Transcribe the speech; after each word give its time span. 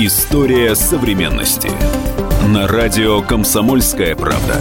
История 0.00 0.76
современности. 0.76 1.68
На 2.46 2.68
радио 2.68 3.20
«Комсомольская 3.20 4.14
правда». 4.14 4.54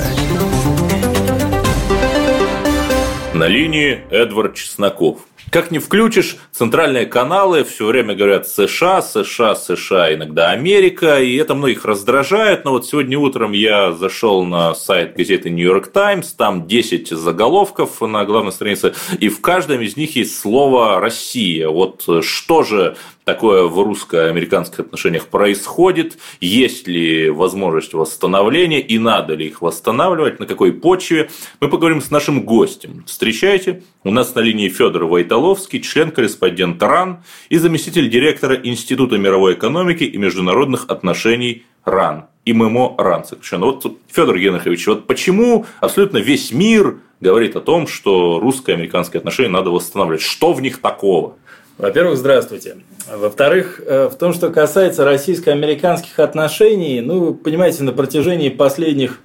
На 3.35 3.45
линии 3.45 4.01
Эдвард 4.09 4.55
Чесноков. 4.55 5.19
Как 5.49 5.71
не 5.71 5.79
включишь, 5.79 6.35
центральные 6.51 7.05
каналы 7.05 7.63
все 7.63 7.85
время 7.85 8.15
говорят 8.15 8.49
США, 8.49 9.01
США, 9.01 9.55
США, 9.55 10.13
иногда 10.13 10.49
Америка, 10.49 11.21
и 11.21 11.37
это 11.37 11.55
многих 11.55 11.85
раздражает. 11.85 12.65
Но 12.65 12.71
вот 12.71 12.85
сегодня 12.85 13.17
утром 13.17 13.53
я 13.53 13.93
зашел 13.93 14.43
на 14.43 14.75
сайт 14.75 15.15
газеты 15.15 15.49
York 15.49 15.93
Times, 15.93 16.33
там 16.33 16.67
10 16.67 17.09
заголовков 17.09 18.01
на 18.01 18.25
главной 18.25 18.51
странице, 18.51 18.93
и 19.19 19.29
в 19.29 19.39
каждом 19.39 19.81
из 19.81 19.95
них 19.95 20.17
есть 20.17 20.37
слово 20.37 20.99
«Россия». 20.99 21.69
Вот 21.69 22.05
что 22.23 22.63
же 22.63 22.97
такое 23.23 23.63
в 23.63 23.81
русско-американских 23.81 24.79
отношениях 24.79 25.27
происходит, 25.27 26.17
есть 26.39 26.87
ли 26.87 27.29
возможность 27.29 27.93
восстановления 27.93 28.79
и 28.79 28.99
надо 28.99 29.33
ли 29.33 29.47
их 29.47 29.61
восстанавливать, 29.61 30.39
на 30.39 30.45
какой 30.45 30.71
почве. 30.71 31.29
Мы 31.59 31.67
поговорим 31.67 32.01
с 32.01 32.09
нашим 32.09 32.43
гостем. 32.43 33.03
Встречайте, 33.05 33.83
у 34.07 34.11
нас 34.11 34.33
на 34.35 34.39
линии 34.39 34.69
Федор 34.69 35.05
Войтоловский, 35.05 35.81
член-корреспондент 35.81 36.81
РАН 36.81 37.23
и 37.49 37.57
заместитель 37.57 38.09
директора 38.09 38.55
Института 38.55 39.17
мировой 39.17 39.55
экономики 39.55 40.03
и 40.03 40.17
международных 40.17 40.85
отношений 40.87 41.65
РАН. 41.83 42.25
И 42.45 42.53
ММО 42.53 42.95
РАН 42.97 43.25
сокращенно. 43.25 43.65
Вот, 43.65 43.85
Федор 44.09 44.37
Генрихович, 44.37 44.87
вот 44.87 45.07
почему 45.07 45.65
абсолютно 45.81 46.19
весь 46.19 46.51
мир 46.53 46.99
говорит 47.19 47.57
о 47.57 47.61
том, 47.61 47.87
что 47.87 48.39
русско-американские 48.39 49.19
отношения 49.19 49.49
надо 49.49 49.71
восстанавливать? 49.71 50.21
Что 50.21 50.53
в 50.53 50.61
них 50.61 50.79
такого? 50.79 51.35
Во-первых, 51.77 52.17
здравствуйте. 52.17 52.77
Во-вторых, 53.13 53.81
э, 53.85 54.07
в 54.07 54.15
том, 54.15 54.33
что 54.33 54.49
касается 54.49 55.03
российско-американских 55.03 56.19
отношений, 56.19 57.01
ну, 57.01 57.33
понимаете, 57.33 57.83
на 57.83 57.91
протяжении 57.91 58.49
последних 58.49 59.19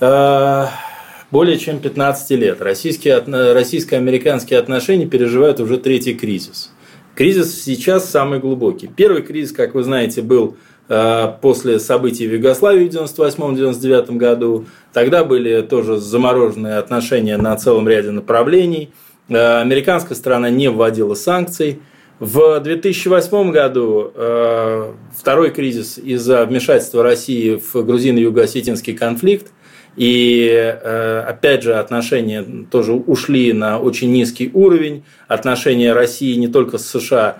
э, 0.00 0.66
более 1.32 1.58
чем 1.58 1.80
15 1.80 2.30
лет 2.38 2.62
российские, 2.62 3.18
российско-американские 3.52 4.60
отношения 4.60 5.06
переживают 5.06 5.58
уже 5.58 5.78
третий 5.78 6.14
кризис. 6.14 6.70
Кризис 7.16 7.62
сейчас 7.64 8.08
самый 8.08 8.38
глубокий. 8.38 8.86
Первый 8.86 9.22
кризис, 9.22 9.50
как 9.52 9.74
вы 9.74 9.82
знаете, 9.82 10.22
был 10.22 10.56
э, 10.88 11.32
после 11.42 11.80
событий 11.80 12.28
в 12.28 12.32
Югославии 12.32 12.88
в 12.88 12.92
1998-1999 12.92 14.16
году. 14.16 14.66
Тогда 14.92 15.24
были 15.24 15.62
тоже 15.62 15.96
замороженные 15.96 16.76
отношения 16.76 17.36
на 17.36 17.56
целом 17.56 17.88
ряде 17.88 18.12
направлений– 18.12 18.90
Э, 19.28 19.60
американская 19.60 20.16
сторона 20.16 20.50
не 20.50 20.68
вводила 20.68 21.14
санкций. 21.14 21.80
В 22.18 22.60
2008 22.60 23.50
году 23.50 24.12
э, 24.14 24.92
второй 25.16 25.50
кризис 25.50 25.98
из-за 25.98 26.44
вмешательства 26.44 27.02
России 27.02 27.56
в 27.56 27.74
грузино-юго-осетинский 27.74 28.94
конфликт. 28.94 29.48
И 29.96 30.48
э, 30.50 31.20
опять 31.20 31.62
же 31.62 31.74
отношения 31.74 32.44
тоже 32.70 32.92
ушли 32.92 33.52
на 33.52 33.78
очень 33.78 34.12
низкий 34.12 34.50
уровень. 34.52 35.04
Отношения 35.28 35.92
России 35.92 36.34
не 36.34 36.48
только 36.48 36.78
с 36.78 36.86
США 36.86 37.38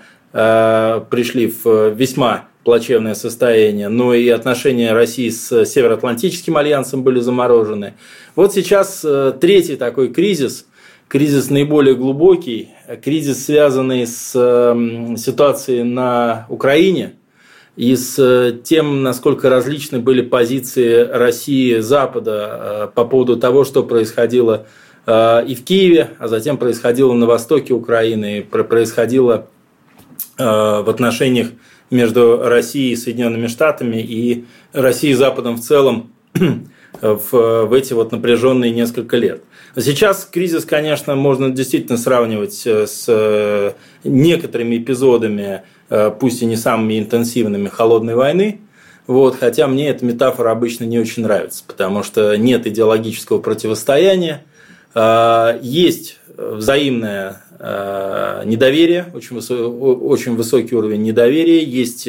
пришли 1.11 1.53
в 1.63 1.89
весьма 1.89 2.45
плачевное 2.63 3.13
состояние, 3.13 3.87
но 3.87 4.15
и 4.15 4.27
отношения 4.29 4.91
России 4.93 5.29
с 5.29 5.63
Североатлантическим 5.63 6.57
альянсом 6.57 7.03
были 7.03 7.19
заморожены. 7.19 7.93
Вот 8.35 8.51
сейчас 8.51 9.05
третий 9.39 9.75
такой 9.75 10.11
кризис– 10.11 10.65
кризис 11.13 11.51
наиболее 11.51 11.93
глубокий, 11.93 12.69
кризис, 13.03 13.45
связанный 13.45 14.07
с 14.07 14.31
ситуацией 15.17 15.83
на 15.83 16.47
Украине 16.49 17.13
и 17.75 17.95
с 17.95 18.19
э, 18.19 18.55
тем, 18.63 19.01
насколько 19.01 19.49
различны 19.49 19.99
были 19.99 20.21
позиции 20.21 21.01
России 21.01 21.77
и 21.77 21.79
Запада 21.79 22.59
э, 22.61 22.87
по 22.93 23.03
поводу 23.03 23.35
того, 23.37 23.63
что 23.63 23.83
происходило 23.83 24.67
э, 25.07 25.45
и 25.47 25.55
в 25.55 25.63
Киеве, 25.63 26.11
а 26.19 26.27
затем 26.27 26.57
происходило 26.57 27.13
на 27.13 27.25
востоке 27.25 27.73
Украины, 27.73 28.39
и 28.39 28.41
происходило 28.41 29.47
в 30.35 30.89
отношениях 30.89 31.49
между 31.91 32.41
Россией 32.41 32.93
и 32.93 32.95
Соединенными 32.95 33.45
Штатами 33.45 33.97
и 33.97 34.45
Россией 34.71 35.13
и 35.13 35.15
Западом 35.15 35.57
в 35.57 35.61
целом 35.61 36.11
в, 37.01 37.31
в 37.31 37.73
эти 37.73 37.93
вот 37.93 38.11
напряженные 38.11 38.71
несколько 38.71 39.17
лет. 39.17 39.43
Сейчас 39.77 40.27
кризис, 40.31 40.65
конечно, 40.65 41.13
можно 41.15 41.51
действительно 41.51 41.99
сравнивать 41.99 42.65
с 42.65 43.75
некоторыми 44.03 44.77
эпизодами, 44.77 45.61
пусть 46.19 46.41
и 46.41 46.45
не 46.45 46.55
самыми 46.55 46.99
интенсивными, 46.99 47.67
холодной 47.67 48.15
войны. 48.15 48.59
Вот, 49.05 49.35
хотя 49.37 49.67
мне 49.67 49.89
эта 49.89 50.05
метафора 50.05 50.51
обычно 50.51 50.85
не 50.85 50.97
очень 50.97 51.23
нравится, 51.23 51.63
потому 51.67 52.03
что 52.03 52.37
нет 52.37 52.65
идеологического 52.65 53.39
противостояния, 53.39 54.43
есть 55.61 56.19
взаимное 56.37 57.41
недоверие, 58.45 59.07
очень, 59.13 59.37
очень 59.37 60.35
высокий 60.35 60.75
уровень 60.75 61.03
недоверия, 61.03 61.61
есть, 61.63 62.07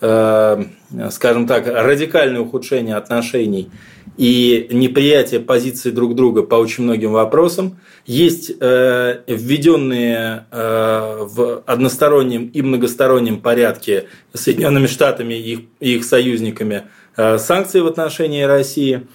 скажем 0.00 1.46
так, 1.46 1.66
радикальное 1.66 2.40
ухудшение 2.40 2.96
отношений 2.96 3.70
и 4.16 4.68
неприятие 4.70 5.40
позиции 5.40 5.90
друг 5.90 6.14
друга 6.14 6.42
по 6.42 6.56
очень 6.56 6.84
многим 6.84 7.12
вопросам. 7.12 7.78
Есть 8.04 8.52
э, 8.60 9.20
введенные 9.26 10.46
э, 10.50 11.18
в 11.22 11.62
одностороннем 11.66 12.48
и 12.48 12.62
многостороннем 12.62 13.40
порядке 13.40 14.08
Соединенными 14.34 14.86
Штатами 14.86 15.34
и 15.34 15.52
их, 15.52 15.60
их 15.80 16.04
союзниками 16.04 16.84
э, 17.16 17.38
санкции 17.38 17.80
в 17.80 17.86
отношении 17.86 18.42
России. 18.42 19.06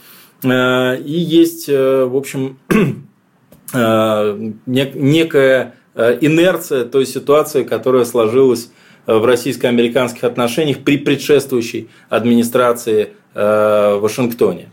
Э, 0.44 0.97
и 0.97 1.12
есть, 1.12 1.69
э, 1.69 2.06
в 2.06 2.16
общем, 2.16 2.58
э, 3.74 4.52
некая 4.66 5.75
э, 5.94 6.18
инерция 6.22 6.85
той 6.85 7.06
ситуации, 7.06 7.64
которая 7.64 8.06
сложилась 8.06 8.72
в 9.06 9.24
российско-американских 9.24 10.24
отношениях 10.25 10.79
при 10.79 10.97
предшествующей 10.97 11.90
администрации 12.09 13.14
э, 13.35 13.96
в 13.96 14.02
Вашингтоне. 14.02 14.69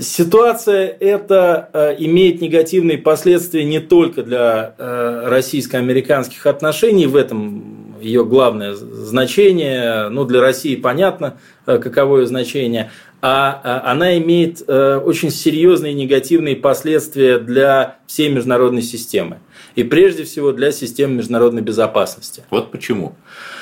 Ситуация 0.00 0.96
эта 1.00 1.68
э, 1.72 1.96
имеет 1.98 2.40
негативные 2.40 2.98
последствия 2.98 3.64
не 3.64 3.80
только 3.80 4.22
для 4.22 4.74
э, 4.78 5.24
российско-американских 5.26 6.46
отношений, 6.46 7.06
в 7.06 7.16
этом 7.16 7.98
ее 8.00 8.24
главное 8.24 8.74
значение, 8.74 10.08
ну 10.08 10.24
для 10.24 10.40
России 10.40 10.76
понятно, 10.76 11.38
э, 11.66 11.78
каково 11.78 12.20
ее 12.20 12.26
значение, 12.26 12.90
а 13.20 13.82
она 13.84 14.18
имеет 14.18 14.68
очень 14.68 15.30
серьезные 15.30 15.94
негативные 15.94 16.56
последствия 16.56 17.38
для 17.38 17.98
всей 18.08 18.28
международной 18.28 18.82
системы. 18.82 19.38
И 19.76 19.84
прежде 19.84 20.24
всего 20.24 20.50
для 20.50 20.72
системы 20.72 21.14
международной 21.14 21.62
безопасности. 21.62 22.42
Вот 22.50 22.72
почему. 22.72 23.14
А, 23.14 23.61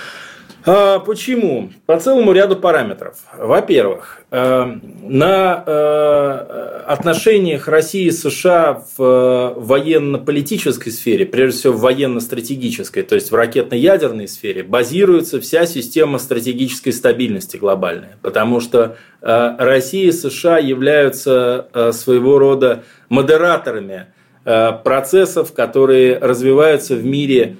почему? 0.65 1.71
По 1.87 1.99
целому 1.99 2.33
ряду 2.33 2.57
параметров. 2.57 3.17
Во-первых, 3.37 4.23
э, 4.31 4.77
на 5.03 5.65
э, 5.67 6.83
отношениях 6.87 7.67
России 7.69 8.07
и 8.07 8.11
США 8.11 8.83
в 8.97 9.03
э, 9.03 9.55
военно-политической 9.59 10.91
сфере, 10.91 11.25
прежде 11.25 11.59
всего 11.59 11.73
в 11.75 11.81
военно-стратегической, 11.81 13.03
то 13.03 13.15
есть 13.15 13.31
в 13.31 13.35
ракетно-ядерной 13.35 14.29
сфере, 14.29 14.63
базируется 14.63 15.41
вся 15.41 15.67
система 15.67 16.19
стратегической 16.19 16.93
стабильности 16.93 17.57
глобальная. 17.57 18.19
Потому 18.23 18.61
что 18.61 18.97
Россия 19.21 20.09
и 20.09 20.13
США 20.13 20.59
являются 20.59 21.69
своего 21.93 22.39
рода 22.39 22.85
модераторами 23.09 24.07
процессов, 24.45 25.53
которые 25.53 26.19
развиваются 26.19 26.95
в 26.97 27.05
мире 27.05 27.57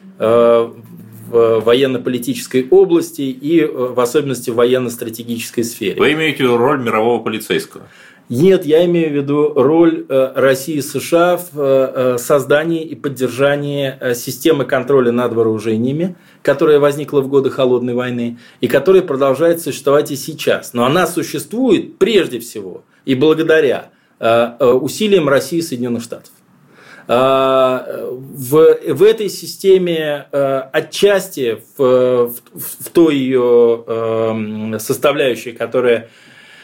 в 1.31 1.61
военно-политической 1.61 2.67
области 2.71 3.23
и 3.23 3.61
э, 3.61 3.67
в 3.69 3.99
особенности 4.01 4.51
в 4.51 4.57
военно-стратегической 4.57 5.65
сфере. 5.65 5.99
Вы 5.99 6.13
имеете 6.13 6.45
роль 6.45 6.81
мирового 6.81 7.23
полицейского? 7.23 7.85
Нет, 8.29 8.65
я 8.65 8.85
имею 8.85 9.11
в 9.11 9.15
виду 9.15 9.53
роль 9.55 10.07
э, 10.09 10.33
России 10.35 10.77
и 10.77 10.83
США 10.83 11.37
в 11.37 11.51
э, 11.55 12.19
создании 12.19 12.83
и 12.83 12.95
поддержании 12.95 14.15
системы 14.15 14.65
контроля 14.65 15.13
над 15.13 15.33
вооружениями, 15.33 16.17
которая 16.43 16.81
возникла 16.81 17.21
в 17.21 17.29
годы 17.29 17.51
Холодной 17.51 17.95
войны 17.95 18.39
и 18.61 18.69
которая 18.69 19.03
продолжает 19.03 19.61
существовать 19.61 20.11
и 20.11 20.17
сейчас. 20.17 20.75
Но 20.75 20.85
она 20.85 21.07
существует 21.07 21.99
прежде 21.99 22.41
всего 22.41 22.85
и 23.05 23.15
благодаря 23.15 23.91
усилиям 24.21 25.31
России 25.31 25.61
и 25.61 25.63
Соединенных 25.63 26.03
Штатов. 26.03 26.31
А, 27.13 27.85
в, 28.09 28.79
в 28.87 29.03
этой 29.03 29.29
системе 29.29 30.27
а, 30.31 30.71
отчасти 30.73 31.59
в, 31.77 32.29
в, 32.29 32.35
в 32.55 32.91
той 32.91 33.17
ее 33.17 33.85
а, 33.87 34.77
составляющей, 34.79 35.51
которая 35.51 36.09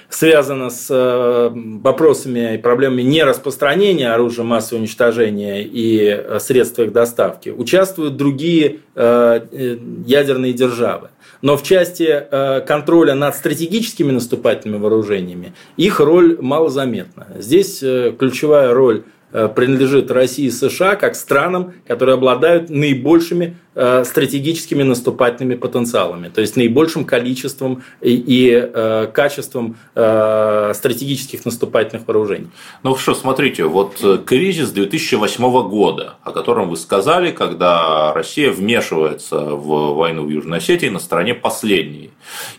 связано 0.09 0.71
с 0.71 0.87
э, 0.91 1.51
вопросами 1.53 2.55
и 2.55 2.59
проблемами 2.59 3.03
нераспространения 3.03 4.13
оружия 4.13 4.45
массового 4.45 4.83
уничтожения 4.83 5.63
и 5.63 5.99
э, 6.07 6.39
средств 6.41 6.79
их 6.79 6.93
доставки, 6.93 7.49
участвуют 7.49 8.17
другие 8.17 8.81
э, 8.95 9.77
ядерные 10.07 10.53
державы. 10.53 11.11
Но 11.43 11.57
в 11.59 11.63
части 11.63 12.25
контроля 12.67 13.15
над 13.15 13.35
стратегическими 13.37 14.11
наступательными 14.11 14.81
вооружениями 14.81 15.53
их 15.77 16.01
роль 16.01 16.39
малозаметна. 16.41 17.27
Здесь 17.39 17.81
ключевая 17.81 18.73
роль 18.73 19.05
принадлежит 19.49 20.11
России 20.11 20.47
и 20.47 20.51
США 20.51 20.97
как 20.97 21.15
странам, 21.15 21.75
которые 21.87 22.15
обладают 22.15 22.71
наибольшими 22.71 23.57
Э, 23.66 23.66
стратегическими 23.77 24.83
наступательными 24.83 25.55
потенциалами, 25.55 26.29
то 26.29 26.41
есть 26.41 26.57
наибольшим 26.57 27.05
количеством 27.05 27.83
и, 28.01 28.15
и 28.15 28.51
э, 28.51 29.09
качеством 29.13 29.77
э, 29.95 30.73
стратегических 30.75 31.45
наступательных 31.45 32.07
вооружений. 32.09 32.49
Ну 32.83 32.97
что, 32.97 33.15
смотрите, 33.15 33.65
вот 33.65 33.99
э, 34.03 34.19
кризис 34.25 34.71
2008 34.71 35.69
года, 35.69 36.15
о 36.23 36.33
котором 36.33 36.71
вы 36.71 36.77
сказали, 36.77 37.33
когда 37.33 38.13
Россия 38.15 38.51
вмешивается 38.51 39.39
в 39.39 39.95
войну 39.95 40.25
в 40.25 40.31
Южной 40.31 40.59
Осетии 40.59 40.89
на 40.89 40.99
стороне 40.99 41.35
последней. 41.35 42.11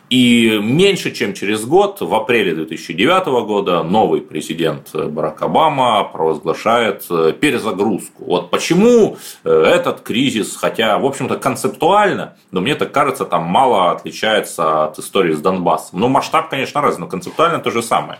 И 0.10 0.60
меньше 0.62 1.12
чем 1.12 1.34
через 1.34 1.66
год, 1.66 1.98
в 2.00 2.14
апреле 2.14 2.54
2009 2.54 3.25
года, 3.46 3.84
новый 3.84 4.22
президент 4.22 4.94
Барак 4.94 5.42
Обама 5.42 6.04
провозглашает 6.04 7.06
э, 7.10 7.34
перезагрузку. 7.40 8.24
Вот 8.25 8.50
почему 8.50 9.18
этот 9.44 10.02
кризис, 10.02 10.56
хотя 10.56 10.98
общем-то, 11.07 11.38
концептуально, 11.38 12.36
но 12.51 12.62
мне 12.62 12.75
так 12.75 12.92
кажется, 12.92 13.25
там 13.25 13.44
мало 13.44 13.92
отличается 13.92 14.86
от 14.86 15.00
истории 15.00 15.33
с 15.33 15.42
Донбассом. 15.42 16.00
Ну, 16.00 16.07
масштаб, 16.07 16.50
конечно, 16.50 16.81
разный, 16.81 17.01
но 17.01 17.07
концептуально 17.07 17.59
то 17.59 17.71
же 17.71 17.81
самое. 17.81 18.19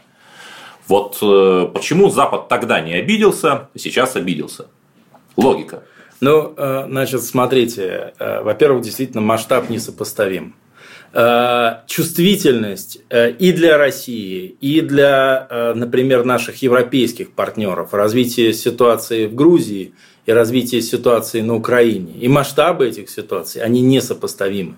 Вот 0.88 1.18
э, 1.22 1.68
почему 1.74 2.10
Запад 2.10 2.48
тогда 2.48 2.80
не 2.80 2.94
обиделся, 2.94 3.70
а 3.74 3.80
сейчас 3.80 4.16
обиделся? 4.16 4.68
Логика. 5.36 5.84
Ну, 6.22 6.54
э, 6.56 6.86
значит, 6.88 7.24
смотрите, 7.24 8.14
э, 8.18 8.42
во-первых, 8.42 8.84
действительно 8.84 9.22
масштаб 9.22 9.70
несопоставим. 9.70 10.56
Э, 11.14 11.78
чувствительность 11.88 13.00
э, 13.10 13.32
и 13.32 13.54
для 13.54 13.78
России, 13.78 14.58
и 14.60 14.82
для, 14.82 15.48
э, 15.50 15.74
например, 15.74 16.26
наших 16.26 16.62
европейских 16.62 17.32
партнеров, 17.32 17.94
развитие 17.94 18.54
ситуации 18.54 19.26
в 19.28 19.34
Грузии 19.34 19.94
и 20.26 20.32
развитие 20.34 20.82
ситуации 20.82 21.42
на 21.42 21.56
Украине, 21.56 22.14
и 22.20 22.28
масштабы 22.28 22.88
этих 22.88 23.10
ситуаций, 23.10 23.62
они 23.62 23.82
несопоставимы. 23.82 24.76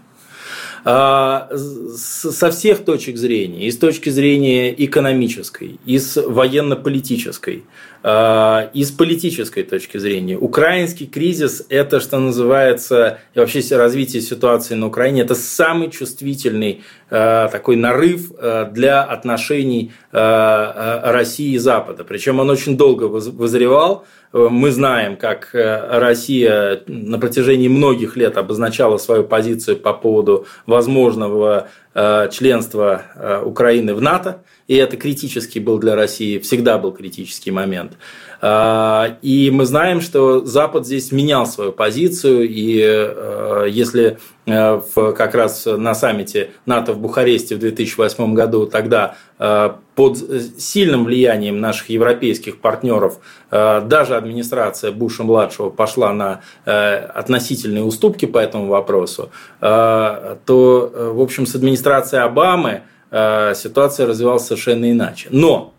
А, 0.86 1.50
со 1.96 2.52
всех 2.52 2.86
точек 2.86 3.18
зрения, 3.18 3.68
и 3.68 3.72
с 3.72 3.78
точки 3.78 4.10
зрения 4.10 4.74
экономической, 4.86 5.80
и 5.86 6.00
с 6.00 6.22
военно-политической, 6.22 7.66
а, 8.02 8.70
и 8.74 8.84
с 8.84 8.92
политической 8.92 9.64
точки 9.64 9.98
зрения. 9.98 10.38
Украинский 10.38 11.06
кризис– 11.06 11.66
это, 11.70 12.00
что 12.00 12.20
называется, 12.20 13.20
и 13.34 13.40
вообще 13.40 13.62
развитие 13.76 14.22
ситуации 14.22 14.76
на 14.76 14.88
Украине– 14.88 15.22
это 15.24 15.36
самый 15.36 15.90
чувствительный 15.92 16.82
а, 17.10 17.50
такой 17.50 17.76
нарыв 17.76 18.32
для 18.72 19.04
отношений 19.04 19.92
России 20.12 21.54
и 21.54 21.58
Запада. 21.58 22.04
Причем 22.04 22.40
он 22.40 22.50
очень 22.50 22.78
долго 22.78 23.06
вызревал, 23.06 24.06
мы 24.32 24.72
знаем, 24.72 25.18
как 25.18 25.56
э, 25.56 26.00
Россия 26.00 26.84
на 26.88 27.18
протяжении 27.18 27.68
многих 27.68 28.16
лет 28.16 28.38
обозначала 28.38 28.98
свою 28.98 29.24
позицию 29.24 29.78
по 29.78 29.94
поводу 29.94 30.46
возможного 30.68 31.68
э, 31.89 31.89
членства 31.94 33.04
э, 33.16 33.42
Украины 33.44 33.94
в 33.96 34.02
НАТО, 34.02 34.44
и 34.70 34.76
это 34.76 34.98
критический 34.98 35.60
был 35.60 35.80
для 35.80 35.96
России, 35.96 36.38
всегда 36.38 36.78
был 36.78 36.92
критический 36.92 37.50
момент. 37.50 37.94
А, 38.42 39.18
и 39.22 39.52
мы 39.52 39.66
знаем, 39.66 40.00
что 40.00 40.46
Запад 40.46 40.86
здесь 40.86 41.12
менял 41.12 41.46
свою 41.46 41.72
позицию, 41.72 42.48
и 42.48 42.80
э, 42.82 43.66
если 43.70 44.18
э, 44.46 44.82
как 44.96 45.36
раз 45.36 45.66
на 45.66 45.94
саммите 45.94 46.52
НАТО 46.66 46.94
в 46.94 47.00
Бухаресте 47.00 47.56
в 47.56 47.60
2008 47.60 48.34
году 48.34 48.66
тогда 48.66 49.16
э, 49.40 49.72
под 49.96 50.20
сильным 50.58 51.04
влиянием 51.04 51.60
наших 51.60 51.90
европейских 51.90 52.62
партнеров 52.62 53.18
даже 53.52 54.16
администрация 54.16 54.94
Буша-младшего 54.94 55.70
пошла 55.72 56.14
на 56.14 56.40
относительные 56.64 57.84
уступки 57.84 58.26
по 58.26 58.38
этому 58.38 58.68
вопросу, 58.68 59.30
то, 59.60 60.40
в 60.46 61.22
общем, 61.22 61.46
с 61.46 61.56
администрацией 61.56 61.79
Обамы 62.24 62.84
ситуация 63.12 64.06
развивалась 64.06 64.46
совершенно 64.46 64.92
иначе. 64.92 65.30
Но 65.32 65.74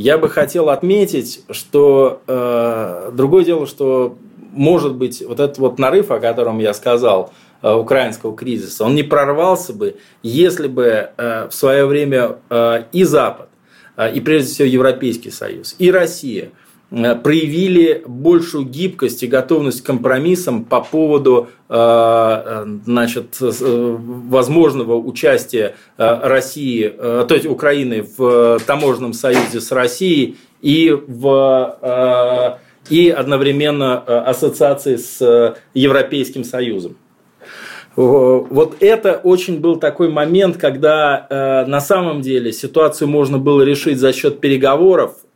я 0.00 0.16
бы 0.16 0.30
хотел 0.30 0.70
отметить, 0.70 1.44
что 1.50 2.22
э, 2.26 3.10
другое 3.12 3.44
дело, 3.44 3.66
что 3.66 4.16
может 4.50 4.94
быть 4.94 5.22
вот 5.26 5.40
этот 5.40 5.58
вот 5.58 5.78
нарыв, 5.78 6.10
о 6.10 6.20
котором 6.20 6.58
я 6.58 6.72
сказал, 6.72 7.34
э, 7.60 7.70
украинского 7.70 8.34
кризиса, 8.34 8.84
он 8.84 8.94
не 8.94 9.02
прорвался 9.02 9.74
бы, 9.74 9.96
если 10.22 10.68
бы 10.68 11.10
э, 11.14 11.48
в 11.48 11.54
свое 11.54 11.84
время 11.84 12.38
э, 12.48 12.84
и 12.92 13.04
Запад, 13.04 13.50
э, 13.98 14.14
и 14.14 14.20
прежде 14.20 14.50
всего 14.50 14.68
Европейский 14.68 15.30
Союз, 15.30 15.76
и 15.78 15.90
Россия– 15.90 16.48
Э, 16.69 16.69
проявили 16.90 18.02
большую 18.04 18.64
гибкость 18.64 19.22
и 19.22 19.28
готовность 19.28 19.82
к 19.82 19.86
компромиссам 19.86 20.64
по 20.64 20.80
поводу 20.80 21.48
э, 21.68 21.74
э, 21.74 22.66
значит, 22.84 23.36
возможного 23.40 24.96
участия 24.96 25.76
России, 25.96 26.88
то 26.88 27.28
есть 27.30 27.46
Украины 27.46 28.04
в 28.16 28.58
таможенном 28.66 29.12
союзе 29.12 29.60
с 29.60 29.70
Россией 29.70 30.36
и, 30.62 30.90
в, 31.06 32.58
и 32.88 33.08
одновременно 33.08 33.98
ассоциации 33.98 34.96
с 34.96 35.56
Европейским 35.74 36.44
Союзом. 36.44 36.96
Вот 37.96 38.76
это 38.80 39.20
очень 39.22 39.60
был 39.60 39.76
такой 39.76 40.10
момент, 40.10 40.56
когда 40.56 41.64
на 41.68 41.80
самом 41.80 42.20
деле 42.20 42.52
ситуацию 42.52 43.08
можно 43.08 43.38
было 43.38 43.62
решить 43.62 43.98
за 43.98 44.12
счет 44.12 44.40
переговоров, 44.40 45.12
Э, 45.12 45.29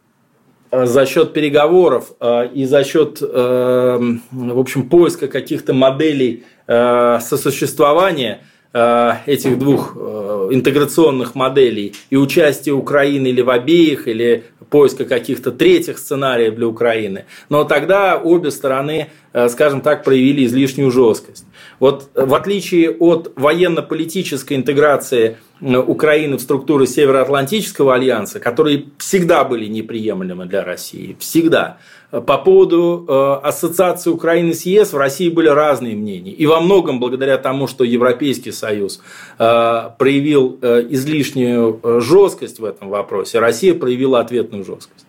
за 0.84 1.06
счет 1.06 1.32
переговоров 1.32 2.12
э, 2.20 2.48
и 2.54 2.64
за 2.64 2.84
счет, 2.84 3.18
э, 3.22 3.98
в 4.30 4.58
общем, 4.58 4.88
поиска 4.88 5.28
каких-то 5.28 5.72
моделей 5.72 6.44
сосуществования 6.66 8.40
этих 8.74 9.58
двух 9.58 9.96
интеграционных 9.96 11.36
моделей 11.36 11.94
и 12.10 12.16
участия 12.16 12.72
Украины 12.72 13.28
или 13.28 13.40
в 13.40 13.50
обеих, 13.50 14.08
или 14.08 14.44
поиска 14.68 15.04
каких-то 15.04 15.52
третьих 15.52 15.98
сценариев 15.98 16.56
для 16.56 16.66
Украины. 16.66 17.26
Но 17.48 17.62
тогда 17.62 18.18
обе 18.18 18.50
стороны, 18.50 19.10
скажем 19.48 19.80
так, 19.80 20.02
проявили 20.02 20.44
излишнюю 20.44 20.90
жесткость. 20.90 21.44
Вот 21.78 22.10
в 22.14 22.34
отличие 22.34 22.90
от 22.90 23.32
военно-политической 23.36 24.54
интеграции 24.54 25.36
Э, 25.64 25.78
Украины 25.78 26.36
в 26.36 26.40
структуры 26.40 26.86
Североатлантического 26.86 27.94
альянса, 27.94 28.40
которые 28.40 28.86
всегда 28.98 29.44
были 29.44 29.66
неприемлемы 29.66 30.46
для 30.46 30.64
России, 30.64 31.16
всегда. 31.18 31.78
По 32.10 32.38
поводу 32.38 33.04
э, 33.08 33.46
ассоциации 33.46 34.10
Украины 34.10 34.54
с 34.54 34.62
ЕС 34.62 34.92
в 34.92 34.96
России 34.96 35.28
были 35.28 35.48
разные 35.48 35.96
мнения. 35.96 36.32
И 36.32 36.46
во 36.46 36.60
многом 36.60 37.00
благодаря 37.00 37.38
тому, 37.38 37.66
что 37.66 37.84
Европейский 37.84 38.52
Союз 38.52 39.00
э, 39.38 39.90
проявил 39.98 40.58
излишнюю 40.62 41.80
жесткость 42.00 42.60
в 42.60 42.64
этом 42.64 42.88
вопросе, 42.88 43.38
Россия 43.40 43.74
проявила 43.74 44.20
ответную 44.20 44.64
жесткость. 44.64 45.03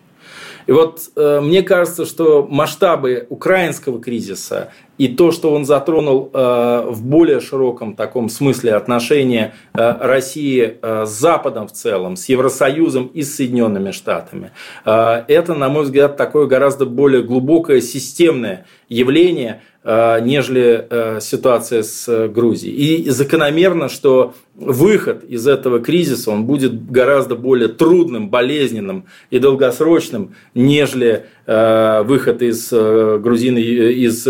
И 0.66 0.72
вот 0.72 1.00
э, 1.14 1.40
мне 1.40 1.62
кажется, 1.62 2.04
что 2.04 2.46
масштабы 2.48 3.26
украинского 3.30 4.00
кризиса 4.00 4.72
и 4.98 5.08
то, 5.08 5.30
что 5.30 5.52
он 5.52 5.64
затронул 5.64 6.30
э, 6.32 6.86
в 6.88 7.04
более 7.04 7.40
широком 7.40 7.94
таком 7.94 8.28
смысле 8.28 8.74
отношения 8.74 9.54
э, 9.74 9.94
России 10.00 10.78
э, 10.80 11.06
с 11.06 11.10
Западом 11.10 11.68
в 11.68 11.72
целом, 11.72 12.16
с 12.16 12.28
Евросоюзом 12.28 13.06
и 13.06 13.22
с 13.22 13.36
Соединенными 13.36 13.92
Штатами, 13.92 14.50
э, 14.84 15.24
это, 15.28 15.54
на 15.54 15.68
мой 15.68 15.84
взгляд, 15.84 16.16
такое 16.16 16.46
гораздо 16.46 16.86
более 16.86 17.22
глубокое 17.22 17.80
системное 17.80 18.66
явление, 18.88 19.62
нежели 19.86 20.86
э, 20.90 21.20
ситуация 21.20 21.84
с 21.84 22.08
э, 22.08 22.26
Грузией. 22.26 22.74
И 22.74 23.10
закономерно, 23.10 23.88
что 23.88 24.34
выход 24.56 25.22
из 25.24 25.46
этого 25.46 25.78
кризиса 25.78 26.32
он 26.32 26.44
будет 26.44 26.90
гораздо 26.90 27.36
более 27.36 27.68
трудным, 27.68 28.28
болезненным 28.28 29.04
и 29.30 29.38
долгосрочным, 29.38 30.34
нежели 30.54 31.26
выход 31.46 32.42
из, 32.42 32.72
грузино, 32.72 33.58
из 33.58 34.26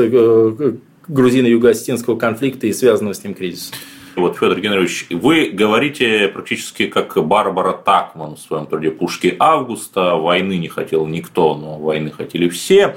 грузино-юго-осетинского 1.08 2.18
конфликта 2.18 2.66
и 2.66 2.72
связанного 2.72 3.14
с 3.14 3.24
ним 3.24 3.34
кризиса. 3.34 3.72
Вот, 4.16 4.38
Федор 4.38 4.58
Геннадьевич, 4.58 5.06
вы 5.10 5.50
говорите 5.52 6.28
практически 6.28 6.86
как 6.86 7.16
Барбара 7.22 7.72
Такман 7.72 8.36
в 8.36 8.40
своем 8.40 8.66
труде 8.66 8.90
«Пушки 8.90 9.36
августа». 9.38 10.16
Войны 10.16 10.56
не 10.56 10.68
хотел 10.68 11.06
никто, 11.06 11.54
но 11.54 11.78
войны 11.78 12.10
хотели 12.10 12.48
все. 12.48 12.96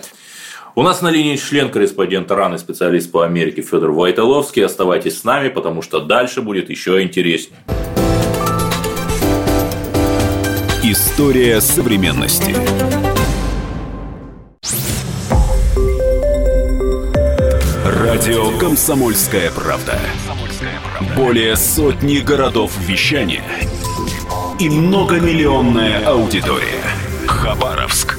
У 0.75 0.83
нас 0.83 1.01
на 1.01 1.09
линии 1.09 1.35
член-корреспондента 1.35 2.35
РАН 2.35 2.55
и 2.55 2.57
специалист 2.59 3.11
по 3.11 3.25
Америке 3.25 3.61
Федор 3.61 3.91
Войтоловский. 3.91 4.63
Оставайтесь 4.63 5.19
с 5.19 5.23
нами, 5.23 5.49
потому 5.49 5.81
что 5.81 5.99
дальше 5.99 6.41
будет 6.41 6.69
еще 6.69 7.01
интереснее. 7.01 7.59
История 10.83 11.59
современности. 11.59 12.55
Радио 17.83 18.57
«Комсомольская 18.59 19.51
правда». 19.51 19.99
Более 21.15 21.55
сотни 21.55 22.19
городов 22.19 22.77
вещания 22.79 23.43
и 24.59 24.69
многомиллионная 24.69 26.05
аудитория. 26.05 26.83
Хабаровск 27.27 28.18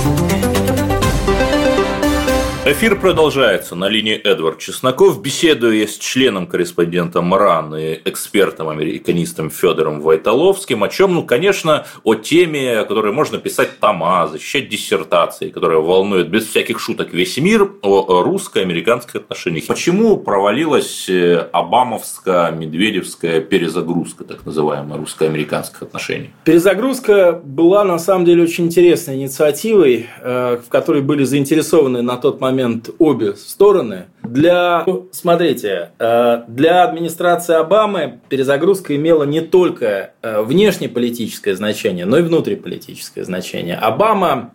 Эфир 2.71 2.97
продолжается. 2.97 3.75
На 3.75 3.89
линии 3.89 4.13
Эдвард 4.13 4.59
Чесноков. 4.59 5.21
Беседую 5.21 5.85
с 5.85 5.97
членом-корреспондентом 5.97 7.33
РАН 7.33 7.75
и 7.75 7.99
экспертом-американистом 8.05 9.49
Федором 9.49 9.99
Войтоловским. 9.99 10.81
О 10.81 10.87
чем? 10.87 11.13
Ну, 11.13 11.23
конечно, 11.25 11.85
о 12.05 12.15
теме, 12.15 12.79
о 12.79 12.85
которой 12.85 13.11
можно 13.11 13.39
писать 13.39 13.81
тома, 13.81 14.25
защищать 14.29 14.69
диссертации, 14.69 15.49
которая 15.49 15.79
волнует 15.79 16.29
без 16.29 16.47
всяких 16.47 16.79
шуток 16.79 17.11
весь 17.11 17.37
мир, 17.39 17.69
о 17.81 18.23
русско-американских 18.23 19.15
отношениях. 19.15 19.67
Почему 19.67 20.15
провалилась 20.15 21.09
э, 21.09 21.49
обамовско-медведевская 21.51 23.41
перезагрузка, 23.41 24.23
так 24.23 24.45
называемая, 24.45 24.97
русско-американских 24.97 25.81
отношений? 25.81 26.29
Перезагрузка 26.45 27.33
была, 27.43 27.83
на 27.83 27.99
самом 27.99 28.23
деле, 28.23 28.43
очень 28.43 28.67
интересной 28.67 29.15
инициативой, 29.15 30.07
э, 30.21 30.61
в 30.65 30.69
которой 30.69 31.01
были 31.01 31.25
заинтересованы 31.25 32.01
на 32.01 32.15
тот 32.15 32.39
момент 32.39 32.60
момент 32.61 32.89
обе 32.99 33.35
стороны. 33.35 34.05
Для, 34.23 34.83
ну, 34.85 35.09
смотрите, 35.11 35.91
э, 35.99 36.43
для 36.47 36.83
администрации 36.83 37.55
Обамы 37.55 38.19
перезагрузка 38.29 38.95
имела 38.95 39.23
не 39.23 39.41
только 39.41 40.13
э, 40.21 40.41
внешнеполитическое 40.41 41.55
значение, 41.55 42.05
но 42.05 42.17
и 42.17 42.21
внутриполитическое 42.21 43.23
значение. 43.23 43.75
Обама 43.75 44.53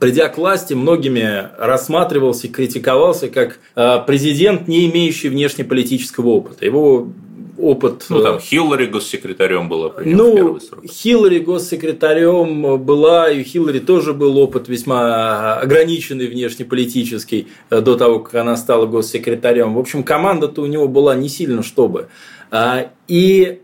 придя 0.00 0.28
к 0.28 0.38
власти, 0.38 0.74
многими 0.74 1.50
рассматривался 1.58 2.46
и 2.46 2.50
критиковался 2.50 3.28
как 3.28 3.58
э, 3.76 3.98
президент, 4.06 4.66
не 4.66 4.90
имеющий 4.90 5.28
внешнеполитического 5.28 6.28
опыта. 6.28 6.64
Его 6.64 7.08
опыт... 7.58 8.06
Ну, 8.08 8.22
там 8.22 8.40
Хиллари 8.40 8.86
госсекретарем 8.86 9.68
была 9.68 9.92
Ну, 10.04 10.58
Хиллари 10.86 11.38
госсекретарем 11.38 12.84
была, 12.84 13.30
и 13.30 13.40
у 13.40 13.44
Хиллари 13.44 13.78
тоже 13.78 14.12
был 14.12 14.38
опыт 14.38 14.68
весьма 14.68 15.56
ограниченный 15.56 16.26
внешнеполитический 16.26 17.48
э, 17.70 17.80
до 17.80 17.96
того, 17.96 18.20
как 18.20 18.34
она 18.34 18.56
стала 18.56 18.86
госсекретарем. 18.86 19.74
В 19.74 19.78
общем, 19.78 20.02
команда-то 20.02 20.62
у 20.62 20.66
него 20.66 20.88
была 20.88 21.14
не 21.14 21.28
сильно 21.28 21.62
чтобы. 21.62 22.08
А, 22.50 22.90
и, 23.08 23.58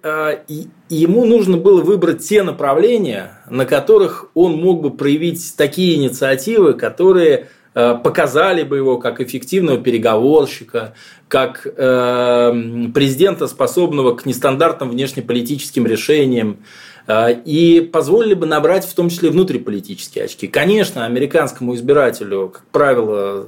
и 0.49 0.66
ему 0.88 1.25
нужно 1.25 1.56
было 1.56 1.80
выбрать 1.80 2.26
те 2.26 2.42
направления, 2.42 3.40
на 3.49 3.64
которых 3.64 4.30
он 4.35 4.56
мог 4.56 4.82
бы 4.82 4.90
проявить 4.90 5.54
такие 5.56 5.97
инициативы, 5.97 6.73
которые 6.73 7.38
Э, 7.40 7.47
показали 7.72 8.64
бы 8.64 8.76
его 8.76 8.98
как 8.98 9.20
эффективного 9.20 9.78
переговорщика, 9.78 10.94
как 11.28 11.64
э, 11.64 12.52
президента, 12.92 13.46
способного 13.46 14.16
к 14.16 14.26
нестандартным 14.26 14.90
внешнеполитическим 14.90 15.86
решениям, 15.86 16.58
э, 17.06 17.40
и 17.44 17.80
позволили 17.80 18.34
бы 18.34 18.46
набрать 18.46 18.84
в 18.84 18.94
том 18.94 19.08
числе 19.08 19.30
внутриполитические 19.30 20.24
очки. 20.24 20.48
Конечно, 20.48 21.06
американскому 21.06 21.76
избирателю, 21.76 22.48
как 22.48 22.64
правило, 22.72 23.46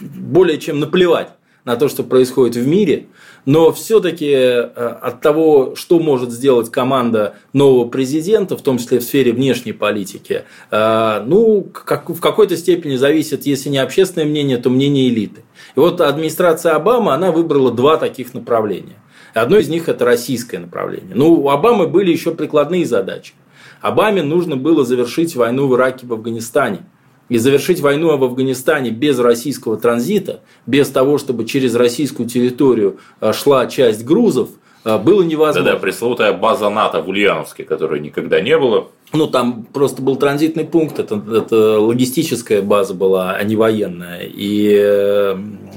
более 0.00 0.58
чем 0.58 0.80
наплевать 0.80 1.30
на 1.64 1.76
то, 1.76 1.88
что 1.88 2.02
происходит 2.02 2.56
в 2.56 2.66
мире, 2.66 3.06
но 3.46 3.72
все-таки 3.72 4.30
э, 4.30 4.62
от 4.62 5.20
того, 5.20 5.74
что 5.76 5.98
может 5.98 6.30
сделать 6.30 6.70
команда 6.70 7.34
нового 7.52 7.88
президента, 7.88 8.56
в 8.56 8.62
том 8.62 8.78
числе 8.78 9.00
в 9.00 9.02
сфере 9.02 9.32
внешней 9.32 9.72
политики, 9.72 10.44
э, 10.70 11.22
ну, 11.26 11.62
как, 11.62 12.08
в 12.08 12.20
какой-то 12.20 12.56
степени 12.56 12.96
зависит, 12.96 13.46
если 13.46 13.68
не 13.68 13.78
общественное 13.78 14.26
мнение, 14.26 14.56
то 14.56 14.70
мнение 14.70 15.08
элиты. 15.08 15.42
И 15.76 15.80
вот 15.80 16.00
администрация 16.00 16.74
Обамы, 16.74 17.12
она 17.12 17.32
выбрала 17.32 17.70
два 17.70 17.96
таких 17.96 18.34
направления. 18.34 18.96
Одно 19.34 19.58
из 19.58 19.68
них– 19.68 19.88
это 19.90 20.04
российское 20.04 20.58
направление. 20.58 21.14
Ну, 21.14 21.34
у 21.34 21.50
Обамы 21.50 21.86
были 21.86 22.12
еще 22.12 22.34
прикладные 22.34 22.86
задачи. 22.86 23.34
Обаме 23.80 24.22
нужно 24.22 24.56
было 24.56 24.84
завершить 24.84 25.36
войну 25.36 25.68
в 25.68 25.74
Ираке, 25.74 26.06
в 26.06 26.12
Афганистане– 26.12 26.86
и 27.28 27.38
завершить 27.38 27.80
войну 27.80 28.16
в 28.16 28.24
Афганистане 28.24 28.90
без 28.90 29.18
российского 29.18 29.76
транзита, 29.76 30.40
без 30.66 30.88
того, 30.88 31.18
чтобы 31.18 31.44
через 31.44 31.74
российскую 31.74 32.28
территорию 32.28 32.98
а, 33.20 33.32
шла 33.32 33.66
часть 33.66 34.04
грузов, 34.04 34.50
а, 34.84 34.98
было 34.98 35.22
невозможно. 35.22 35.62
Да-да, 35.62 35.78
пресловутая 35.78 36.32
база 36.34 36.68
НАТО 36.68 37.02
в 37.02 37.08
Ульяновске, 37.08 37.64
которой 37.64 38.00
никогда 38.00 38.40
не 38.40 38.56
было. 38.58 38.88
Ну, 39.12 39.26
там 39.26 39.64
просто 39.72 40.02
был 40.02 40.16
транзитный 40.16 40.64
пункт, 40.64 40.98
это, 40.98 41.22
это 41.32 41.80
логистическая 41.80 42.62
база 42.62 42.94
была, 42.94 43.32
а 43.32 43.42
не 43.44 43.56
военная. 43.56 44.22
И, 44.24 44.74
э, 44.74 45.36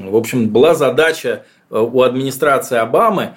в 0.09 0.15
общем, 0.15 0.49
была 0.49 0.73
задача 0.73 1.45
э, 1.69 1.79
у 1.79 2.01
администрации 2.01 2.77
Обамы 2.77 3.35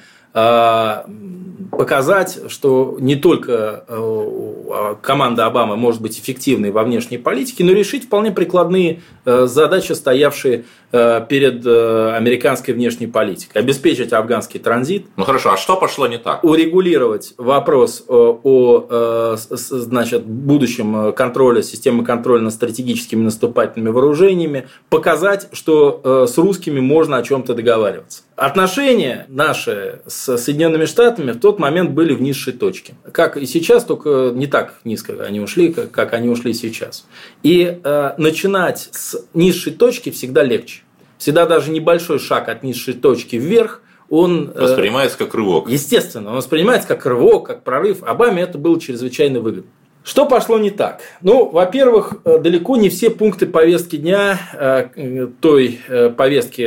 показать, 1.81 2.41
что 2.49 2.97
не 3.01 3.17
только 3.17 3.85
э, 3.89 3.95
а, 3.97 4.99
команда 5.01 5.47
Обамы 5.47 5.77
может 5.77 6.03
быть 6.03 6.19
эффективной 6.19 6.71
во 6.71 6.85
внешней 6.85 7.19
политике, 7.19 7.65
но 7.65 7.73
решить 7.73 8.05
вполне 8.05 8.33
прикладные 8.33 9.01
э, 9.25 9.47
задачи, 9.47 9.93
стоявшие 9.93 10.65
э, 10.93 11.25
перед 11.29 11.67
американской 11.67 12.75
внешней 12.75 13.07
политикой. 13.07 13.59
Обеспечить 13.59 14.13
афганский 14.13 14.59
транзит. 14.59 15.07
Ну 15.17 15.25
хорошо, 15.25 15.53
а 15.53 15.57
что 15.57 15.77
пошло 15.77 16.07
не 16.07 16.19
так? 16.19 16.45
Урегулировать 16.45 17.35
вопрос 17.39 18.05
о 18.09 19.37
значит, 19.37 20.25
будущем 20.27 21.13
контроля, 21.13 21.63
системы 21.63 22.05
контроля 22.05 22.43
над 22.43 22.53
стратегическими 22.53 23.23
наступательными 23.23 23.91
вооружениями, 23.91 24.69
показать, 24.89 25.49
что 25.53 26.27
с 26.27 26.37
русскими 26.39 26.81
можно 26.81 27.17
о 27.17 27.23
чем-то 27.23 27.55
договариваться. 27.55 28.23
Отношения 28.41 29.27
наши 29.29 30.01
с 30.07 30.39
Соединенными 30.39 30.87
Штатами 30.87 31.33
в 31.33 31.41
тот 31.41 31.59
момент 31.59 31.91
были 31.91 32.15
в 32.15 32.23
низшей 32.23 32.55
точке. 32.55 32.95
Как 33.13 33.37
и 33.37 33.45
сейчас, 33.45 33.85
только 33.85 34.33
не 34.35 34.47
так 34.47 34.77
низко 34.83 35.23
они 35.23 35.41
ушли, 35.41 35.75
как, 35.75 36.15
они 36.15 36.31
ушли 36.31 36.55
сейчас. 36.55 37.05
И 37.43 37.79
э, 37.85 38.13
начинать 38.17 38.89
с 38.93 39.27
низшей 39.35 39.75
точки 39.75 40.09
всегда 40.09 40.43
легче. 40.43 40.85
Всегда 41.19 41.45
даже 41.45 41.71
небольшой 41.71 42.19
шаг 42.19 42.49
от 42.49 42.63
низшей 42.63 42.95
точки 42.95 43.37
вверх 43.37 43.83
он 44.09 44.51
э, 44.55 44.59
воспринимается 44.59 45.19
как 45.19 45.35
рывок. 45.35 45.69
Естественно, 45.69 46.31
он 46.31 46.37
воспринимается 46.37 46.89
как 46.89 47.05
рывок, 47.05 47.47
как 47.47 47.63
прорыв. 47.63 48.03
Обаме 48.05 48.45
это 48.45 48.57
было 48.57 48.81
чрезвычайно 48.81 49.41
выгодно. 49.41 49.71
Что 50.11 50.27
пошло 50.27 50.59
не 50.59 50.71
так? 50.71 51.03
Ну, 51.23 51.49
во-первых, 51.49 52.15
э, 52.25 52.39
далеко 52.39 52.77
не 52.77 52.89
все 52.89 53.11
пункты 53.11 53.47
повестки 53.47 53.95
дня 53.95 54.41
э, 54.55 55.29
той 55.41 55.79
э, 55.87 56.11
повестки 56.11 56.63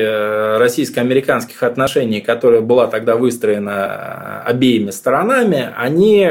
российско-американских 0.60 1.62
отношений, 1.62 2.22
которая 2.22 2.62
была 2.62 2.88
тогда 2.88 3.18
выстроена 3.18 4.44
обеими 4.44 4.92
сторонами, 4.92 5.74
они 5.76 6.30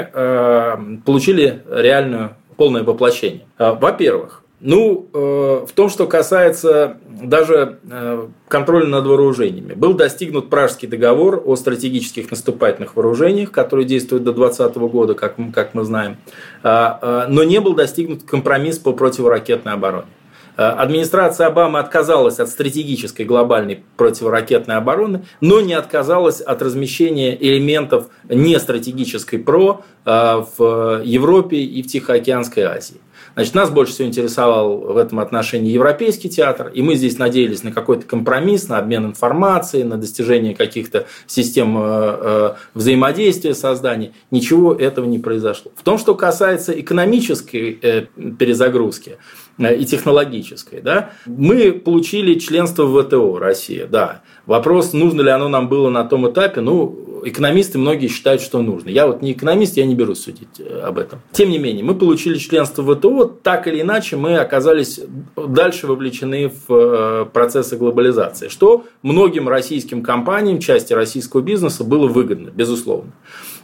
получили 1.04 1.62
реальную 1.70 2.30
полное 2.56 2.82
воплощение. 2.82 3.42
Во-первых, 3.58 4.41
ну, 4.64 5.08
э, 5.12 5.66
в 5.68 5.72
том, 5.72 5.90
что 5.90 6.06
касается 6.06 6.98
даже 7.20 7.80
э, 7.90 8.28
контроля 8.46 8.86
над 8.86 9.04
вооружениями. 9.04 9.74
Был 9.74 9.94
достигнут 9.94 10.50
Пражский 10.50 10.86
договор 10.86 11.42
о 11.44 11.56
стратегических 11.56 12.30
наступательных 12.30 12.94
вооружениях, 12.94 13.50
который 13.50 13.84
действует 13.84 14.22
до 14.22 14.32
2020 14.32 14.76
года, 14.92 15.14
как, 15.14 15.34
как 15.52 15.74
мы 15.74 15.82
знаем. 15.82 16.16
Э, 16.62 17.26
но 17.28 17.42
не 17.42 17.60
был 17.60 17.74
достигнут 17.74 18.22
компромисс 18.22 18.78
по 18.78 18.92
противоракетной 18.92 19.72
обороне. 19.72 20.06
Администрация 20.54 21.46
Обамы 21.46 21.78
отказалась 21.78 22.38
от 22.38 22.50
стратегической 22.50 23.24
глобальной 23.24 23.82
противоракетной 23.96 24.76
обороны, 24.76 25.24
но 25.40 25.62
не 25.62 25.72
отказалась 25.72 26.42
от 26.42 26.60
размещения 26.60 27.34
элементов 27.34 28.08
нестратегической 28.28 29.38
ПРО 29.38 29.80
в 30.04 31.00
Европе 31.04 31.56
и 31.56 31.82
в 31.82 31.86
Тихоокеанской 31.86 32.64
Азии. 32.64 33.00
Значит, 33.34 33.54
нас 33.54 33.70
больше 33.70 33.92
всего 33.92 34.08
интересовал 34.08 34.78
в 34.78 34.96
этом 34.96 35.20
отношении 35.20 35.70
европейский 35.70 36.28
театр, 36.28 36.70
и 36.74 36.82
мы 36.82 36.96
здесь 36.96 37.18
надеялись 37.18 37.62
на 37.62 37.72
какой-то 37.72 38.06
компромисс, 38.06 38.68
на 38.68 38.78
обмен 38.78 39.06
информацией, 39.06 39.84
на 39.84 39.96
достижение 39.96 40.54
каких-то 40.54 41.06
систем 41.26 41.76
э, 41.78 41.82
э, 41.84 42.54
взаимодействия, 42.74 43.54
создания. 43.54 44.12
Ничего 44.30 44.74
этого 44.74 45.06
не 45.06 45.18
произошло. 45.18 45.72
В 45.74 45.82
том, 45.82 45.98
что 45.98 46.14
касается 46.14 46.78
экономической 46.78 47.78
э, 47.80 48.06
перезагрузки, 48.38 49.16
и 49.58 49.84
технологической. 49.84 50.80
Да? 50.80 51.10
Мы 51.26 51.72
получили 51.72 52.38
членство 52.38 52.84
в 52.84 53.02
ВТО 53.02 53.38
Россия, 53.38 53.86
да. 53.86 54.22
Вопрос, 54.46 54.92
нужно 54.92 55.20
ли 55.20 55.30
оно 55.30 55.48
нам 55.48 55.68
было 55.68 55.90
на 55.90 56.04
том 56.04 56.28
этапе, 56.30 56.62
ну, 56.62 57.11
экономисты 57.24 57.78
многие 57.78 58.08
считают, 58.08 58.42
что 58.42 58.62
нужно. 58.62 58.88
Я 58.88 59.06
вот 59.06 59.22
не 59.22 59.32
экономист, 59.32 59.76
я 59.76 59.84
не 59.86 59.94
берусь 59.94 60.22
судить 60.22 60.60
э, 60.60 60.80
об 60.80 60.98
этом. 60.98 61.20
Тем 61.32 61.50
не 61.50 61.58
менее, 61.58 61.84
мы 61.84 61.94
получили 61.94 62.38
членство 62.38 62.82
в 62.82 62.94
ВТО, 62.94 63.24
так 63.24 63.66
или 63.66 63.80
иначе 63.80 64.16
мы 64.16 64.36
оказались 64.36 65.00
дальше 65.36 65.86
вовлечены 65.86 66.52
в 66.68 66.74
э, 66.74 67.26
процессы 67.32 67.76
глобализации, 67.76 68.48
что 68.48 68.84
многим 69.02 69.48
российским 69.48 70.02
компаниям, 70.02 70.58
части 70.58 70.92
российского 70.92 71.40
бизнеса 71.40 71.84
было 71.84 72.06
выгодно, 72.06 72.50
безусловно. 72.50 73.12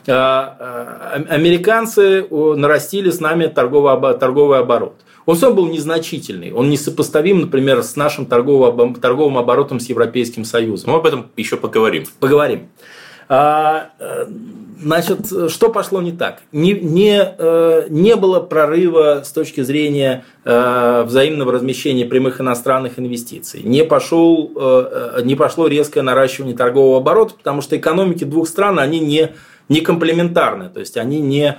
А, 0.06 0.56
а, 0.58 1.34
американцы 1.34 2.26
нарастили 2.30 3.10
с 3.10 3.20
нами 3.20 3.46
торговый, 3.46 4.16
торговый 4.18 4.58
оборот. 4.58 4.94
Он 5.26 5.36
сам 5.36 5.54
был 5.54 5.66
незначительный, 5.66 6.52
он 6.52 6.70
не 6.70 6.78
сопоставим, 6.78 7.40
например, 7.42 7.82
с 7.82 7.96
нашим 7.96 8.24
торговым, 8.24 8.94
торговым 8.94 9.36
оборотом 9.36 9.78
с 9.78 9.86
Европейским 9.90 10.46
Союзом. 10.46 10.92
Мы 10.92 10.98
об 10.98 11.06
этом 11.06 11.26
еще 11.36 11.58
поговорим. 11.58 12.04
Поговорим. 12.18 12.70
А, 13.28 13.90
э, 13.98 14.26
значит, 14.80 15.26
что 15.50 15.68
пошло 15.68 16.00
не 16.00 16.12
так? 16.12 16.40
Не, 16.50 16.72
не, 16.72 17.20
э, 17.20 17.86
не 17.90 18.16
было 18.16 18.40
прорыва 18.40 19.22
с 19.22 19.30
точки 19.32 19.60
зрения 19.60 20.24
э, 20.44 21.02
взаимного 21.04 21.52
размещения 21.52 22.06
прямых 22.06 22.40
иностранных 22.40 22.98
инвестиций. 22.98 23.62
Не, 23.62 23.84
пошел, 23.84 24.50
не 25.24 25.34
пошло 25.34 25.66
резкое 25.66 26.02
наращивание 26.02 26.56
торгового 26.56 26.98
оборота, 26.98 27.34
потому 27.34 27.60
что 27.60 27.76
экономики 27.76 28.24
двух 28.24 28.48
стран, 28.48 28.78
они 28.78 28.98
не, 29.00 29.32
не 29.68 29.80
комплементарны, 29.80 30.70
то 30.70 30.80
есть 30.80 30.96
они 30.96 31.20
не 31.20 31.58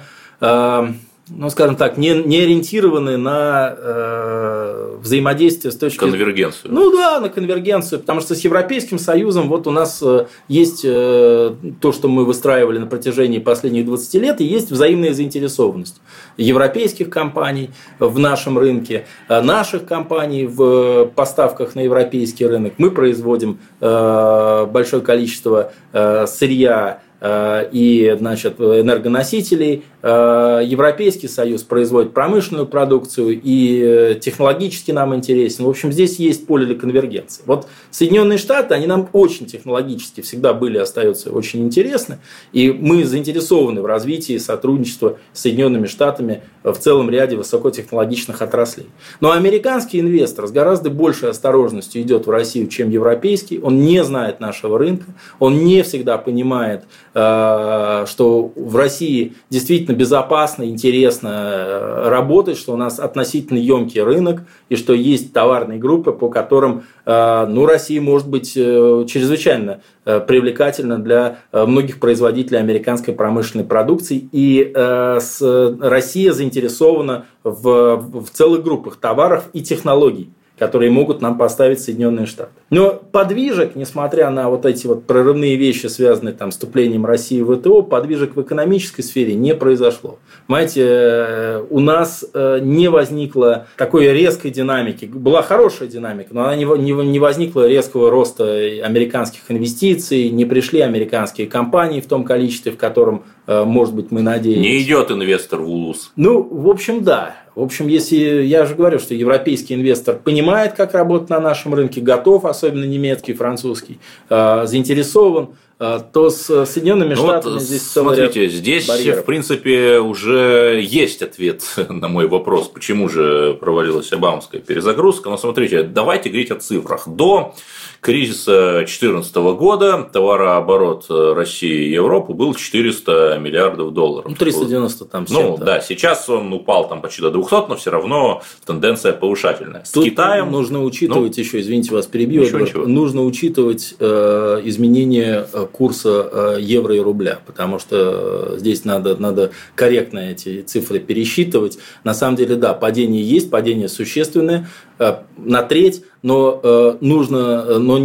ну, 1.29 1.50
скажем 1.50 1.75
так, 1.75 1.98
не, 1.98 2.13
не 2.13 2.39
ориентированы 2.39 3.17
на 3.17 3.75
э, 3.77 4.95
взаимодействие 5.01 5.71
с 5.71 5.75
точки 5.75 6.00
Конвергенцию. 6.00 6.74
Ну 6.74 6.91
да, 6.91 7.19
на 7.19 7.29
конвергенцию, 7.29 8.00
потому 8.00 8.21
что 8.21 8.36
с 8.36 8.41
Европейским 8.41 9.00
Союзом 9.00 9.50
вот 9.50 9.67
у 9.67 9.71
нас 9.71 10.01
э, 10.01 10.25
есть 10.48 10.81
э, 10.83 11.53
то, 11.81 11.91
что 11.91 12.07
мы 12.07 12.25
выстраивали 12.25 12.79
на 12.79 12.88
протяжении 12.88 13.39
последних 13.39 13.86
20 13.86 14.13
лет, 14.15 14.41
и 14.41 14.45
есть 14.45 14.71
взаимная 14.71 15.13
заинтересованность 15.13 16.01
европейских 16.38 17.09
компаний 17.09 17.69
в 18.00 18.17
нашем 18.19 18.57
рынке, 18.57 19.05
э, 19.27 19.41
наших 19.41 19.86
компаний 19.86 20.45
в 20.45 21.05
поставках 21.15 21.75
на 21.75 21.81
европейский 21.81 22.45
рынок. 22.45 22.74
Мы 22.77 22.91
производим 22.91 23.59
э, 23.79 24.67
большое 24.69 25.01
количество 25.01 25.71
э, 25.93 26.25
сырья, 26.27 27.01
Э, 27.21 27.67
и 27.71 28.15
значит, 28.17 28.59
энергоносителей. 28.59 29.83
Э, 30.01 30.62
Европейский 30.63 31.27
Союз 31.27 31.63
производит 31.63 32.13
промышленную 32.13 32.68
продукцию 32.68 33.39
и 33.44 34.18
технологически 34.22 34.91
нам 34.91 35.13
интересен. 35.15 35.65
В 35.65 35.70
общем, 35.70 35.91
здесь 35.91 36.18
есть 36.20 36.48
поле 36.48 36.65
для 36.65 36.75
конвергенции. 36.75 37.44
Вот 37.46 37.68
Соединенные 37.91 38.38
Штаты, 38.38 38.74
они 38.74 38.88
нам 38.88 39.10
очень 39.13 39.46
технологически 39.46 40.22
всегда 40.22 40.53
были 40.53 40.77
остаются 40.77 41.32
очень 41.32 41.63
интересны. 41.63 42.20
И 42.53 42.72
мы 42.72 43.03
заинтересованы 43.03 43.82
в 43.82 43.86
развитии 43.86 44.38
сотрудничества 44.38 45.18
с 45.34 45.41
Соединенными 45.41 45.88
Штатами 45.88 46.44
в 46.63 46.75
целом 46.75 47.10
ряде 47.10 47.36
высокотехнологичных 47.36 48.41
отраслей. 48.41 48.88
Но 49.20 49.32
американский 49.32 50.00
инвестор 50.00 50.48
с 50.48 50.51
гораздо 50.51 50.89
большей 50.89 51.29
осторожностью 51.29 52.01
идет 52.01 52.27
в 52.27 52.29
Россию, 52.29 52.68
чем 52.68 52.89
европейский. 52.89 53.60
Он 53.60 53.82
не 53.82 54.03
знает 54.03 54.39
нашего 54.39 54.77
рынка, 54.77 55.06
он 55.39 55.63
не 55.63 55.84
всегда 55.84 56.18
понимает, 56.18 56.84
Э, 57.20 58.06
что 58.08 58.53
в 58.56 58.75
России 58.75 59.34
действительно 59.50 59.88
безопасно, 59.93 60.63
интересно 60.63 61.29
э, 61.29 62.10
работать, 62.10 62.58
что 62.58 62.74
у 62.74 62.77
нас 62.77 63.00
относительно 63.00 63.58
емкий 63.58 64.01
рынок 64.01 64.43
и 64.69 64.75
что 64.75 64.93
есть 64.93 65.34
товарные 65.34 65.79
группы, 65.79 66.12
по 66.12 66.29
которым 66.29 66.84
э, 67.05 67.46
ну, 67.48 67.65
Россия 67.65 68.01
может 68.01 68.27
быть 68.27 68.53
чрезвычайно 68.53 69.81
привлекательна 70.03 70.98
для 70.98 71.39
многих 71.51 72.00
производителей 72.00 72.60
американской 72.60 73.13
промышленной 73.13 73.65
продукции. 73.65 74.27
И 74.31 74.72
Россия 74.74 76.31
заинтересована 76.31 77.25
в, 77.43 77.98
в 77.98 78.29
целых 78.31 78.63
группах 78.63 78.96
товаров 78.96 79.50
и 79.53 79.62
технологий 79.62 80.31
которые 80.60 80.92
могут 80.92 81.22
нам 81.22 81.38
поставить 81.38 81.80
Соединенные 81.80 82.26
Штаты. 82.26 82.52
Но 82.69 82.91
подвижек, 82.91 83.76
несмотря 83.76 84.30
на 84.30 84.50
вот 84.50 84.65
эти 84.65 84.86
вот 84.86 85.06
прорывные 85.06 85.56
вещи, 85.56 85.88
связанные 85.88 86.34
там, 86.34 86.52
с 86.52 86.56
вступлением 86.56 87.06
России 87.06 87.41
в 87.41 87.56
ВТО, 87.56 87.82
подвижек 87.82 88.36
в 88.36 88.41
экономической 88.41 89.02
сфере 89.02 89.34
не 89.34 89.56
произошло. 89.56 90.19
Понимаете, 90.48 90.84
э, 90.86 91.65
у 91.69 91.80
нас 91.80 92.26
э, 92.34 92.60
не 92.62 92.89
возникло 92.89 93.67
такой 93.78 94.12
резкой 94.12 94.52
динамики. 94.52 95.06
Была 95.06 95.41
хорошая 95.41 95.88
динамика, 95.88 96.34
но 96.34 96.43
она 96.43 96.56
не, 96.56 96.65
не 96.65 97.19
возникла 97.19 97.67
резкого 97.67 98.12
роста 98.12 98.43
американских 98.84 99.41
инвестиций, 99.48 100.30
не 100.30 100.43
пришли 100.43 100.82
американские 100.82 101.48
компании 101.48 102.02
в 102.02 102.08
том 102.08 102.26
количестве, 102.26 102.74
в 102.74 102.78
котором, 102.78 103.24
э, 103.48 103.63
может 103.63 103.95
быть, 103.95 104.12
мы 104.12 104.22
надеемся. 104.22 104.62
Не 104.62 104.84
идет 104.84 105.10
инвестор 105.12 105.62
в 105.62 105.69
УЛУС. 105.69 106.12
Ну, 106.17 106.43
в 106.43 106.69
общем, 106.69 107.04
да. 107.04 107.36
В 107.55 107.62
общем, 107.62 107.88
если 107.88 108.43
я 108.43 108.65
же 108.65 108.75
говорю, 108.75 108.99
что 108.99 109.13
европейский 109.13 109.73
инвестор 109.73 110.15
понимает, 110.15 110.73
как 110.73 110.93
работать 110.93 111.29
на 111.29 111.39
нашем 111.39 111.73
рынке, 111.73 112.01
готов, 112.01 112.45
особенно 112.45 112.85
немецкий, 112.85 113.33
французский, 113.33 113.99
э, 114.29 114.63
заинтересован, 114.65 115.49
э, 115.79 115.99
то 116.13 116.29
с 116.29 116.65
Соединенными 116.65 117.15
ну 117.15 117.23
Штатами 117.23 117.53
вот, 117.53 117.62
здесь 117.62 117.89
Смотрите, 117.89 118.47
здесь, 118.49 118.88
барьеров. 118.88 119.21
в 119.21 119.25
принципе, 119.25 119.99
уже 119.99 120.79
есть 120.83 121.21
ответ 121.21 121.63
на 121.89 122.07
мой 122.07 122.27
вопрос, 122.27 122.67
почему 122.67 123.09
же 123.09 123.57
провалилась 123.59 124.12
обамовская 124.13 124.62
перезагрузка. 124.62 125.29
Но 125.29 125.38
смотрите, 125.38 125.83
давайте 125.83 126.29
говорить 126.29 126.51
о 126.51 126.55
цифрах. 126.55 127.07
До 127.07 127.55
кризиса 128.01 128.79
2014 128.79 129.35
года 129.35 130.09
товарооборот 130.12 131.05
России 131.09 131.88
и 131.88 131.91
Европы 131.91 132.33
был 132.33 132.53
400 132.53 133.38
миллиардов 133.39 133.93
долларов. 133.93 134.29
Ну, 134.29 134.35
390 134.35 135.05
там. 135.05 135.25
Ну, 135.29 135.57
да, 135.57 135.81
сейчас 135.81 136.29
он 136.29 136.51
упал 136.53 136.88
там 136.88 137.01
почти 137.01 137.21
до 137.21 137.31
200, 137.31 137.69
но 137.69 137.75
все 137.75 137.91
равно 137.91 138.41
тенденция 138.65 139.13
повышательная. 139.13 139.83
С 139.83 139.91
Тут 139.91 140.05
Китаем 140.05 140.51
нужно 140.51 140.83
учитывать 140.83 141.38
ну, 141.38 141.43
еще, 141.43 141.59
извините, 141.59 141.93
вас 141.93 142.05
перебью, 142.07 142.43
ничего, 142.43 142.59
ничего. 142.59 142.88
нужно 142.88 143.23
учитывать 143.23 143.95
э, 143.99 144.62
изменение 144.63 145.47
э, 145.51 145.67
курса 145.71 146.29
э, 146.31 146.57
евро 146.62 146.95
и 146.95 146.99
рубля, 146.99 147.39
потому 147.45 147.79
что 147.79 148.57
здесь 148.57 148.85
надо, 148.85 149.17
надо 149.17 149.51
корректно 149.75 150.19
эти 150.19 150.62
цифры 150.62 150.99
пересчитывать. 150.99 151.79
На 152.03 152.13
самом 152.13 152.35
деле, 152.35 152.55
да, 152.55 152.73
падение 152.73 153.23
есть, 153.23 153.49
падение 153.49 153.89
существенное, 153.89 154.67
Э, 154.99 155.19
на 155.38 155.63
треть, 155.63 156.03
но 156.21 156.60
э, 156.62 156.97
нужно, 157.01 157.65
э, 157.67 157.77
но 157.77 157.97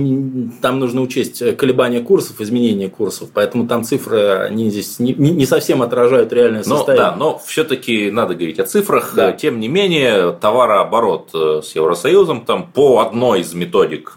там 0.60 0.78
нужно 0.78 1.02
учесть 1.02 1.56
колебания 1.56 2.00
курсов, 2.00 2.40
изменения 2.40 2.88
курсов, 2.88 3.30
поэтому 3.32 3.66
там 3.66 3.84
цифры 3.84 4.46
они 4.48 4.70
здесь 4.70 4.98
не, 4.98 5.12
не 5.14 5.46
совсем 5.46 5.82
отражают 5.82 6.32
реальное 6.32 6.62
состояние. 6.62 7.04
Но, 7.06 7.10
да, 7.10 7.16
но 7.16 7.42
все-таки 7.44 8.10
надо 8.10 8.34
говорить 8.34 8.60
о 8.60 8.64
цифрах. 8.64 9.12
Да. 9.14 9.32
Тем 9.32 9.60
не 9.60 9.68
менее, 9.68 10.32
товарооборот 10.32 11.30
с 11.32 11.74
Евросоюзом 11.74 12.44
там 12.44 12.70
по 12.70 13.00
одной 13.00 13.40
из 13.40 13.52
методик 13.54 14.14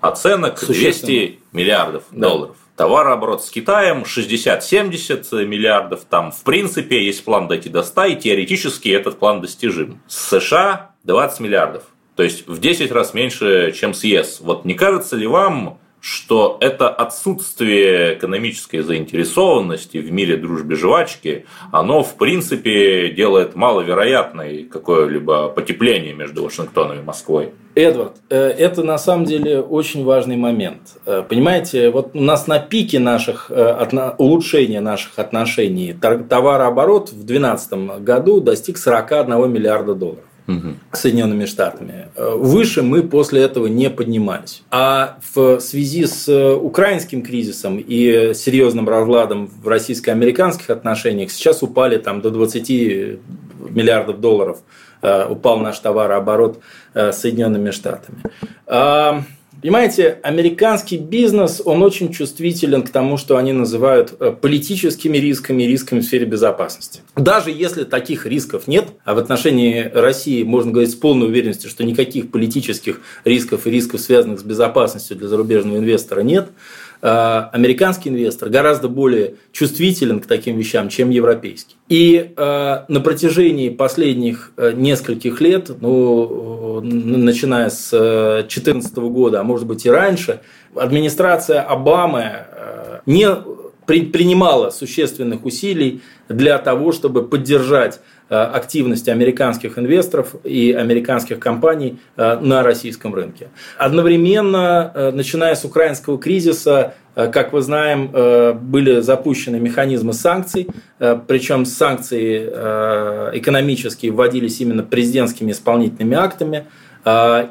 оценок 0.00 0.64
200 0.66 1.38
миллиардов 1.52 2.04
да. 2.12 2.28
долларов 2.28 2.56
товарооборот 2.80 3.44
с 3.44 3.50
Китаем 3.50 4.04
60-70 4.04 5.44
миллиардов. 5.44 6.06
Там, 6.08 6.32
в 6.32 6.42
принципе, 6.44 7.04
есть 7.04 7.22
план 7.22 7.46
дойти 7.46 7.68
до 7.68 7.82
100, 7.82 8.04
и 8.06 8.16
теоретически 8.16 8.88
этот 8.88 9.18
план 9.18 9.42
достижим. 9.42 10.00
С 10.08 10.40
США 10.40 10.92
20 11.04 11.40
миллиардов. 11.40 11.82
То 12.16 12.22
есть 12.22 12.46
в 12.46 12.60
10 12.60 12.92
раз 12.92 13.14
меньше, 13.14 13.72
чем 13.72 13.94
с 13.94 14.04
ЕС. 14.04 14.40
Вот 14.40 14.64
не 14.64 14.74
кажется 14.74 15.16
ли 15.16 15.26
вам, 15.26 15.78
что 16.00 16.56
это 16.60 16.88
отсутствие 16.88 18.14
экономической 18.14 18.80
заинтересованности 18.80 19.98
в 19.98 20.10
мире 20.10 20.36
дружбы 20.36 20.74
жвачки, 20.74 21.44
оно 21.72 22.02
в 22.02 22.16
принципе 22.16 23.10
делает 23.10 23.54
маловероятной 23.54 24.64
какое-либо 24.64 25.48
потепление 25.48 26.14
между 26.14 26.42
Вашингтоном 26.42 27.00
и 27.00 27.02
Москвой. 27.02 27.52
Эдвард, 27.74 28.16
э, 28.30 28.36
это 28.36 28.82
на 28.82 28.98
самом 28.98 29.26
деле 29.26 29.60
очень 29.60 30.04
важный 30.04 30.36
момент. 30.36 30.80
Э, 31.06 31.22
понимаете, 31.22 31.90
вот 31.90 32.10
у 32.14 32.20
нас 32.20 32.46
на 32.46 32.58
пике 32.58 32.98
наших 32.98 33.50
э, 33.50 34.12
улучшения 34.18 34.80
наших 34.80 35.18
отношений 35.18 35.92
товарооборот 35.92 37.10
в 37.10 37.24
2012 37.24 38.02
году 38.02 38.40
достиг 38.40 38.78
41 38.78 39.52
миллиарда 39.52 39.94
долларов 39.94 40.24
угу. 40.56 40.74
Соединенными 40.92 41.44
Штатами. 41.46 42.08
Э, 42.16 42.34
выше 42.34 42.82
мы 42.82 43.02
после 43.02 43.42
этого 43.42 43.66
не 43.66 43.90
поднимались. 43.90 44.62
А 44.70 45.18
в 45.32 45.60
связи 45.60 46.06
с 46.06 46.28
э, 46.28 46.52
украинским 46.54 47.22
кризисом 47.22 47.78
и 47.78 48.32
серьезным 48.34 48.88
разладом 48.88 49.46
в 49.46 49.68
российско-американских 49.68 50.70
отношениях 50.70 51.30
сейчас 51.30 51.62
упали 51.62 51.98
там 51.98 52.20
до 52.20 52.30
20 52.30 52.70
миллиардов 53.70 54.20
долларов 54.20 54.58
упал 55.30 55.60
наш 55.60 55.78
товарооборот 55.78 56.60
Соединенными 56.92 57.70
Штатами. 57.70 58.18
Понимаете, 59.62 60.18
американский 60.22 60.96
бизнес, 60.96 61.60
он 61.62 61.82
очень 61.82 62.12
чувствителен 62.12 62.82
к 62.82 62.90
тому, 62.90 63.18
что 63.18 63.36
они 63.36 63.52
называют 63.52 64.14
э, 64.18 64.32
политическими 64.32 65.18
рисками 65.18 65.64
рисками 65.64 66.00
в 66.00 66.04
сфере 66.04 66.24
безопасности. 66.24 67.00
Даже 67.14 67.50
если 67.50 67.84
таких 67.84 68.24
рисков 68.24 68.66
нет, 68.66 68.88
а 69.04 69.14
в 69.14 69.18
отношении 69.18 69.90
России 69.92 70.42
можно 70.44 70.72
говорить 70.72 70.92
с 70.92 70.94
полной 70.94 71.28
уверенностью, 71.28 71.68
что 71.68 71.84
никаких 71.84 72.30
политических 72.30 73.00
рисков 73.24 73.66
и 73.66 73.70
рисков, 73.70 74.00
связанных 74.00 74.40
с 74.40 74.42
безопасностью 74.44 75.16
для 75.16 75.28
зарубежного 75.28 75.76
инвестора 75.76 76.20
нет, 76.20 76.48
американский 77.02 78.10
инвестор 78.10 78.48
гораздо 78.48 78.88
более 78.88 79.34
чувствителен 79.52 80.20
к 80.20 80.26
таким 80.26 80.58
вещам, 80.58 80.88
чем 80.88 81.10
европейский. 81.10 81.76
И 81.88 82.32
э, 82.36 82.78
на 82.88 83.00
протяжении 83.00 83.68
последних 83.70 84.52
э, 84.56 84.72
нескольких 84.72 85.40
лет, 85.40 85.70
ну, 85.80 86.80
начиная 86.82 87.70
с 87.70 87.90
2014 87.90 88.96
года, 88.96 89.40
а 89.40 89.44
может 89.44 89.66
быть 89.66 89.86
и 89.86 89.90
раньше, 89.90 90.40
администрация 90.74 91.62
Обамы 91.62 92.46
не 93.06 93.26
принимала 94.12 94.70
существенных 94.70 95.44
усилий 95.44 96.00
для 96.28 96.58
того, 96.58 96.92
чтобы 96.92 97.26
поддержать 97.26 98.00
активность 98.28 99.08
американских 99.08 99.76
инвесторов 99.76 100.36
и 100.44 100.72
американских 100.72 101.40
компаний 101.40 101.98
на 102.16 102.62
российском 102.62 103.12
рынке. 103.12 103.48
Одновременно, 103.76 105.10
начиная 105.12 105.56
с 105.56 105.64
украинского 105.64 106.16
кризиса, 106.16 106.94
как 107.14 107.52
вы 107.52 107.60
знаем, 107.60 108.10
были 108.62 109.00
запущены 109.00 109.58
механизмы 109.58 110.12
санкций, 110.12 110.68
причем 110.98 111.64
санкции 111.64 112.46
экономические 113.34 114.12
вводились 114.12 114.60
именно 114.60 114.84
президентскими 114.84 115.50
исполнительными 115.50 116.16
актами, 116.16 116.66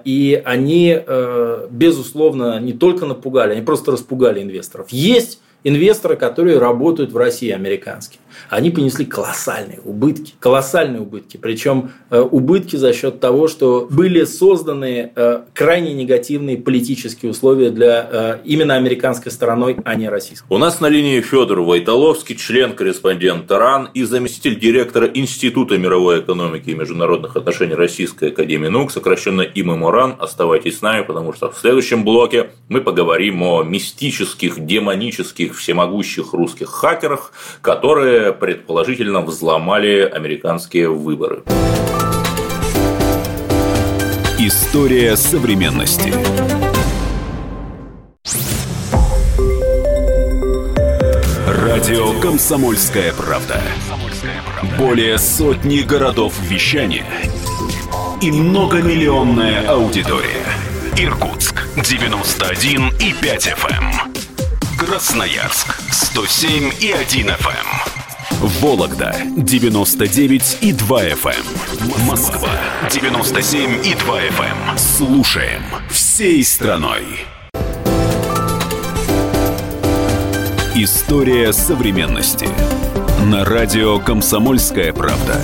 и 0.06 0.41
они, 0.45 0.97
безусловно, 1.71 2.60
не 2.62 2.71
только 2.71 3.06
напугали, 3.06 3.52
они 3.52 3.62
просто 3.63 3.91
распугали 3.91 4.41
инвесторов. 4.41 4.88
Есть 4.91 5.41
инвесторы, 5.63 6.15
которые 6.15 6.60
работают 6.60 7.12
в 7.12 7.17
России, 7.17 7.50
американские, 7.50 8.19
они 8.49 8.71
понесли 8.71 9.06
колоссальные 9.06 9.80
убытки. 9.84 10.34
Колоссальные 10.39 11.02
убытки. 11.02 11.38
Причем 11.38 11.91
э, 12.10 12.19
убытки 12.19 12.75
за 12.75 12.93
счет 12.93 13.19
того, 13.19 13.47
что 13.47 13.88
были 13.89 14.23
созданы 14.23 15.12
э, 15.15 15.41
крайне 15.54 15.93
негативные 15.93 16.58
политические 16.58 17.32
условия 17.32 17.69
для 17.69 18.10
э, 18.12 18.38
именно 18.45 18.75
американской 18.75 19.32
стороной, 19.32 19.78
а 19.84 19.95
не 19.95 20.10
российской. 20.10 20.45
У 20.49 20.58
нас 20.58 20.80
на 20.80 20.88
линии 20.88 21.21
Федор 21.21 21.62
Войтоловский, 21.62 22.36
член-корреспондент 22.36 23.52
РАН 23.52 23.89
и 23.93 24.04
заместитель 24.04 24.60
директора 24.60 25.08
Института 25.08 25.78
мировой 25.78 26.21
экономики 26.21 26.69
и 26.69 26.75
международных 26.75 27.36
отношений 27.36 27.75
Российской 27.75 28.30
Академии 28.30 28.67
Наук, 28.67 28.91
сокращенно 28.91 29.41
ИММОРАН. 29.41 30.15
Оставайтесь 30.19 30.80
с 30.80 30.82
нами, 30.82 31.04
потому 31.04 31.34
что 31.34 31.52
в 31.52 31.58
следующем 31.58 32.04
блоке 32.04 32.52
мы 32.67 32.82
поговорим 32.82 33.41
о 33.43 33.63
мистических, 33.63 34.65
демонических 34.65 35.58
всемогущих 35.58 36.34
русских 36.34 36.69
хакерах, 36.69 37.32
которые 37.62 38.29
предположительно 38.34 39.22
взломали 39.22 40.02
американские 40.02 40.89
выборы. 40.89 41.44
История 44.38 45.18
современности. 45.18 46.13
Радио 51.48 52.20
«Комсомольская 52.22 53.13
правда». 53.13 53.62
Более 54.78 55.18
сотни 55.18 55.80
городов 55.82 56.34
вещания 56.42 57.06
и 58.22 58.32
многомиллионная 58.32 59.68
аудитория. 59.68 60.46
Иркутск 60.98 61.68
91 61.76 62.89
и 63.00 63.13
5 63.13 63.48
FM. 63.48 64.10
Красноярск 64.78 65.80
107 65.92 66.72
и 66.80 66.92
1 66.92 67.28
FM. 67.28 67.88
Вологда 68.39 69.13
99 69.36 70.60
и 70.62 70.71
2 70.71 71.04
FM. 71.08 71.30
Эм. 71.34 72.08
Москва 72.08 72.49
97 72.89 73.86
и 73.86 73.93
2 73.95 74.21
FM. 74.21 74.43
Эм. 74.71 74.78
Слушаем 74.78 75.62
всей 75.89 76.41
страной. 76.45 77.04
История 80.73 81.52
современности. 81.52 82.47
На 83.25 83.43
радио 83.43 83.99
«Комсомольская 83.99 84.93
правда». 84.93 85.36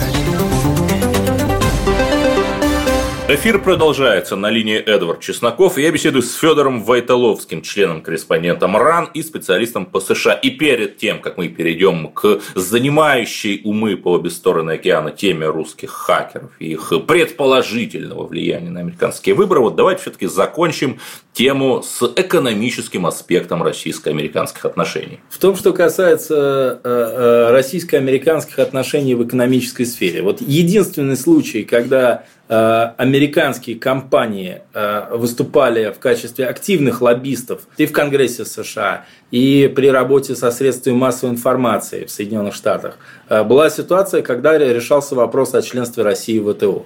Эфир 3.35 3.61
продолжается 3.61 4.37
на 4.37 4.49
линии 4.49 4.77
Эдвард 4.77 5.19
Чесноков. 5.19 5.77
Я 5.77 5.91
беседую 5.91 6.21
с 6.21 6.35
Федором 6.35 6.81
Вайтоловским, 6.81 7.61
членом-корреспондентом 7.61 8.77
РАН 8.77 9.09
и 9.13 9.21
специалистом 9.21 9.85
по 9.85 9.99
США. 9.99 10.35
И 10.35 10.51
перед 10.51 10.95
тем, 10.95 11.19
как 11.19 11.37
мы 11.37 11.49
перейдем 11.49 12.07
к 12.07 12.39
занимающей 12.55 13.59
умы 13.65 13.97
по 13.97 14.13
обе 14.13 14.29
стороны 14.29 14.71
океана 14.71 15.11
теме 15.11 15.47
русских 15.47 15.89
хакеров 15.89 16.51
и 16.59 16.71
их 16.71 16.93
предположительного 17.05 18.25
влияния 18.25 18.69
на 18.69 18.79
американские 18.79 19.35
выборы, 19.35 19.59
вот 19.59 19.75
давайте 19.75 20.03
все-таки 20.03 20.27
закончим 20.27 21.01
тему 21.33 21.83
с 21.83 22.01
экономическим 22.15 23.05
аспектом 23.05 23.61
российско-американских 23.61 24.63
отношений. 24.63 25.19
В 25.29 25.37
том, 25.37 25.57
что 25.57 25.73
касается 25.73 26.79
э, 26.81 26.89
э, 26.89 27.51
российско-американских 27.51 28.59
отношений 28.59 29.13
в 29.15 29.27
экономической 29.27 29.83
сфере, 29.83 30.21
вот 30.21 30.39
единственный 30.39 31.17
случай, 31.17 31.63
когда 31.63 32.23
американские 32.47 33.75
компании 33.77 34.61
э, 34.73 35.07
выступали 35.11 35.91
в 35.91 35.99
качестве 35.99 36.45
активных 36.45 37.01
лоббистов 37.01 37.61
и 37.77 37.85
в 37.85 37.91
Конгрессе 37.91 38.45
США, 38.45 39.05
и 39.31 39.71
при 39.75 39.89
работе 39.89 40.35
со 40.35 40.51
средствами 40.51 40.95
массовой 40.95 41.31
информации 41.31 42.05
в 42.05 42.11
Соединенных 42.11 42.53
Штатах, 42.53 42.97
э, 43.29 43.43
была 43.43 43.69
ситуация, 43.69 44.21
когда 44.21 44.57
решался 44.57 45.15
вопрос 45.15 45.55
о 45.55 45.61
членстве 45.61 46.03
России 46.03 46.39
в 46.39 46.53
ВТО. 46.53 46.85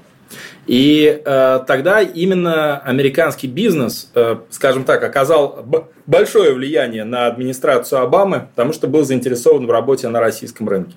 И 0.67 1.21
э, 1.25 1.59
тогда 1.67 2.01
именно 2.01 2.77
американский 2.77 3.47
бизнес, 3.47 4.11
э, 4.13 4.37
скажем 4.51 4.83
так, 4.83 5.03
оказал 5.03 5.65
большое 6.05 6.53
влияние 6.53 7.03
на 7.03 7.25
администрацию 7.25 8.01
Обамы, 8.01 8.47
потому 8.55 8.73
что 8.73 8.87
был 8.87 9.03
заинтересован 9.03 9.65
в 9.65 9.71
работе 9.71 10.07
на 10.09 10.19
российском 10.19 10.69
рынке. 10.69 10.95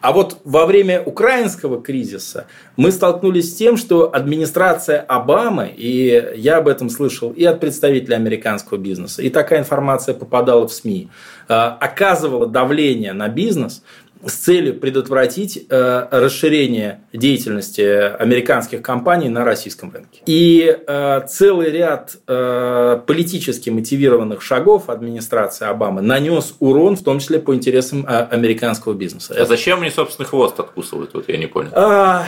А 0.00 0.12
вот 0.12 0.38
во 0.44 0.66
время 0.66 1.02
украинского 1.02 1.82
кризиса 1.82 2.46
мы 2.76 2.90
столкнулись 2.90 3.52
с 3.52 3.54
тем, 3.56 3.76
что 3.76 4.14
администрация 4.14 5.00
Обамы, 5.00 5.72
и 5.76 6.32
я 6.36 6.58
об 6.58 6.68
этом 6.68 6.88
слышал 6.88 7.30
и 7.30 7.44
от 7.44 7.60
представителей 7.60 8.16
американского 8.16 8.78
бизнеса, 8.78 9.22
и 9.22 9.28
такая 9.28 9.60
информация 9.60 10.14
попадала 10.14 10.66
в 10.66 10.72
СМИ, 10.72 11.08
э, 11.48 11.52
оказывала 11.52 12.46
давление 12.46 13.12
на 13.12 13.28
бизнес 13.28 13.82
с 14.24 14.32
целью 14.32 14.78
предотвратить 14.78 15.66
э, 15.68 16.08
расширение 16.10 17.02
деятельности 17.12 17.80
американских 17.80 18.82
компаний 18.82 19.28
на 19.28 19.44
российском 19.44 19.90
рынке. 19.90 20.20
И 20.26 20.76
э, 20.86 21.20
целый 21.28 21.70
ряд 21.70 22.16
э, 22.26 23.00
политически 23.06 23.70
мотивированных 23.70 24.42
шагов 24.42 24.88
администрации 24.90 25.66
Обамы 25.66 26.02
нанес 26.02 26.54
урон, 26.58 26.96
в 26.96 27.02
том 27.02 27.20
числе 27.20 27.38
по 27.38 27.54
интересам 27.54 28.04
э, 28.06 28.26
американского 28.30 28.94
бизнеса. 28.94 29.34
А 29.38 29.44
зачем 29.44 29.80
они, 29.80 29.90
собственно, 29.90 30.26
хвост 30.26 30.58
откусывают? 30.60 31.14
Вот 31.14 31.28
я 31.28 31.36
не 31.36 31.46
понял. 31.46 31.70
А, 31.72 32.26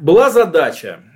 была 0.00 0.30
задача 0.30 1.00
Э, 1.04 1.13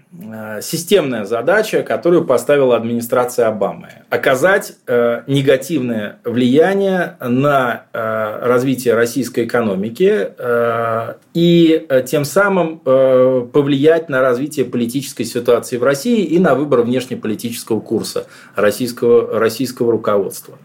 системная 0.62 1.24
задача, 1.24 1.82
которую 1.82 2.24
поставила 2.24 2.76
администрация 2.76 3.46
Обамы. 3.46 3.88
Оказать 4.08 4.74
э, 4.86 5.22
негативное 5.26 6.18
влияние 6.24 7.16
на 7.20 7.84
э, 7.92 8.38
развитие 8.46 8.94
российской 8.94 9.44
экономики 9.44 10.30
э, 10.38 11.14
и 11.34 11.86
э, 11.88 12.02
тем 12.06 12.24
самым 12.24 12.80
э, 12.84 13.46
повлиять 13.52 14.08
на 14.08 14.22
развитие 14.22 14.64
политической 14.64 15.24
ситуации 15.24 15.76
в 15.76 15.84
России 15.84 16.24
и 16.24 16.38
на 16.38 16.54
выбор 16.54 16.82
внешнеполитического 16.82 17.80
курса 17.80 18.26
российского, 18.56 19.38
российского 19.38 19.92
руководства. 19.92 20.58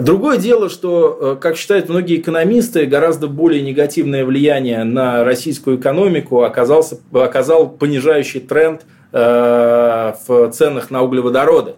Другое 0.00 0.38
дело, 0.38 0.68
что, 0.68 1.18
э, 1.20 1.36
как 1.40 1.56
считают 1.56 1.88
многие 1.88 2.16
экономисты, 2.16 2.86
гораздо 2.86 3.26
более 3.28 3.62
негативное 3.62 4.24
влияние 4.24 4.84
на 4.84 5.24
российскую 5.24 5.78
экономику 5.78 6.42
оказался, 6.42 6.98
оказал 7.12 7.68
понижающий 7.68 8.40
тренд 8.40 8.82
э, 9.12 10.12
в 10.26 10.50
ценах 10.52 10.90
на 10.90 11.02
углеводороды. 11.02 11.74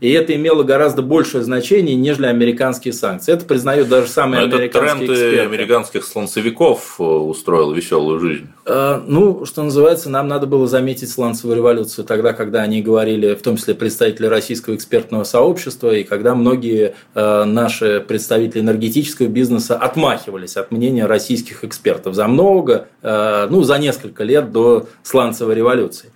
И 0.00 0.10
это 0.10 0.34
имело 0.34 0.64
гораздо 0.64 1.02
большее 1.02 1.44
значение, 1.44 1.94
нежели 1.94 2.26
американские 2.26 2.92
санкции. 2.92 3.32
Это 3.32 3.44
признают 3.44 3.88
даже 3.88 4.08
самые 4.08 4.46
Но 4.46 4.56
американские 4.56 5.04
этот 5.04 5.30
тренд 5.30 5.52
американских 5.52 6.04
слонцевиков 6.04 6.96
э, 6.98 7.02
устроил 7.02 7.72
веселую 7.72 8.20
жизнь. 8.20 8.48
Э, 8.66 9.00
ну, 9.06 9.44
что 9.44 9.62
называется, 9.62 10.08
нам 10.08 10.28
надо 10.28 10.46
было 10.46 10.66
заметить 10.66 11.10
сланцевую 11.10 11.56
революцию 11.56 12.04
тогда, 12.04 12.32
когда 12.32 12.62
они 12.62 12.80
говорили, 12.80 13.34
в 13.34 13.42
том 13.42 13.56
числе 13.56 13.74
представители 13.74 14.26
российского 14.26 14.74
экспертного 14.74 15.24
сообщества, 15.24 15.94
и 15.94 16.02
когда 16.02 16.34
многие 16.34 16.94
э, 17.14 17.44
наши 17.44 18.00
представители 18.00 18.60
энергетического 18.60 19.26
бизнеса 19.26 19.76
отмахивались 19.76 20.56
от 20.56 20.70
мнения 20.70 21.04
российских 21.04 21.64
экспертов 21.64 22.14
за 22.14 22.26
много, 22.26 22.86
э, 23.02 23.48
ну, 23.50 23.62
за 23.62 23.78
несколько 23.78 24.24
лет 24.24 24.50
до 24.52 24.86
сланцевой 25.02 25.54
революции. 25.54 26.10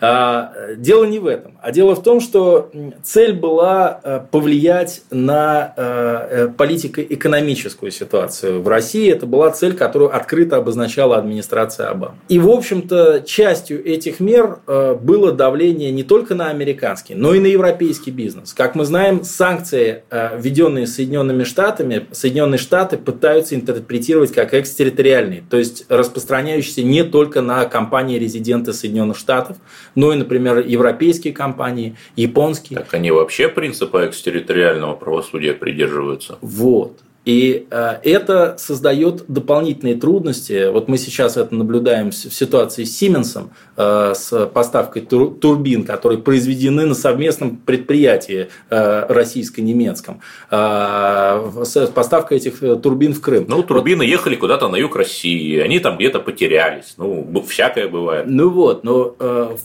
Дело 0.00 1.04
не 1.04 1.18
в 1.18 1.26
этом, 1.26 1.58
а 1.60 1.72
дело 1.72 1.94
в 1.94 2.02
том, 2.02 2.20
что 2.20 2.70
цель 3.02 3.34
была 3.34 4.26
повлиять 4.30 5.02
на 5.10 6.50
политико-экономическую 6.56 7.90
ситуацию 7.90 8.62
в 8.62 8.68
России. 8.68 9.10
Это 9.10 9.26
была 9.26 9.50
цель, 9.50 9.76
которую 9.76 10.14
открыто 10.14 10.56
обозначала 10.56 11.18
администрация 11.18 11.89
Обамы. 11.90 12.14
И, 12.28 12.38
в 12.38 12.48
общем-то, 12.48 13.22
частью 13.26 13.84
этих 13.84 14.20
мер 14.20 14.60
э, 14.66 14.94
было 14.94 15.32
давление 15.32 15.90
не 15.90 16.02
только 16.02 16.34
на 16.34 16.50
американский, 16.50 17.14
но 17.14 17.34
и 17.34 17.40
на 17.40 17.46
европейский 17.46 18.10
бизнес. 18.10 18.52
Как 18.52 18.74
мы 18.74 18.84
знаем, 18.84 19.24
санкции, 19.24 20.04
э, 20.10 20.38
введенные 20.38 20.86
Соединенными 20.86 21.44
Штатами, 21.44 22.06
Соединенные 22.12 22.58
Штаты 22.58 22.96
пытаются 22.96 23.54
интерпретировать 23.54 24.32
как 24.32 24.54
экстерриториальные, 24.54 25.44
то 25.48 25.56
есть 25.56 25.84
распространяющиеся 25.88 26.82
не 26.82 27.04
только 27.04 27.42
на 27.42 27.64
компании-резиденты 27.64 28.72
Соединенных 28.72 29.16
Штатов, 29.16 29.56
но 29.94 30.12
и, 30.12 30.16
например, 30.16 30.58
европейские 30.58 31.32
компании, 31.32 31.96
японские. 32.16 32.78
Так 32.78 32.94
они 32.94 33.10
вообще 33.10 33.48
принципа 33.48 34.06
экстерриториального 34.06 34.94
правосудия 34.94 35.54
придерживаются? 35.54 36.38
Вот. 36.40 37.00
И 37.26 37.66
э, 37.70 37.96
это 38.02 38.56
создает 38.58 39.24
дополнительные 39.28 39.94
трудности. 39.94 40.70
Вот 40.70 40.88
мы 40.88 40.96
сейчас 40.96 41.36
это 41.36 41.54
наблюдаем 41.54 42.12
в 42.12 42.14
ситуации 42.14 42.84
с 42.84 42.96
Сименсом, 42.96 43.50
э, 43.76 44.14
с 44.16 44.46
поставкой 44.46 45.02
турбин, 45.02 45.84
которые 45.84 46.18
произведены 46.18 46.86
на 46.86 46.94
совместном 46.94 47.58
предприятии 47.58 48.48
э, 48.70 49.06
российско-немецком, 49.08 50.20
с 50.50 51.90
поставкой 51.94 52.38
этих 52.38 52.60
турбин 52.82 53.12
в 53.14 53.20
Крым. 53.20 53.44
Ну, 53.48 53.62
турбины 53.62 54.04
вот. 54.04 54.10
ехали 54.10 54.36
куда-то 54.36 54.68
на 54.68 54.76
юг 54.76 54.96
России, 54.96 55.58
они 55.58 55.78
там 55.78 55.96
где-то 55.96 56.20
потерялись. 56.20 56.94
Ну, 56.96 57.44
всякое 57.48 57.88
бывает. 57.88 58.26
Ну 58.28 58.50
вот, 58.50 58.84
но 58.84 59.14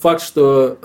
факт, 0.02 0.22
что 0.22 0.78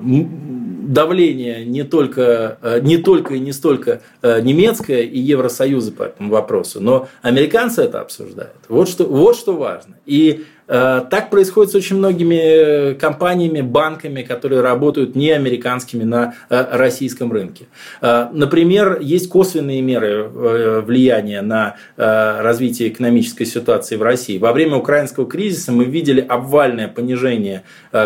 давление 0.00 1.64
не 1.64 1.84
только, 1.84 2.58
не 2.82 2.98
только 2.98 3.34
и 3.34 3.40
не 3.40 3.52
столько 3.52 4.02
немецкое 4.22 5.02
и 5.02 5.18
Евросоюз, 5.18 5.61
Союза 5.62 5.92
по 5.92 6.02
этому 6.02 6.30
вопросу, 6.30 6.80
но 6.80 7.08
американцы 7.22 7.82
это 7.82 8.00
обсуждают. 8.00 8.56
Вот 8.68 8.88
что, 8.88 9.04
вот 9.04 9.36
что 9.36 9.54
важно. 9.54 9.98
И 10.06 10.44
так 10.72 11.28
происходит 11.28 11.72
с 11.72 11.74
очень 11.74 11.96
многими 11.96 12.94
компаниями, 12.94 13.60
банками, 13.60 14.22
которые 14.22 14.62
работают 14.62 15.14
не 15.14 15.30
американскими 15.30 16.04
на 16.04 16.34
э, 16.48 16.64
российском 16.72 17.30
рынке. 17.30 17.66
Э, 18.00 18.28
например, 18.32 18.98
есть 19.00 19.28
косвенные 19.28 19.82
меры 19.82 20.28
влияния 20.32 21.42
на 21.42 21.76
развитие 21.96 22.88
экономической 22.88 23.44
ситуации 23.44 23.96
в 23.96 24.02
России. 24.02 24.38
Во 24.38 24.52
время 24.52 24.76
украинского 24.76 25.26
кризиса 25.26 25.72
мы 25.72 25.84
видели 25.84 26.20
обвальное 26.20 26.88
понижение 26.88 27.62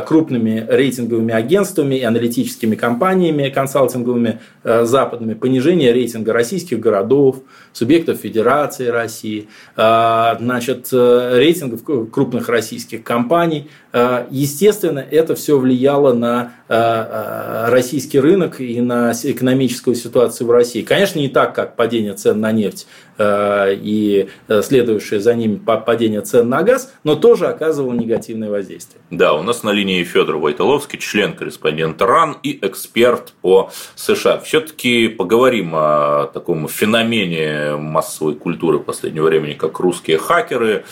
крупными 0.07 0.66
рейтинговыми 0.68 1.33
агентствами 1.33 1.96
и 1.96 2.02
аналитическими 2.02 2.74
компаниями 2.74 3.48
консалтинговыми 3.48 4.40
западными, 4.64 5.35
понижение 5.35 5.92
рейтинга 5.92 6.33
российских 6.33 6.81
городов, 6.81 7.42
субъектов 7.72 8.18
Федерации 8.18 8.87
России, 8.87 9.48
значит, 9.74 10.88
рейтингов 10.92 12.11
крупных 12.11 12.48
российских 12.57 13.05
компаний. 13.05 13.69
Э, 13.92 14.27
естественно, 14.31 14.99
это 14.99 15.35
все 15.35 15.59
влияло 15.59 16.12
на 16.14 16.53
э, 16.69 16.75
э, 16.75 17.69
российский 17.71 18.19
рынок 18.19 18.61
и 18.61 18.81
на 18.81 19.12
экономическую 19.12 19.95
ситуацию 19.95 20.47
в 20.47 20.51
России. 20.51 20.83
Конечно, 20.83 21.19
не 21.19 21.29
так, 21.29 21.55
как 21.55 21.77
падение 21.77 22.14
цен 22.14 22.40
на 22.40 22.53
нефть 22.53 22.87
и 23.18 24.29
следующее 24.62 25.20
за 25.20 25.35
ним 25.35 25.59
падение 25.59 26.20
цен 26.20 26.48
на 26.48 26.62
газ, 26.62 26.94
но 27.05 27.16
тоже 27.16 27.46
оказывало 27.46 27.92
негативное 27.92 28.50
воздействие. 28.50 29.00
Да, 29.11 29.35
у 29.35 29.42
нас 29.42 29.62
на 29.62 29.70
линии 29.70 30.02
Федор 30.05 30.37
Войтоловский, 30.37 30.98
член-корреспондент 30.98 32.00
РАН 32.02 32.38
и 32.42 32.59
эксперт 32.62 33.33
по 33.40 33.70
США. 33.94 34.38
Все-таки 34.38 35.09
поговорим 35.09 35.72
о 35.74 36.31
таком 36.33 36.68
феномене 36.68 37.76
массовой 37.76 38.35
культуры 38.35 38.79
последнего 38.81 39.26
времени, 39.26 39.55
как 39.55 39.79
русские 39.81 40.18
хакеры. 40.18 40.85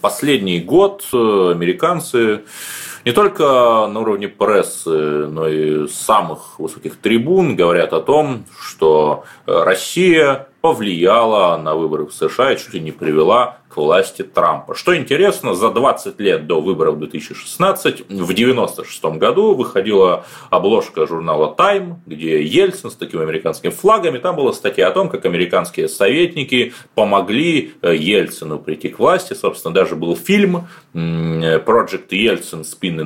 Последний 0.00 0.60
год 0.60 1.04
американцы 1.12 2.42
не 3.04 3.12
только 3.12 3.42
на 3.88 4.00
уровне 4.00 4.28
прессы, 4.28 4.90
но 4.90 5.48
и 5.48 5.88
самых 5.88 6.58
высоких 6.60 6.96
трибун 6.96 7.56
говорят 7.56 7.92
о 7.92 8.00
том, 8.00 8.44
что 8.60 9.24
Россия 9.46 10.46
повлияла 10.62 11.56
на 11.56 11.74
выборы 11.74 12.06
в 12.06 12.14
США 12.14 12.52
и 12.52 12.56
чуть 12.56 12.72
ли 12.72 12.80
не 12.80 12.92
привела 12.92 13.58
к 13.68 13.76
власти 13.76 14.22
Трампа. 14.22 14.74
Что 14.74 14.96
интересно, 14.96 15.54
за 15.54 15.70
20 15.70 16.20
лет 16.20 16.46
до 16.46 16.60
выборов 16.60 16.98
2016, 16.98 18.08
в 18.08 18.32
96 18.32 19.04
году 19.16 19.54
выходила 19.54 20.24
обложка 20.50 21.06
журнала 21.06 21.54
Time, 21.58 21.96
где 22.06 22.42
Ельцин 22.42 22.90
с 22.90 22.94
такими 22.94 23.22
американскими 23.22 23.70
флагами, 23.70 24.18
там 24.18 24.36
была 24.36 24.52
статья 24.52 24.88
о 24.88 24.92
том, 24.92 25.08
как 25.08 25.24
американские 25.26 25.88
советники 25.88 26.72
помогли 26.94 27.74
э, 27.82 27.96
Ельцину 27.96 28.58
прийти 28.58 28.88
к 28.88 29.00
власти. 29.00 29.34
Собственно, 29.34 29.74
даже 29.74 29.96
был 29.96 30.16
фильм 30.16 30.68
Project 30.94 32.08
Ельцин 32.10 32.64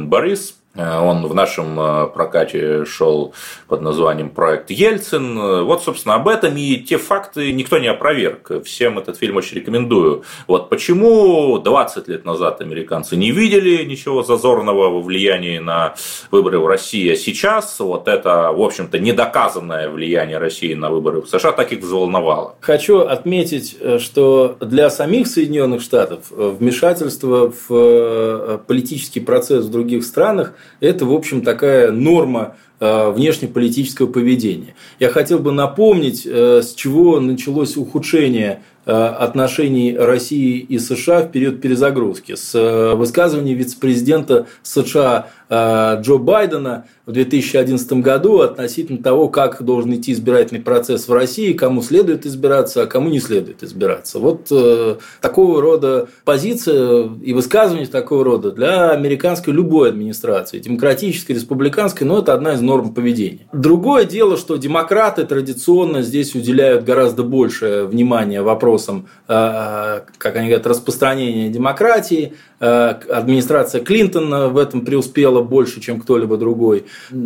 Борис, 0.08 0.56
Э, 0.65 0.65
он 0.76 1.26
в 1.26 1.34
нашем 1.34 1.78
э, 1.80 2.06
прокате 2.08 2.84
шел 2.84 3.34
под 3.68 3.80
названием 3.80 4.30
«Проект 4.30 4.70
Ельцин». 4.70 5.64
Вот, 5.64 5.82
собственно, 5.82 6.16
об 6.16 6.28
этом 6.28 6.56
и 6.56 6.76
те 6.76 6.98
факты 6.98 7.52
никто 7.52 7.78
не 7.78 7.88
опроверг. 7.88 8.64
Всем 8.64 8.98
этот 8.98 9.16
фильм 9.16 9.36
очень 9.36 9.56
рекомендую. 9.56 10.24
Вот 10.46 10.68
почему 10.68 11.58
20 11.58 12.08
лет 12.08 12.24
назад 12.24 12.60
американцы 12.60 13.16
не 13.16 13.30
видели 13.30 13.84
ничего 13.84 14.22
зазорного 14.22 14.90
во 14.90 15.00
влиянии 15.00 15.58
на 15.58 15.94
выборы 16.30 16.58
в 16.58 16.66
России, 16.66 17.10
а 17.12 17.16
сейчас 17.16 17.78
вот 17.80 18.08
это, 18.08 18.52
в 18.52 18.60
общем-то, 18.60 18.98
недоказанное 18.98 19.88
влияние 19.88 20.38
России 20.38 20.74
на 20.74 20.90
выборы 20.90 21.22
в 21.22 21.28
США 21.28 21.52
так 21.52 21.72
их 21.72 21.80
взволновало. 21.80 22.56
Хочу 22.60 23.00
отметить, 23.00 23.76
э, 23.80 23.98
что 23.98 24.56
для 24.60 24.90
самих 24.90 25.26
Соединенных 25.26 25.80
Штатов 25.80 26.30
вмешательство 26.30 27.52
в 27.68 28.58
политический 28.66 29.20
процесс 29.20 29.64
в 29.64 29.70
других 29.70 30.04
странах– 30.04 30.52
это, 30.80 31.04
в 31.06 31.12
общем, 31.12 31.42
такая 31.42 31.90
норма 31.90 32.56
внешнеполитического 32.80 34.06
поведения. 34.06 34.74
Я 35.00 35.08
хотел 35.08 35.38
бы 35.38 35.52
напомнить, 35.52 36.26
э, 36.26 36.60
с 36.62 36.74
чего 36.74 37.20
началось 37.20 37.76
ухудшение 37.76 38.62
э, 38.84 38.92
отношений 38.92 39.96
России 39.96 40.58
и 40.58 40.78
США 40.78 41.22
в 41.22 41.30
период 41.30 41.60
перезагрузки. 41.60 42.34
С 42.34 42.94
высказывания 42.94 43.54
вице-президента 43.54 44.46
США 44.62 45.28
Джо 45.48 46.18
Байдена 46.18 46.86
в 47.06 47.12
2011 47.12 47.92
году 47.94 48.40
относительно 48.40 49.00
того, 49.00 49.28
как 49.28 49.62
должен 49.62 49.94
идти 49.94 50.12
избирательный 50.12 50.60
процесс 50.60 51.06
в 51.06 51.12
России, 51.12 51.52
кому 51.52 51.82
следует 51.82 52.26
избираться, 52.26 52.82
а 52.82 52.86
кому 52.86 53.08
не 53.08 53.20
следует 53.20 53.62
избираться. 53.62 54.18
Вот 54.18 54.48
э, 54.50 54.96
такого 55.20 55.62
рода 55.62 56.08
позиция 56.24 57.08
и 57.22 57.32
высказывание 57.32 57.86
такого 57.86 58.24
рода 58.24 58.50
для 58.50 58.90
американской 58.90 59.54
любой 59.54 59.90
администрации, 59.90 60.58
демократической, 60.58 61.32
республиканской, 61.32 62.06
но 62.06 62.18
это 62.18 62.34
одна 62.34 62.54
из 62.54 62.60
норм 62.66 62.92
поведения. 62.92 63.46
Другое 63.52 64.04
дело, 64.04 64.36
что 64.36 64.56
демократы 64.56 65.24
традиционно 65.24 66.02
здесь 66.02 66.34
уделяют 66.34 66.84
гораздо 66.84 67.22
больше 67.22 67.84
внимания 67.84 68.42
вопросам, 68.42 69.06
э, 69.28 70.00
как 70.18 70.36
они 70.36 70.48
говорят, 70.48 70.66
распространения 70.66 71.48
демократии. 71.48 72.34
Э, 72.60 72.94
администрация 73.10 73.82
Клинтона 73.82 74.48
в 74.48 74.58
этом 74.58 74.84
преуспела 74.84 75.42
больше, 75.42 75.80
чем 75.80 76.00
кто-либо 76.00 76.36
другой. 76.36 76.84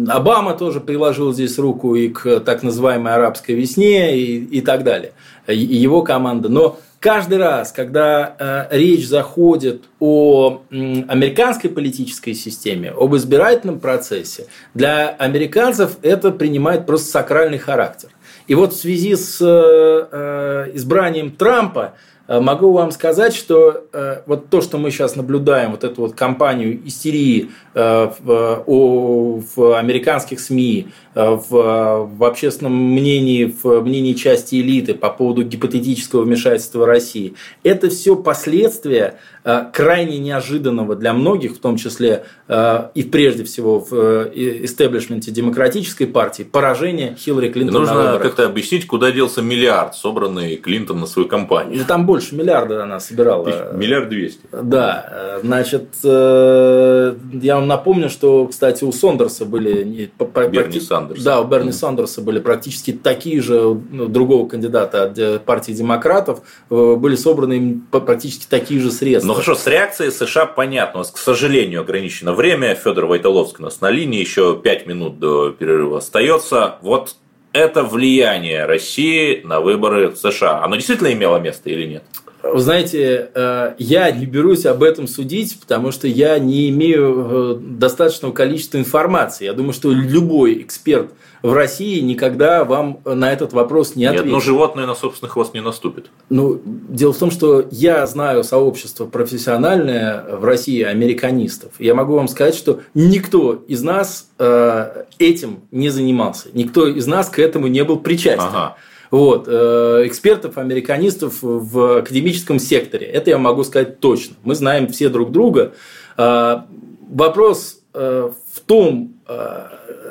Обама 0.08 0.54
тоже 0.54 0.80
приложил 0.80 1.32
здесь 1.32 1.58
руку 1.58 1.94
и 1.94 2.08
к 2.08 2.40
так 2.40 2.62
называемой 2.62 3.14
арабской 3.14 3.52
весне 3.52 4.16
и, 4.16 4.58
и 4.58 4.60
так 4.60 4.84
далее, 4.84 5.12
его 5.46 6.02
команда. 6.02 6.48
Но 6.48 6.78
каждый 7.00 7.38
раз, 7.38 7.72
когда 7.72 8.68
э, 8.70 8.76
речь 8.76 9.08
заходит 9.08 9.84
о 9.98 10.62
э, 10.70 11.02
американской 11.08 11.70
политической 11.70 12.34
системе, 12.34 12.92
об 12.96 13.16
избирательном 13.16 13.80
процессе, 13.80 14.46
для 14.74 15.08
американцев 15.08 15.96
это 16.02 16.30
принимает 16.30 16.86
просто 16.86 17.10
сакральный 17.10 17.58
характер. 17.58 18.10
И 18.46 18.54
вот 18.54 18.72
в 18.72 18.76
связи 18.76 19.16
с 19.16 19.38
э, 19.40 20.70
избранием 20.74 21.32
Трампа 21.32 21.94
Э, 21.94 22.19
могу 22.38 22.72
вам 22.72 22.92
сказать, 22.92 23.34
что 23.34 23.84
э, 23.92 24.22
вот 24.26 24.50
то, 24.50 24.60
что 24.60 24.78
мы 24.78 24.92
сейчас 24.92 25.16
наблюдаем, 25.16 25.72
вот 25.72 25.82
эту 25.82 26.02
вот 26.02 26.14
кампанию 26.14 26.86
истерии 26.86 27.50
э, 27.74 28.10
в, 28.20 29.78
американских 29.78 30.38
СМИ, 30.38 30.88
э, 31.16 31.38
в, 31.48 32.24
общественном 32.24 32.74
мнении, 32.74 33.52
в 33.62 33.80
мнении 33.80 34.12
части 34.12 34.60
элиты 34.60 34.94
по 34.94 35.10
поводу 35.10 35.42
гипотетического 35.42 36.22
вмешательства 36.22 36.86
России, 36.86 37.34
это 37.64 37.90
все 37.90 38.14
последствия 38.14 39.18
Э, 39.42 39.64
крайне 39.72 40.18
неожиданного 40.18 40.96
для 40.96 41.14
многих, 41.14 41.54
в 41.54 41.60
том 41.60 41.76
числе 41.76 42.24
э, 42.46 42.88
и 42.94 43.02
прежде 43.02 43.44
всего 43.44 43.80
в 43.80 43.94
истеблишменте 44.34 45.30
демократической 45.30 46.04
партии, 46.04 46.42
поражение 46.42 47.16
Хиллари 47.18 47.48
Клинтон 47.48 47.80
Нужно 47.80 48.18
как-то 48.22 48.44
объяснить, 48.44 48.86
куда 48.86 49.10
делся 49.10 49.40
миллиард, 49.40 49.94
собранный 49.94 50.56
Клинтон 50.56 51.00
на 51.00 51.06
свою 51.06 51.26
кампанию. 51.26 51.86
Там 51.86 52.04
больше 52.04 52.19
миллиарда 52.32 52.82
она 52.82 53.00
собирала. 53.00 53.72
Миллиард 53.72 54.08
двести. 54.08 54.40
Да, 54.52 55.06
э, 55.10 55.40
значит, 55.42 55.88
я 56.02 57.54
вам 57.54 57.66
напомню, 57.66 58.08
что, 58.08 58.46
кстати, 58.46 58.84
у 58.84 58.92
Сондерса 58.92 59.44
были... 59.44 60.10
Берни 60.50 60.80
Сандерса. 60.80 61.24
Да, 61.24 61.40
у 61.40 61.44
Берни 61.46 61.72
Сандерса 61.72 62.20
были 62.20 62.38
практически 62.38 62.92
такие 62.92 63.40
же, 63.40 63.80
ну, 63.90 64.06
другого 64.06 64.48
кандидата 64.48 65.04
от 65.04 65.44
партии 65.44 65.72
демократов, 65.72 66.42
были 66.68 67.16
собраны 67.16 67.80
практически 67.90 68.46
такие 68.48 68.80
же 68.80 68.90
средства. 68.90 69.28
Ну 69.28 69.34
хорошо, 69.34 69.54
с 69.54 69.66
реакцией 69.66 70.10
США 70.10 70.46
понятно. 70.46 71.00
У 71.00 71.02
нас, 71.02 71.10
к 71.10 71.18
сожалению, 71.18 71.80
ограничено 71.80 72.32
время. 72.32 72.74
Федор 72.74 73.06
Войтоловский 73.06 73.62
у 73.62 73.64
нас 73.64 73.80
на 73.80 73.90
линии. 73.90 74.20
Еще 74.20 74.58
пять 74.62 74.86
минут 74.86 75.18
до 75.18 75.50
перерыва 75.50 75.98
остается. 75.98 76.76
Вот 76.82 77.16
это 77.52 77.82
влияние 77.82 78.64
России 78.66 79.42
на 79.44 79.60
выборы 79.60 80.08
в 80.08 80.16
США. 80.16 80.62
Оно 80.64 80.76
действительно 80.76 81.12
имело 81.12 81.38
место 81.38 81.70
или 81.70 81.86
нет? 81.86 82.04
Вы 82.42 82.60
знаете, 82.60 83.30
э, 83.34 83.74
я 83.78 84.10
не 84.10 84.26
берусь 84.26 84.66
об 84.66 84.82
этом 84.82 85.06
судить, 85.06 85.58
потому 85.60 85.92
что 85.92 86.08
я 86.08 86.38
не 86.38 86.70
имею 86.70 87.26
э, 87.30 87.54
достаточного 87.60 88.32
количества 88.32 88.78
информации. 88.78 89.44
Я 89.44 89.52
думаю, 89.52 89.72
что 89.72 89.90
любой 89.90 90.62
эксперт 90.62 91.10
в 91.42 91.52
России 91.52 92.00
никогда 92.00 92.64
вам 92.64 93.00
на 93.04 93.32
этот 93.32 93.52
вопрос 93.52 93.94
не 93.94 94.04
ответит. 94.04 94.26
Нет, 94.26 94.32
но 94.32 94.40
животное 94.40 94.86
на 94.86 94.94
собственный 94.94 95.30
хвост 95.30 95.54
не 95.54 95.60
наступит. 95.60 96.10
Ну, 96.28 96.60
дело 96.64 97.12
в 97.12 97.18
том, 97.18 97.30
что 97.30 97.66
я 97.70 98.06
знаю 98.06 98.44
сообщество 98.44 99.06
профессиональное 99.06 100.36
в 100.36 100.44
России 100.44 100.82
американистов. 100.82 101.72
Я 101.78 101.94
могу 101.94 102.14
вам 102.14 102.28
сказать, 102.28 102.54
что 102.54 102.80
никто 102.94 103.64
из 103.68 103.82
нас 103.82 104.28
э, 104.38 105.04
этим 105.18 105.60
не 105.70 105.88
занимался. 105.88 106.48
Никто 106.52 106.86
из 106.86 107.06
нас 107.06 107.28
к 107.28 107.38
этому 107.38 107.66
не 107.68 107.84
был 107.84 107.98
причастен. 107.98 108.48
Ага. 108.48 108.76
Вот, 109.10 109.46
э, 109.48 110.02
экспертов, 110.04 110.56
американистов 110.58 111.38
в 111.42 111.98
академическом 111.98 112.58
секторе. 112.58 113.06
Это 113.06 113.30
я 113.30 113.38
могу 113.38 113.64
сказать 113.64 114.00
точно. 114.00 114.36
Мы 114.44 114.54
знаем 114.54 114.88
все 114.88 115.08
друг 115.08 115.32
друга. 115.32 115.72
Э, 116.16 116.62
вопрос 117.08 117.76
в 117.92 118.60
том, 118.66 119.20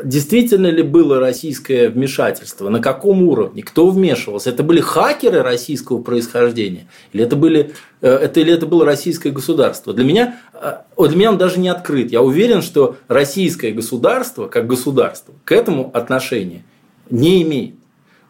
действительно 0.04 0.68
ли 0.68 0.84
было 0.84 1.20
российское 1.20 1.90
вмешательство, 1.90 2.70
на 2.70 2.80
каком 2.80 3.24
уровне, 3.24 3.64
кто 3.64 3.90
вмешивался. 3.90 4.50
Это 4.50 4.64
были 4.64 4.82
хакеры 4.82 5.42
российского 5.42 6.02
происхождения, 6.02 6.88
или 7.14 7.24
это, 7.24 7.36
были, 7.36 7.74
э, 8.02 8.10
это, 8.10 8.40
или 8.40 8.54
это 8.54 8.66
было 8.66 8.86
российское 8.86 9.32
государство. 9.32 9.94
Для 9.94 10.06
меня, 10.06 10.40
э, 10.54 10.78
для 10.98 11.16
меня 11.16 11.30
он 11.32 11.38
даже 11.38 11.60
не 11.60 11.70
открыт. 11.70 12.12
Я 12.12 12.22
уверен, 12.22 12.62
что 12.62 12.98
российское 13.08 13.72
государство, 13.72 14.48
как 14.48 14.68
государство, 14.68 15.34
к 15.44 15.52
этому 15.52 15.90
отношения 15.94 16.64
не 17.10 17.42
имеет. 17.44 17.76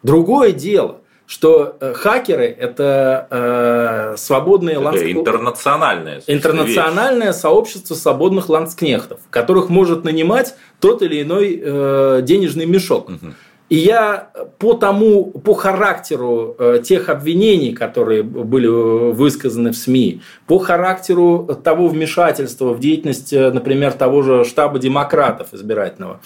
Другое 0.02 0.52
дело, 0.52 0.98
что 1.26 1.76
э, 1.80 1.92
хакеры 1.94 2.46
это 2.46 3.28
э, 3.30 4.16
свободные 4.16 4.76
это 4.76 4.84
ландск... 4.84 5.04
интернациональное 5.04 6.22
интернациональное 6.26 7.28
вещь. 7.28 7.36
сообщество 7.36 7.94
свободных 7.94 8.48
ландскнехтов, 8.48 9.20
которых 9.30 9.68
может 9.68 10.02
нанимать 10.04 10.56
тот 10.80 11.02
или 11.02 11.22
иной 11.22 11.60
э, 11.62 12.20
денежный 12.22 12.66
мешок. 12.66 13.10
Угу. 13.10 13.34
И 13.70 13.76
я 13.76 14.30
по 14.58 14.74
тому, 14.74 15.26
по 15.26 15.54
характеру 15.54 16.56
э, 16.58 16.82
тех 16.84 17.08
обвинений, 17.08 17.72
которые 17.72 18.24
были 18.24 18.66
высказаны 18.66 19.70
в 19.70 19.76
СМИ, 19.76 20.22
по 20.48 20.58
характеру 20.58 21.48
того 21.62 21.86
вмешательства 21.86 22.74
в 22.74 22.80
деятельность, 22.80 23.32
э, 23.32 23.52
например, 23.52 23.92
того 23.92 24.22
же 24.22 24.44
штаба 24.44 24.80
демократов 24.80 25.54
избирательного, 25.54 26.20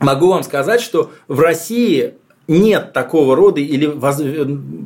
могу 0.00 0.28
вам 0.28 0.42
сказать, 0.42 0.82
что 0.82 1.10
в 1.26 1.40
России 1.40 2.16
нет 2.48 2.92
такого 2.92 3.36
рода 3.36 3.60
или 3.60 3.86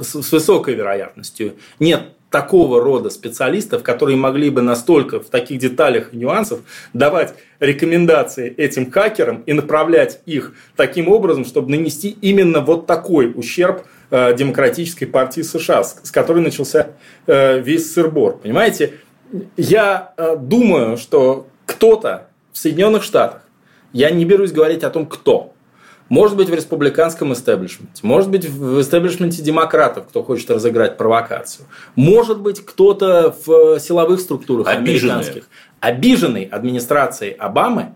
с 0.03 0.33
высокой 0.33 0.75
вероятностью 0.75 1.55
нет 1.79 2.03
такого 2.33 2.83
рода 2.83 3.11
специалистов, 3.11 3.85
которые 3.85 4.17
могли 4.17 4.51
бы 4.51 4.63
настолько 4.63 5.21
в 5.21 5.27
таких 5.27 5.59
деталях 5.61 6.13
и 6.13 6.17
нюансах 6.17 6.61
давать 6.93 7.35
рекомендации 7.61 8.53
этим 8.57 8.91
хакерам 8.91 9.43
и 9.47 9.53
направлять 9.53 10.21
их 10.27 10.55
таким 10.75 11.09
образом, 11.09 11.45
чтобы 11.45 11.71
нанести 11.71 12.17
именно 12.21 12.61
вот 12.61 12.87
такой 12.87 13.31
ущерб 13.33 13.85
э, 14.11 14.35
демократической 14.35 15.07
партии 15.07 15.43
США, 15.43 15.85
с 15.85 16.11
которой 16.11 16.43
начался 16.43 16.89
э, 17.27 17.61
весь 17.61 17.93
сырбор. 17.93 18.39
Понимаете, 18.39 18.95
я 19.57 20.15
э, 20.17 20.37
думаю, 20.37 20.97
что 20.97 21.47
кто-то 21.67 22.29
в 22.53 22.59
Соединенных 22.59 23.03
Штатах, 23.03 23.43
я 23.93 24.11
не 24.11 24.25
берусь 24.25 24.53
говорить 24.53 24.85
о 24.85 24.91
том, 24.91 25.05
кто, 25.05 25.52
может 26.13 26.37
быть, 26.37 26.51
в 26.51 26.55
республиканском 26.55 27.33
истеблишменте, 27.33 28.01
может 28.03 28.29
быть, 28.29 28.45
в 28.45 28.83
истеблишменте 28.83 29.41
демократов, 29.41 30.09
кто 30.09 30.23
хочет 30.23 30.51
разыграть 30.51 30.99
провокацию, 30.99 31.65
может 31.97 32.39
быть, 32.39 32.63
кто-то 32.63 33.35
в 33.47 33.81
силовых 33.81 34.21
структурах 34.21 34.69
Обиженные. 34.69 35.15
американских, 35.15 35.49
обиженный 35.81 36.45
администрацией 36.45 37.33
Обамы 37.33 37.95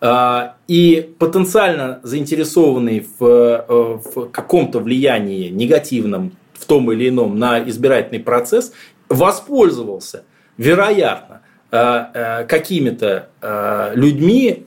э, 0.00 0.50
и 0.68 1.12
потенциально 1.18 1.98
заинтересованный 2.04 3.04
в, 3.18 3.24
э, 3.26 3.64
в 3.68 4.28
каком-то 4.30 4.78
влиянии 4.78 5.48
негативном 5.48 6.36
в 6.52 6.66
том 6.66 6.92
или 6.92 7.08
ином 7.08 7.36
на 7.36 7.68
избирательный 7.68 8.20
процесс, 8.20 8.72
воспользовался, 9.08 10.22
вероятно, 10.56 11.40
э, 11.72 12.44
какими-то 12.48 13.28
людьми, 13.96 14.66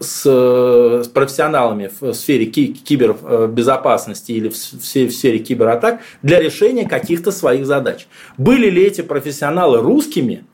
с, 0.00 0.24
с 0.24 1.08
профессионалами 1.08 1.90
в 2.00 2.12
сфере 2.12 2.46
кибербезопасности 2.46 4.32
или 4.32 4.48
в 4.48 4.56
сфере 4.56 5.38
кибератак 5.38 6.00
для 6.22 6.40
решения 6.40 6.88
каких-то 6.88 7.32
своих 7.32 7.66
задач. 7.66 8.06
Были 8.36 8.70
ли 8.70 8.82
эти 8.82 9.00
профессионалы 9.00 9.80
русскими? 9.80 10.44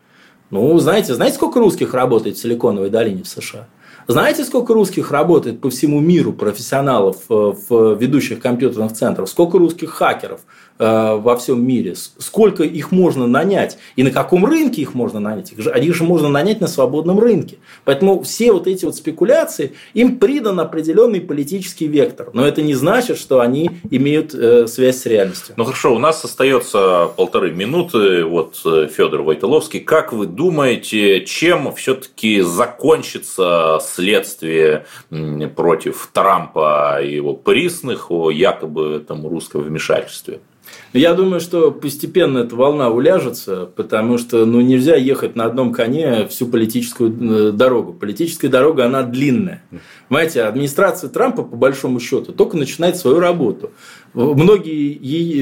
Ну, 0.50 0.78
знаете, 0.78 1.14
знаете, 1.14 1.36
сколько 1.36 1.58
русских 1.60 1.94
работает 1.94 2.36
в 2.36 2.40
Силиконовой 2.40 2.90
долине 2.90 3.22
в 3.22 3.28
США? 3.28 3.66
Знаете, 4.06 4.44
сколько 4.44 4.74
русских 4.74 5.10
работает 5.10 5.60
по 5.60 5.70
всему 5.70 5.98
миру 6.00 6.32
профессионалов 6.32 7.22
э, 7.30 7.52
в 7.68 7.94
ведущих 7.94 8.38
компьютерных 8.38 8.92
центрах? 8.92 9.28
Сколько 9.28 9.56
русских 9.56 9.90
хакеров 9.90 10.40
э, 10.40 10.44
во 10.78 11.36
всем 11.36 11.66
мире? 11.66 11.94
Сколько 12.18 12.64
их 12.64 12.90
можно 12.90 13.26
нанять? 13.26 13.78
И 13.96 14.02
на 14.02 14.10
каком 14.10 14.44
рынке 14.44 14.82
их 14.82 14.94
можно 14.94 15.20
нанять? 15.20 15.52
Их 15.52 15.60
же, 15.60 15.72
их 15.78 15.94
же 15.94 16.04
можно 16.04 16.28
нанять 16.28 16.60
на 16.60 16.66
свободном 16.66 17.20
рынке. 17.20 17.58
Поэтому 17.84 18.22
все 18.22 18.52
вот 18.52 18.66
эти 18.66 18.84
вот 18.84 18.96
спекуляции, 18.96 19.74
им 19.94 20.18
придан 20.18 20.58
определенный 20.58 21.20
политический 21.20 21.86
вектор. 21.86 22.30
Но 22.32 22.46
это 22.46 22.62
не 22.62 22.74
значит, 22.74 23.18
что 23.18 23.40
они 23.40 23.70
имеют 23.90 24.34
э, 24.34 24.66
связь 24.66 25.02
с 25.02 25.06
реальностью. 25.06 25.54
Ну 25.56 25.64
хорошо, 25.64 25.94
у 25.94 25.98
нас 25.98 26.24
остается 26.24 27.08
полторы 27.16 27.52
минуты. 27.52 28.24
Вот 28.24 28.56
Федор 28.56 29.22
Войтоловский. 29.22 29.80
Как 29.80 30.12
вы 30.12 30.26
думаете, 30.26 31.24
чем 31.24 31.72
все-таки 31.74 32.40
закончится 32.40 33.78
следствие 33.80 34.86
против 35.54 36.10
Трампа 36.12 37.00
и 37.02 37.14
его 37.14 37.34
присных 37.34 38.10
о 38.10 38.30
якобы 38.30 39.04
там, 39.06 39.26
русском 39.26 39.62
вмешательстве? 39.62 40.40
Я 40.94 41.14
думаю, 41.14 41.40
что 41.40 41.72
постепенно 41.72 42.38
эта 42.38 42.54
волна 42.54 42.88
уляжется, 42.88 43.68
потому 43.74 44.16
что 44.16 44.46
ну, 44.46 44.60
нельзя 44.60 44.94
ехать 44.94 45.34
на 45.34 45.44
одном 45.44 45.72
коне 45.72 46.28
всю 46.28 46.46
политическую 46.46 47.48
э, 47.48 47.50
дорогу. 47.50 47.92
Политическая 47.92 48.46
дорога, 48.46 48.84
она 48.86 49.02
длинная. 49.02 49.64
Понимаете, 50.08 50.44
администрация 50.44 51.10
Трампа, 51.10 51.42
по 51.42 51.56
большому 51.56 51.98
счету, 51.98 52.32
только 52.32 52.56
начинает 52.56 52.96
свою 52.96 53.18
работу. 53.18 53.72
Многие 54.12 54.94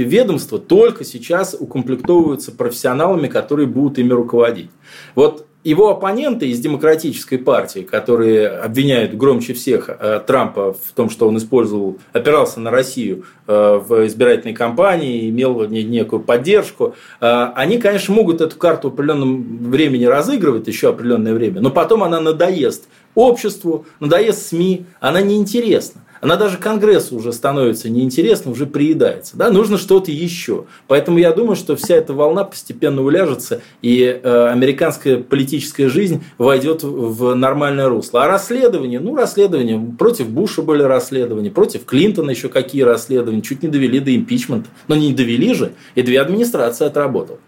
ведомства 0.04 0.58
только 0.58 1.04
сейчас 1.04 1.54
укомплектовываются 1.58 2.50
профессионалами, 2.50 3.28
которые 3.28 3.66
будут 3.66 3.98
ими 3.98 4.14
руководить. 4.14 4.70
Вот 5.14 5.46
его 5.64 5.90
оппоненты 5.90 6.48
из 6.48 6.58
демократической 6.60 7.36
партии, 7.36 7.80
которые 7.80 8.48
обвиняют 8.48 9.14
громче 9.14 9.54
всех 9.54 9.88
э, 9.88 10.20
Трампа 10.26 10.72
в 10.72 10.92
том, 10.94 11.08
что 11.08 11.28
он 11.28 11.38
использовал, 11.38 11.98
опирался 12.12 12.60
на 12.60 12.70
Россию 12.70 13.24
э, 13.46 13.80
в 13.86 14.06
избирательной 14.06 14.54
кампании, 14.54 15.28
имел 15.28 15.66
некую 15.68 16.20
поддержку, 16.20 16.94
э, 17.20 17.26
они, 17.54 17.78
конечно, 17.78 18.14
могут 18.14 18.40
эту 18.40 18.56
карту 18.56 18.90
в 18.90 18.94
определенном 18.94 19.70
времени 19.70 20.04
разыгрывать, 20.04 20.66
еще 20.66 20.88
определенное 20.88 21.34
время, 21.34 21.60
но 21.60 21.70
потом 21.70 22.02
она 22.02 22.20
надоест 22.20 22.88
обществу, 23.14 23.86
надоест 24.00 24.48
СМИ, 24.48 24.86
она 25.00 25.20
неинтересна. 25.20 26.01
Она 26.22 26.36
даже 26.36 26.56
Конгрессу 26.56 27.16
уже 27.16 27.32
становится 27.32 27.90
неинтересна, 27.90 28.52
уже 28.52 28.64
приедается. 28.64 29.36
Да? 29.36 29.50
Нужно 29.50 29.76
что-то 29.76 30.12
еще. 30.12 30.66
Поэтому 30.86 31.18
я 31.18 31.32
думаю, 31.32 31.56
что 31.56 31.74
вся 31.74 31.96
эта 31.96 32.14
волна 32.14 32.44
постепенно 32.44 33.02
уляжется, 33.02 33.60
и 33.82 34.04
э, 34.04 34.46
американская 34.46 35.18
политическая 35.18 35.88
жизнь 35.88 36.22
войдет 36.38 36.84
в 36.84 37.34
нормальное 37.34 37.88
русло. 37.88 38.22
А 38.22 38.28
расследование, 38.28 39.00
ну, 39.00 39.16
расследование, 39.16 39.94
против 39.98 40.28
Буша 40.28 40.62
были 40.62 40.84
расследования, 40.84 41.50
против 41.50 41.84
Клинтона 41.84 42.30
еще 42.30 42.48
какие 42.48 42.82
расследования, 42.82 43.42
чуть 43.42 43.64
не 43.64 43.68
довели 43.68 43.98
до 43.98 44.14
импичмента. 44.14 44.70
Но 44.86 44.94
не 44.94 45.12
довели 45.12 45.52
же, 45.54 45.72
и 45.96 46.02
две 46.02 46.20
администрации 46.20 46.86
отработал. 46.86 47.40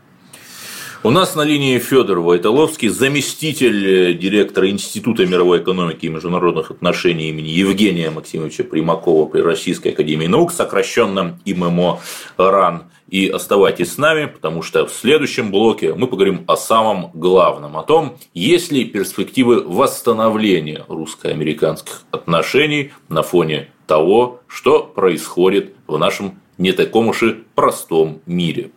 У 1.07 1.11
нас 1.11 1.35
на 1.35 1.43
линии 1.43 1.79
Федор 1.79 2.21
Войтоловский, 2.21 2.89
заместитель 2.89 3.87
э, 3.87 4.15
директора 4.15 4.71
Института 4.71 5.27
мировой 5.27 5.59
экономики 5.59 6.07
и 6.07 6.09
международных 6.09 6.71
отношений 6.71 7.29
имени 7.29 7.49
Евгения 7.49 8.09
Максимовича 8.09 8.65
Примакова 8.65 9.27
при 9.27 9.43
Российской 9.43 9.89
Академии 9.89 10.27
Наук, 10.27 10.51
сокращенно 10.51 11.39
ИММО 11.45 12.01
РАН. 12.39 12.85
И 13.11 13.29
оставайтесь 13.29 13.93
с 13.93 13.99
нами, 13.99 14.25
потому 14.25 14.63
что 14.63 14.87
в 14.87 14.93
следующем 14.95 15.51
блоке 15.51 15.93
мы 15.93 16.07
поговорим 16.07 16.43
о 16.47 16.57
самом 16.57 17.11
главном, 17.13 17.77
о 17.77 17.83
том, 17.83 18.17
есть 18.33 18.73
ли 18.73 18.87
перспективы 18.87 19.63
восстановления 19.63 20.87
русско-американских 20.89 22.05
отношений 22.13 22.93
на 23.11 23.23
фоне 23.23 23.69
того, 23.87 24.41
что 24.47 24.83
происходит 24.83 25.75
в 25.87 25.99
нашем 25.99 26.41
не 26.57 26.73
таком 26.73 27.09
уж 27.09 27.25
и 27.25 27.35
простом 27.55 28.23
мире. 28.25 28.71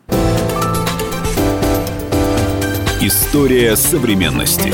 История 2.99 3.75
современности. 3.75 4.73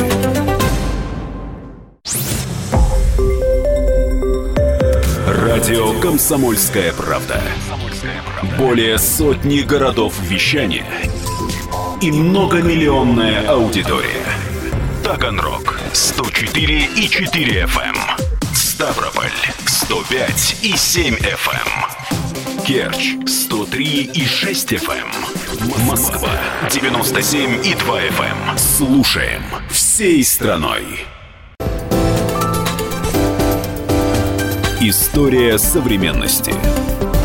Радио 5.28 5.99
Комсомольская 5.99 6.93
правда". 6.93 7.41
Более 8.57 8.97
сотни 8.97 9.59
городов 9.59 10.13
вещания 10.21 10.86
и 12.01 12.11
многомиллионная 12.11 13.45
аудитория. 13.45 14.26
Таганрог 15.03 15.82
104 15.91 16.89
и 16.95 17.09
4 17.09 17.63
FM. 17.65 17.82
Эм. 17.82 18.55
Ставрополь 18.55 19.34
105 19.65 20.59
и 20.61 20.78
7 20.78 21.15
FM. 21.15 21.67
Эм. 22.09 22.63
Керчь 22.63 23.15
103 23.28 24.11
и 24.13 24.26
6 24.26 24.74
FM. 24.74 25.12
Москва 25.88 26.30
97 26.70 27.66
и 27.66 27.76
2 27.76 27.99
FM. 27.99 28.51
Эм. 28.51 28.58
Слушаем 28.58 29.43
всей 29.70 30.24
страной. 30.24 31.06
История 34.82 35.58
современности. 35.58 36.54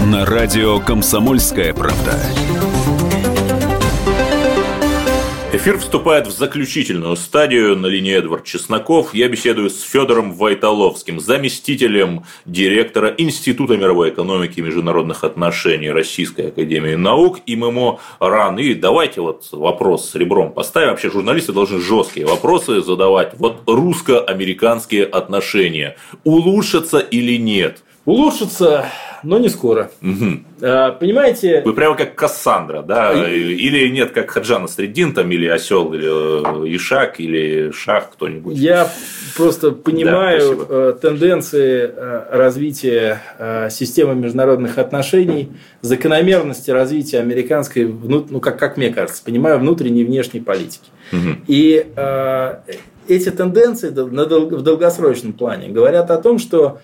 На 0.04 0.26
радио 0.26 0.78
Комсомольская 0.80 1.72
правда. 1.72 2.20
Эфир 5.50 5.78
вступает 5.78 6.26
в 6.26 6.30
заключительную 6.30 7.16
стадию. 7.16 7.74
На 7.74 7.86
линии 7.86 8.12
Эдвард 8.12 8.44
Чесноков. 8.44 9.14
Я 9.14 9.28
беседую 9.28 9.70
с 9.70 9.80
Федором 9.80 10.34
Войтоловским, 10.34 11.20
заместителем 11.20 12.24
директора 12.44 13.14
Института 13.16 13.78
мировой 13.78 14.10
экономики 14.10 14.58
и 14.58 14.62
международных 14.62 15.24
отношений 15.24 15.90
Российской 15.90 16.48
Академии 16.48 16.96
Наук 16.96 17.38
ИММО 17.46 17.98
РАН. 18.20 18.58
И 18.58 18.74
давайте 18.74 19.22
вот 19.22 19.48
вопрос 19.50 20.10
с 20.10 20.14
ребром 20.16 20.52
поставим. 20.52 20.90
Вообще 20.90 21.10
журналисты 21.10 21.54
должны 21.54 21.80
жесткие 21.80 22.26
вопросы 22.26 22.82
задавать. 22.82 23.32
Вот 23.38 23.62
русско-американские 23.66 25.06
отношения 25.06 25.96
улучшатся 26.24 26.98
или 26.98 27.38
нет? 27.38 27.82
Улучшатся 28.08 28.86
но 29.24 29.38
не 29.38 29.48
скоро. 29.48 29.90
Угу. 30.00 30.62
А, 30.62 30.92
понимаете? 30.92 31.62
Вы 31.64 31.74
прямо 31.74 31.96
как 31.96 32.14
Кассандра, 32.14 32.82
да? 32.82 33.12
Или 33.28 33.88
нет, 33.88 34.12
как 34.12 34.30
Хаджана 34.30 34.68
Средин, 34.68 35.12
там, 35.12 35.30
или 35.30 35.46
Осел, 35.46 35.92
или 35.92 36.06
э, 36.06 36.76
Ишак, 36.76 37.18
или 37.18 37.72
Шах 37.72 38.12
кто-нибудь. 38.12 38.56
Я 38.56 38.88
просто 39.36 39.72
понимаю 39.72 40.56
да, 40.56 40.64
э, 40.68 40.94
тенденции 41.02 41.92
развития 42.30 43.20
системы 43.70 44.14
международных 44.14 44.78
отношений, 44.78 45.50
закономерности 45.80 46.70
развития 46.70 47.18
американской, 47.18 47.86
ну, 47.86 48.40
как, 48.40 48.56
как 48.56 48.76
мне 48.76 48.90
кажется, 48.90 49.22
понимаю, 49.24 49.58
внутренней 49.58 50.02
и 50.02 50.04
внешней 50.04 50.40
политики. 50.40 50.90
Угу. 51.12 51.36
И 51.48 51.86
эти 53.08 53.30
тенденции 53.30 53.88
в 53.88 54.62
долгосрочном 54.62 55.32
плане 55.32 55.68
говорят 55.70 56.10
о 56.12 56.18
том, 56.18 56.38
что 56.38 56.78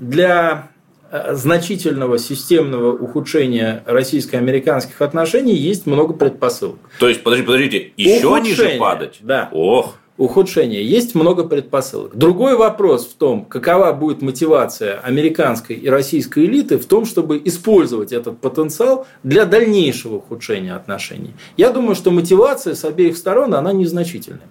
для 0.00 0.70
Э, 1.10 1.34
значительного 1.34 2.18
системного 2.18 2.92
ухудшения 2.92 3.82
российско-американских 3.86 5.00
отношений 5.00 5.54
есть 5.54 5.86
много 5.86 6.12
предпосылок. 6.12 6.76
То 6.98 7.08
есть, 7.08 7.22
подождите, 7.22 7.46
подождите, 7.46 7.92
еще 7.96 8.26
Ухудшение, 8.26 8.72
ниже 8.72 8.78
падать? 8.78 9.18
Да. 9.20 9.48
Ох. 9.52 9.94
Ухудшение. 10.18 10.84
Есть 10.84 11.14
много 11.14 11.44
предпосылок. 11.44 12.14
Другой 12.14 12.56
вопрос 12.56 13.06
в 13.06 13.14
том, 13.14 13.46
какова 13.46 13.92
будет 13.92 14.20
мотивация 14.20 14.98
американской 14.98 15.76
и 15.76 15.88
российской 15.88 16.44
элиты 16.44 16.76
в 16.76 16.84
том, 16.84 17.06
чтобы 17.06 17.40
использовать 17.42 18.12
этот 18.12 18.38
потенциал 18.38 19.06
для 19.22 19.46
дальнейшего 19.46 20.16
ухудшения 20.16 20.74
отношений. 20.74 21.32
Я 21.56 21.70
думаю, 21.70 21.94
что 21.94 22.10
мотивация 22.10 22.74
с 22.74 22.84
обеих 22.84 23.16
сторон, 23.16 23.54
она 23.54 23.72
незначительная. 23.72 24.42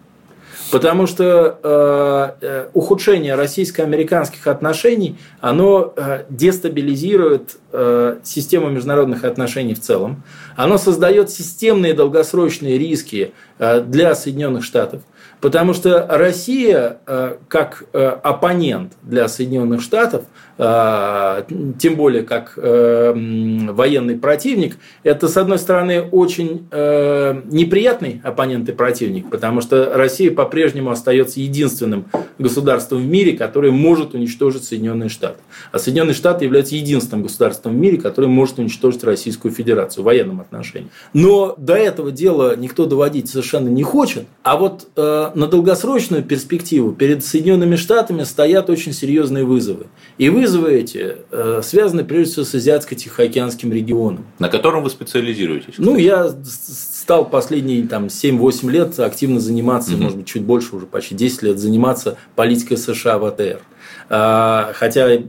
Потому 0.72 1.07
что 1.07 1.59
э, 1.63 2.45
э, 2.45 2.68
ухудшение 2.74 3.36
российско-американских 3.36 4.47
отношений, 4.47 5.18
оно 5.39 5.93
э, 5.95 6.26
дестабилизирует 6.30 7.57
э, 7.72 8.18
систему 8.24 8.70
международных 8.70 9.24
отношений 9.24 9.76
в 9.76 9.82
целом. 9.82 10.24
Оно 10.55 10.78
создает 10.78 11.30
системные 11.30 11.93
долгосрочные 11.93 12.78
риски 12.78 13.34
э, 13.59 13.82
для 13.82 14.13
Соединенных 14.15 14.63
Штатов. 14.63 15.01
Потому 15.39 15.74
что 15.74 16.05
Россия, 16.09 16.97
э, 17.05 17.38
как 17.47 17.84
э, 17.93 18.05
оппонент 18.05 18.93
для 19.03 19.28
Соединенных 19.28 19.82
Штатов, 19.82 20.26
тем 20.58 21.95
более 21.95 22.24
как 22.24 22.58
военный 22.58 24.18
противник, 24.18 24.78
это, 25.03 25.28
с 25.28 25.38
одной 25.38 25.60
стороны, 25.60 26.01
очень 26.01 26.68
неприятный 26.72 28.22
оппонент 28.24 28.68
и 28.68 28.72
противник, 28.72 29.30
потому 29.30 29.62
что 29.62 29.91
Россия 29.93 30.32
по-прежнему 30.32 30.89
остается 30.89 31.39
единственным 31.39 32.05
государством 32.39 33.03
в 33.03 33.05
мире, 33.05 33.34
которое 33.34 33.72
может 33.72 34.16
уничтожить 34.16 34.64
Соединенные 34.64 35.10
Штаты. 35.10 35.38
А 35.72 35.78
Соединенные 35.78 36.16
Штаты 36.16 36.45
являются 36.45 36.76
единственным 36.76 37.24
государством 37.24 37.74
в 37.74 37.78
мире, 37.78 37.97
которое 37.97 38.28
может 38.28 38.58
уничтожить 38.58 39.03
Российскую 39.03 39.53
Федерацию 39.53 40.01
в 40.01 40.05
военном 40.05 40.41
отношении. 40.41 40.89
Но 41.14 41.53
до 41.58 41.76
этого 41.76 42.12
дела 42.12 42.55
никто 42.55 42.86
доводить 42.88 43.30
совершенно 43.30 43.70
не 43.70 43.84
хочет. 43.84 44.26
А 44.41 44.58
вот 44.58 44.88
на 44.95 45.47
долгосрочную 45.47 46.24
перспективу 46.24 46.93
перед 46.93 47.24
Соединенными 47.24 47.76
Штатами 47.76 48.24
стоят 48.24 48.70
очень 48.72 48.93
серьезные 48.93 49.43
вызовы. 49.43 49.86
И 50.18 50.30
вызовы 50.47 50.73
эти 50.73 51.17
э, 51.31 51.61
связаны 51.63 52.03
прежде 52.03 52.31
всего 52.31 52.45
с 52.45 52.55
Азиатско-Тихоокеанским 52.55 53.71
регионом. 53.71 54.25
На 54.39 54.49
котором 54.49 54.83
вы 54.83 54.89
специализируетесь? 54.89 55.75
Ну, 55.77 55.97
я 55.97 56.33
стал 56.45 57.29
последние 57.29 57.87
там, 57.87 58.05
7-8 58.05 58.71
лет 58.71 58.99
активно 58.99 59.39
заниматься, 59.39 59.93
угу. 59.93 60.03
может 60.03 60.17
быть, 60.17 60.27
чуть 60.27 60.43
больше, 60.43 60.75
уже 60.75 60.85
почти 60.85 61.15
10 61.15 61.43
лет 61.43 61.59
заниматься 61.59 62.17
политикой 62.35 62.77
США 62.77 63.17
в 63.17 63.25
АТР. 63.25 63.61
А, 64.09 64.71
хотя 64.73 65.19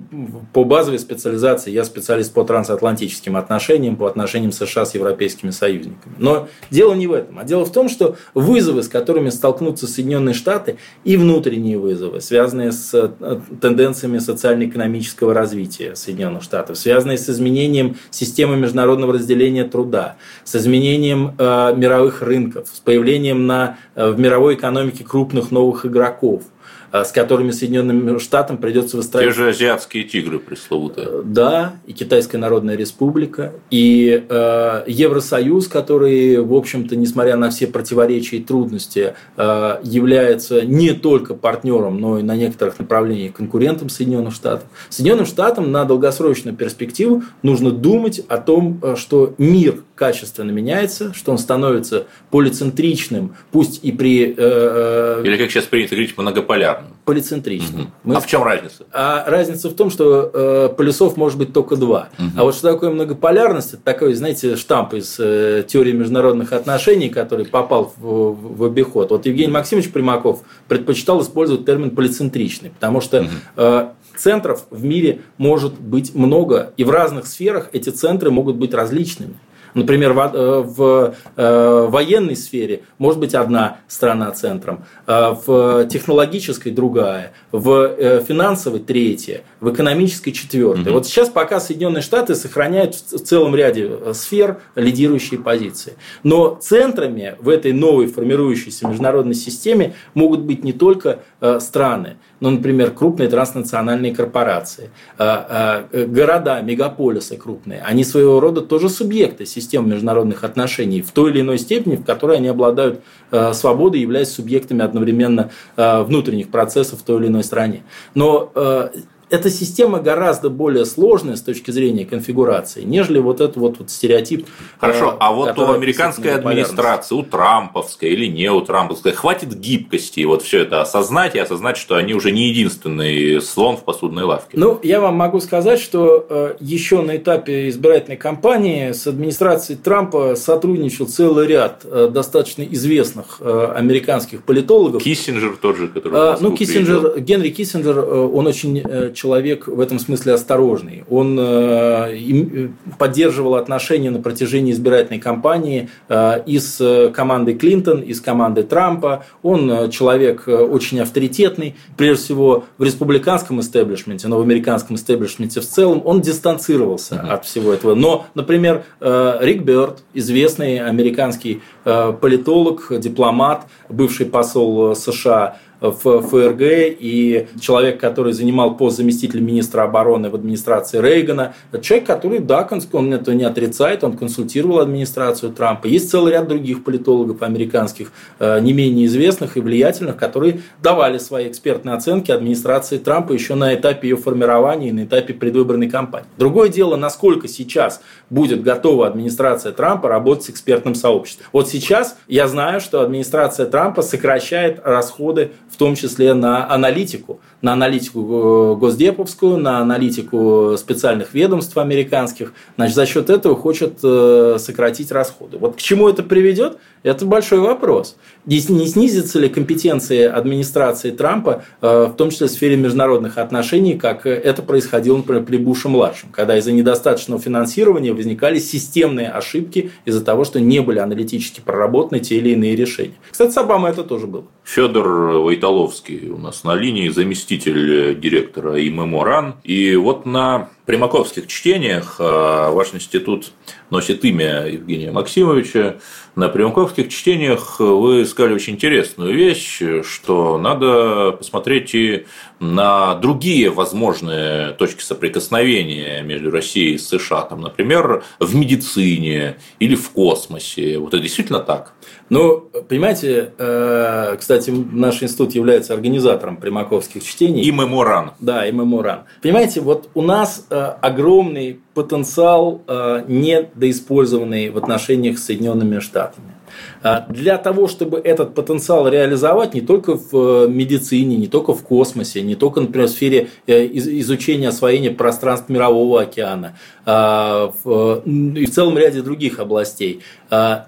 по 0.52 0.64
базовой 0.64 0.98
специализации 0.98 1.70
я 1.70 1.84
специалист 1.84 2.32
по 2.32 2.44
трансатлантическим 2.44 3.36
отношениям, 3.36 3.96
по 3.96 4.06
отношениям 4.06 4.52
США 4.52 4.84
с 4.84 4.94
европейскими 4.94 5.50
союзниками. 5.50 6.14
Но 6.18 6.48
дело 6.70 6.94
не 6.94 7.06
в 7.06 7.12
этом, 7.12 7.38
а 7.38 7.44
дело 7.44 7.64
в 7.64 7.72
том, 7.72 7.88
что 7.88 8.16
вызовы, 8.34 8.82
с 8.82 8.88
которыми 8.88 9.30
столкнутся 9.30 9.86
Соединенные 9.86 10.34
Штаты, 10.34 10.78
и 11.04 11.16
внутренние 11.16 11.78
вызовы, 11.78 12.20
связанные 12.20 12.72
с 12.72 12.94
э, 12.94 13.40
тенденциями 13.60 14.18
социально-экономического 14.18 15.34
развития 15.34 15.96
Соединенных 15.96 16.42
Штатов, 16.42 16.78
связанные 16.78 17.18
с 17.18 17.28
изменением 17.28 17.96
системы 18.10 18.56
международного 18.56 19.14
разделения 19.14 19.64
труда, 19.64 20.16
с 20.44 20.54
изменением 20.54 21.34
э, 21.38 21.74
мировых 21.76 22.22
рынков, 22.22 22.68
с 22.72 22.78
появлением 22.78 23.46
на, 23.46 23.78
э, 23.94 24.10
в 24.10 24.18
мировой 24.18 24.54
экономике 24.54 25.04
крупных 25.04 25.50
новых 25.50 25.84
игроков– 25.84 26.42
с 26.92 27.12
которыми 27.12 27.50
Соединенным 27.50 28.20
Штатам 28.20 28.58
придется 28.58 28.96
выстраивать. 28.96 29.34
Те 29.34 29.42
же 29.42 29.48
азиатские 29.50 30.04
тигры 30.04 30.38
пресловутые. 30.38 31.06
Э, 31.08 31.22
да, 31.24 31.74
и 31.86 31.92
Китайская 31.92 32.38
Народная 32.38 32.76
Республика, 32.76 33.52
и 33.70 34.24
э, 34.28 34.84
Евросоюз, 34.86 35.68
который, 35.68 36.38
в 36.38 36.54
общем-то, 36.54 36.96
несмотря 36.96 37.36
на 37.36 37.50
все 37.50 37.66
противоречия 37.66 38.38
и 38.38 38.42
трудности, 38.42 39.14
э, 39.36 39.78
является 39.82 40.62
не 40.64 40.92
только 40.92 41.34
партнером, 41.34 42.00
но 42.00 42.18
и 42.18 42.22
на 42.22 42.36
некоторых 42.36 42.78
направлениях 42.78 43.34
конкурентом 43.34 43.88
Соединенных 43.88 44.34
Штатов. 44.34 44.68
Соединенным 44.88 45.26
Штатам 45.26 45.70
на 45.72 45.84
долгосрочную 45.84 46.56
перспективу 46.56 47.22
нужно 47.42 47.70
думать 47.70 48.20
о 48.28 48.38
том, 48.38 48.80
э, 48.82 48.96
что 48.96 49.34
мир 49.38 49.82
качественно 49.98 50.50
меняется, 50.52 51.12
что 51.12 51.32
он 51.32 51.38
становится 51.38 52.06
полицентричным, 52.30 53.34
пусть 53.50 53.80
и 53.82 53.90
при... 53.90 54.34
Э, 54.36 55.22
Или, 55.24 55.36
как 55.36 55.50
сейчас 55.50 55.64
принято 55.64 55.96
говорить, 55.96 56.16
многополярным. 56.16 56.92
Полицентричным. 57.04 57.82
Угу. 57.82 57.90
Мы... 58.04 58.14
А 58.14 58.20
в 58.20 58.26
чем 58.26 58.44
разница? 58.44 58.86
А 58.92 59.24
разница 59.28 59.68
в 59.68 59.74
том, 59.74 59.90
что 59.90 60.30
э, 60.32 60.68
полюсов 60.76 61.16
может 61.16 61.36
быть 61.36 61.52
только 61.52 61.76
два. 61.76 62.10
Угу. 62.18 62.28
А 62.36 62.44
вот 62.44 62.54
что 62.54 62.70
такое 62.72 62.90
многополярность, 62.90 63.74
это 63.74 63.82
такой, 63.82 64.14
знаете, 64.14 64.54
штамп 64.56 64.94
из 64.94 65.16
э, 65.18 65.64
теории 65.66 65.92
международных 65.92 66.52
отношений, 66.52 67.08
который 67.08 67.44
попал 67.44 67.92
в, 67.96 68.06
в, 68.06 68.58
в 68.58 68.64
обиход. 68.64 69.10
Вот 69.10 69.26
Евгений 69.26 69.52
Максимович 69.52 69.90
Примаков 69.90 70.42
предпочитал 70.68 71.20
использовать 71.22 71.66
термин 71.66 71.90
полицентричный, 71.90 72.70
потому 72.70 73.00
что 73.00 73.22
угу. 73.22 73.28
э, 73.56 73.88
центров 74.16 74.66
в 74.70 74.84
мире 74.84 75.22
может 75.38 75.80
быть 75.80 76.14
много, 76.14 76.72
и 76.76 76.84
в 76.84 76.90
разных 76.90 77.26
сферах 77.26 77.70
эти 77.72 77.90
центры 77.90 78.30
могут 78.30 78.56
быть 78.56 78.74
различными. 78.74 79.34
Например, 79.74 80.12
в, 80.12 80.18
э, 80.18 80.60
в 80.62 81.14
э, 81.36 81.86
военной 81.88 82.36
сфере 82.36 82.82
может 82.98 83.20
быть 83.20 83.34
одна 83.34 83.78
страна 83.88 84.30
центром, 84.32 84.84
э, 85.06 85.34
в 85.46 85.86
технологической 85.86 86.72
другая, 86.72 87.32
в 87.52 88.22
финансовой 88.26 88.80
третья, 88.80 89.42
в 89.60 89.72
экономической 89.72 90.32
четвертая. 90.32 90.86
Угу. 90.86 90.92
Вот 90.92 91.06
сейчас 91.06 91.28
пока 91.28 91.60
Соединенные 91.60 92.02
Штаты 92.02 92.34
сохраняют 92.34 92.94
в 92.94 93.18
целом 93.18 93.54
ряде 93.54 93.90
сфер 94.14 94.58
лидирующие 94.74 95.40
позиции. 95.40 95.94
Но 96.22 96.58
центрами 96.60 97.36
в 97.40 97.48
этой 97.48 97.72
новой 97.72 98.06
формирующейся 98.06 98.86
международной 98.86 99.34
системе 99.34 99.94
могут 100.14 100.40
быть 100.40 100.64
не 100.64 100.72
только 100.72 101.20
страны, 101.60 102.16
но, 102.40 102.50
например, 102.50 102.90
крупные 102.92 103.28
транснациональные 103.28 104.14
корпорации, 104.14 104.90
города, 105.16 106.60
мегаполисы 106.62 107.36
крупные. 107.36 107.82
Они 107.82 108.04
своего 108.04 108.40
рода 108.40 108.60
тоже 108.60 108.88
субъекты 108.88 109.46
систем 109.46 109.88
международных 109.88 110.44
отношений 110.44 111.02
в 111.02 111.10
той 111.10 111.30
или 111.30 111.40
иной 111.40 111.58
степени, 111.58 111.96
в 111.96 112.04
которой 112.04 112.36
они 112.36 112.48
обладают 112.48 113.00
э, 113.30 113.52
свободой, 113.52 114.00
являясь 114.00 114.30
субъектами 114.30 114.84
одновременно 114.84 115.50
э, 115.76 116.02
внутренних 116.02 116.48
процессов 116.50 117.00
в 117.00 117.02
той 117.02 117.20
или 117.20 117.28
иной 117.28 117.44
стране. 117.44 117.82
Но 118.14 118.50
э, 118.54 118.90
эта 119.30 119.50
система 119.50 120.00
гораздо 120.00 120.50
более 120.50 120.84
сложная 120.84 121.36
с 121.36 121.42
точки 121.42 121.70
зрения 121.70 122.04
конфигурации, 122.04 122.82
нежели 122.82 123.18
вот 123.18 123.40
этот 123.40 123.56
вот, 123.56 123.78
вот 123.78 123.90
стереотип. 123.90 124.46
Хорошо, 124.78 125.16
а 125.20 125.32
вот 125.32 125.58
у 125.58 125.72
американской 125.72 126.34
администрации, 126.34 127.14
у 127.14 127.22
Трамповской 127.22 128.10
или 128.10 128.26
не 128.26 128.50
у 128.50 128.60
Трамповской, 128.60 129.12
хватит 129.12 129.54
гибкости 129.54 130.24
вот 130.24 130.42
все 130.42 130.60
это 130.60 130.80
осознать 130.80 131.34
и 131.34 131.38
осознать, 131.38 131.76
что 131.76 131.96
они 131.96 132.14
уже 132.14 132.30
не 132.30 132.48
единственный 132.48 133.40
слон 133.40 133.76
в 133.76 133.84
посудной 133.84 134.24
лавке? 134.24 134.56
Ну, 134.58 134.78
я 134.82 135.00
вам 135.00 135.16
могу 135.16 135.40
сказать, 135.40 135.80
что 135.80 136.26
э, 136.28 136.54
еще 136.60 137.02
на 137.02 137.16
этапе 137.16 137.68
избирательной 137.68 138.16
кампании 138.16 138.92
с 138.92 139.06
администрацией 139.06 139.78
Трампа 139.78 140.36
сотрудничал 140.36 141.06
целый 141.06 141.46
ряд 141.46 141.82
э, 141.84 142.08
достаточно 142.10 142.62
известных 142.62 143.38
э, 143.40 143.72
американских 143.74 144.42
политологов. 144.44 145.02
Киссинджер 145.02 145.56
тот 145.60 145.76
же, 145.76 145.88
который 145.88 146.40
Ну, 146.40 146.56
Киссинджер, 146.56 147.00
приезжал. 147.00 147.18
Генри 147.18 147.50
Киссинджер, 147.50 147.98
он 147.98 148.46
очень 148.46 148.82
человек 149.18 149.66
в 149.66 149.80
этом 149.80 149.98
смысле 149.98 150.34
осторожный. 150.34 151.04
Он 151.10 151.36
э, 151.38 151.42
э, 151.42 152.68
поддерживал 152.98 153.56
отношения 153.56 154.10
на 154.10 154.20
протяжении 154.20 154.72
избирательной 154.72 155.18
кампании 155.18 155.90
э, 156.08 156.42
и 156.46 156.60
с 156.60 157.10
командой 157.12 157.54
Клинтон, 157.54 158.00
и 158.00 158.14
с 158.14 158.20
командой 158.20 158.62
Трампа. 158.62 159.24
Он 159.42 159.90
человек 159.90 160.46
очень 160.46 161.00
авторитетный, 161.00 161.74
прежде 161.96 162.24
всего 162.24 162.64
в 162.78 162.84
республиканском 162.84 163.60
истеблишменте, 163.60 164.28
но 164.28 164.38
в 164.38 164.42
американском 164.42 164.94
истеблишменте 164.94 165.60
в 165.60 165.66
целом. 165.66 166.00
Он 166.04 166.20
дистанцировался 166.20 167.16
uh-huh. 167.16 167.34
от 167.34 167.44
всего 167.44 167.72
этого. 167.72 167.94
Но, 167.94 168.26
например, 168.34 168.84
Рик 169.00 169.62
Бёрд, 169.62 170.02
известный 170.14 170.78
американский 170.78 171.60
политолог, 171.84 172.92
дипломат, 172.98 173.66
бывший 173.88 174.26
посол 174.26 174.94
США, 174.94 175.56
в 175.80 176.20
ФРГ 176.22 176.60
и 176.60 177.48
человек, 177.60 178.00
который 178.00 178.32
занимал 178.32 178.76
пост 178.76 178.96
заместителя 178.96 179.40
министра 179.40 179.82
обороны 179.82 180.30
в 180.30 180.34
администрации 180.34 181.00
Рейгана. 181.00 181.54
Человек, 181.82 182.06
который, 182.06 182.38
да, 182.40 182.68
он 182.92 183.14
это 183.14 183.34
не 183.34 183.44
отрицает, 183.44 184.04
он 184.04 184.16
консультировал 184.16 184.80
администрацию 184.80 185.52
Трампа. 185.52 185.86
Есть 185.86 186.10
целый 186.10 186.32
ряд 186.32 186.48
других 186.48 186.84
политологов 186.84 187.42
американских, 187.42 188.12
э, 188.38 188.60
не 188.60 188.72
менее 188.72 189.06
известных 189.06 189.56
и 189.56 189.60
влиятельных, 189.60 190.16
которые 190.16 190.62
давали 190.82 191.18
свои 191.18 191.48
экспертные 191.48 191.94
оценки 191.94 192.30
администрации 192.30 192.98
Трампа 192.98 193.32
еще 193.32 193.54
на 193.54 193.74
этапе 193.74 194.08
ее 194.08 194.16
формирования 194.16 194.88
и 194.88 194.92
на 194.92 195.04
этапе 195.04 195.34
предвыборной 195.34 195.88
кампании. 195.88 196.28
Другое 196.36 196.68
дело, 196.68 196.96
насколько 196.96 197.48
сейчас 197.48 198.00
будет 198.30 198.62
готова 198.62 199.06
администрация 199.06 199.72
Трампа 199.72 200.08
работать 200.08 200.44
с 200.44 200.50
экспертным 200.50 200.94
сообществом. 200.94 201.46
Вот 201.52 201.68
сейчас 201.68 202.16
я 202.26 202.48
знаю, 202.48 202.80
что 202.80 203.00
администрация 203.00 203.66
Трампа 203.66 204.02
сокращает 204.02 204.80
расходы 204.84 205.52
в 205.70 205.76
том 205.78 205.94
числе 205.94 206.34
на 206.34 206.70
аналитику, 206.70 207.40
на 207.62 207.72
аналитику 207.72 208.20
э, 208.20 208.74
госдеповскую, 208.78 209.56
на 209.56 209.78
аналитику 209.78 210.76
специальных 210.76 211.32
ведомств 211.34 211.78
американских. 211.78 212.52
Значит, 212.76 212.96
за 212.96 213.06
счет 213.06 213.30
этого 213.30 213.56
хочет 213.56 213.98
э, 214.02 214.56
сократить 214.58 215.10
расходы. 215.12 215.56
Вот 215.56 215.76
к 215.76 215.78
чему 215.78 216.08
это 216.08 216.22
приведет, 216.22 216.78
это 217.10 217.24
большой 217.24 217.60
вопрос. 217.60 218.16
Не 218.44 218.60
снизится 218.60 219.38
ли 219.38 219.48
компетенции 219.48 220.24
администрации 220.24 221.10
Трампа, 221.10 221.64
э, 221.80 222.06
в 222.06 222.16
том 222.16 222.30
числе 222.30 222.46
в 222.46 222.50
сфере 222.50 222.76
международных 222.76 223.38
отношений, 223.38 223.94
как 223.94 224.26
это 224.26 224.62
происходило, 224.62 225.18
например, 225.18 225.44
при 225.44 225.56
Буше-младшем, 225.56 226.30
когда 226.30 226.56
из-за 226.58 226.72
недостаточного 226.72 227.40
финансирования 227.40 228.12
возникали 228.12 228.58
системные 228.58 229.28
ошибки 229.28 229.90
из-за 230.04 230.24
того, 230.24 230.44
что 230.44 230.60
не 230.60 230.80
были 230.80 230.98
аналитически 230.98 231.60
проработаны 231.60 232.20
те 232.20 232.36
или 232.36 232.50
иные 232.50 232.76
решения. 232.76 233.14
Кстати, 233.30 233.52
с 233.52 233.56
Обамой 233.56 233.92
это 233.92 234.04
тоже 234.04 234.26
было. 234.26 234.44
Федор 234.64 235.08
Войтоловский 235.38 236.28
у 236.28 236.38
нас 236.38 236.64
на 236.64 236.74
линии, 236.74 237.08
заместитель 237.08 238.18
директора 238.18 238.78
ИММО 238.86 239.24
РАН. 239.24 239.54
И 239.64 239.96
вот 239.96 240.26
на 240.26 240.68
примаковских 240.88 241.48
чтениях 241.48 242.16
а, 242.18 242.70
ваш 242.70 242.94
институт 242.94 243.52
носит 243.90 244.24
имя 244.24 244.66
Евгения 244.66 245.12
Максимовича. 245.12 245.98
На 246.34 246.48
примаковских 246.48 247.10
чтениях 247.10 247.78
вы 247.78 248.24
сказали 248.24 248.54
очень 248.54 248.74
интересную 248.74 249.34
вещь, 249.34 249.82
что 250.02 250.56
надо 250.56 251.32
посмотреть 251.32 251.94
и 251.94 252.26
на 252.60 253.16
другие 253.16 253.70
возможные 253.70 254.70
точки 254.72 255.02
соприкосновения 255.02 256.22
между 256.22 256.50
Россией 256.50 256.94
и 256.94 256.98
США, 256.98 257.42
там, 257.42 257.60
например, 257.60 258.24
в 258.40 258.54
медицине 258.54 259.56
или 259.80 259.94
в 259.94 260.10
космосе. 260.10 260.98
Вот 260.98 261.12
это 261.12 261.22
действительно 261.22 261.60
так? 261.60 261.92
Ну, 262.30 262.70
понимаете, 262.88 263.52
э, 263.58 264.36
кстати, 264.38 264.70
наш 264.70 265.22
институт 265.22 265.54
является 265.54 265.94
организатором 265.94 266.58
примаковских 266.58 267.24
чтений. 267.24 267.62
И 267.62 267.72
меморан. 267.72 268.32
Да, 268.38 268.66
и 268.66 268.72
меморан. 268.72 269.24
Понимаете, 269.42 269.80
вот 269.80 270.10
у 270.14 270.22
нас 270.22 270.66
э, 270.68 270.77
огромный 270.86 271.80
потенциал 271.94 272.82
э, 272.86 273.24
недоиспользованный 273.28 274.70
в 274.70 274.78
отношениях 274.78 275.38
с 275.38 275.44
Соединенными 275.44 275.98
Штатами. 275.98 276.54
А 277.02 277.26
для 277.28 277.58
того, 277.58 277.88
чтобы 277.88 278.18
этот 278.18 278.54
потенциал 278.54 279.08
реализовать 279.08 279.74
не 279.74 279.80
только 279.80 280.16
в 280.16 280.32
э, 280.32 280.68
медицине, 280.68 281.36
не 281.36 281.48
только 281.48 281.74
в 281.74 281.82
космосе, 281.82 282.42
не 282.42 282.54
только, 282.54 282.80
например, 282.80 283.08
в 283.08 283.10
сфере 283.10 283.48
э, 283.66 283.86
изучения 283.92 284.68
освоения 284.68 285.10
пространств 285.10 285.68
Мирового 285.68 286.22
океана, 286.22 286.76
и 287.06 287.10
в 287.10 288.70
целом 288.70 288.98
ряде 288.98 289.22
других 289.22 289.60
областей, 289.60 290.20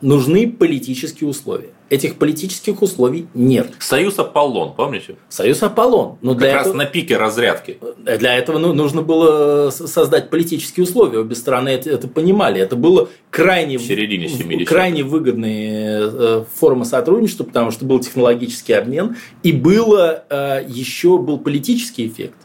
нужны 0.02 0.52
политические 0.52 1.30
условия. 1.30 1.70
Этих 1.90 2.18
политических 2.18 2.82
условий 2.82 3.26
нет. 3.34 3.72
Союз 3.80 4.16
Аполлон, 4.20 4.74
помните? 4.74 5.16
Союз 5.28 5.60
Аполлон. 5.64 6.18
Но 6.22 6.34
как 6.34 6.52
раз 6.52 6.66
этого, 6.68 6.76
на 6.76 6.86
пике 6.86 7.16
разрядки. 7.16 7.78
Для 7.98 8.36
этого 8.36 8.58
ну, 8.58 8.72
нужно 8.72 9.02
было 9.02 9.70
создать 9.70 10.30
политические 10.30 10.84
условия. 10.84 11.18
Обе 11.18 11.34
стороны 11.34 11.70
это, 11.70 11.90
это 11.90 12.06
понимали. 12.06 12.60
Это 12.60 12.76
было 12.76 13.08
крайне, 13.30 13.76
в 13.76 13.82
середине 13.82 14.28
70 14.28 14.68
крайне 14.68 15.02
выгодные 15.02 15.98
э, 16.00 16.44
форма 16.54 16.84
сотрудничества, 16.84 17.42
потому 17.42 17.72
что 17.72 17.84
был 17.84 17.98
технологический 17.98 18.74
обмен 18.74 19.16
и 19.42 19.50
было 19.50 20.24
э, 20.30 20.64
еще 20.68 21.18
был 21.18 21.38
политический 21.38 22.06
эффект. 22.06 22.36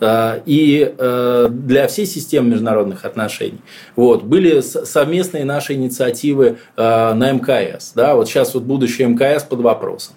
Э, 0.00 0.40
и 0.44 0.94
э, 0.96 1.48
для 1.50 1.86
всей 1.88 2.06
системы 2.06 2.50
международных 2.50 3.04
отношений. 3.04 3.60
Вот. 3.96 4.22
Были 4.22 4.60
совместные 4.60 5.44
наши 5.44 5.74
инициативы 5.74 6.58
э, 6.76 7.14
на 7.14 7.32
МКС. 7.32 7.92
Да? 7.94 8.14
Вот 8.14 8.28
сейчас 8.28 8.54
вот 8.54 8.64
будущее 8.64 9.08
мкс 9.08 9.44
под 9.44 9.60
вопросом 9.60 10.14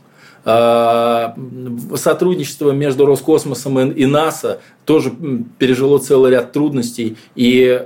сотрудничество 1.95 2.71
между 2.71 3.05
Роскосмосом 3.05 3.91
и 3.91 4.05
НАСА 4.05 4.61
тоже 4.85 5.11
пережило 5.57 5.97
целый 5.97 6.31
ряд 6.31 6.53
трудностей. 6.53 7.17
И 7.35 7.85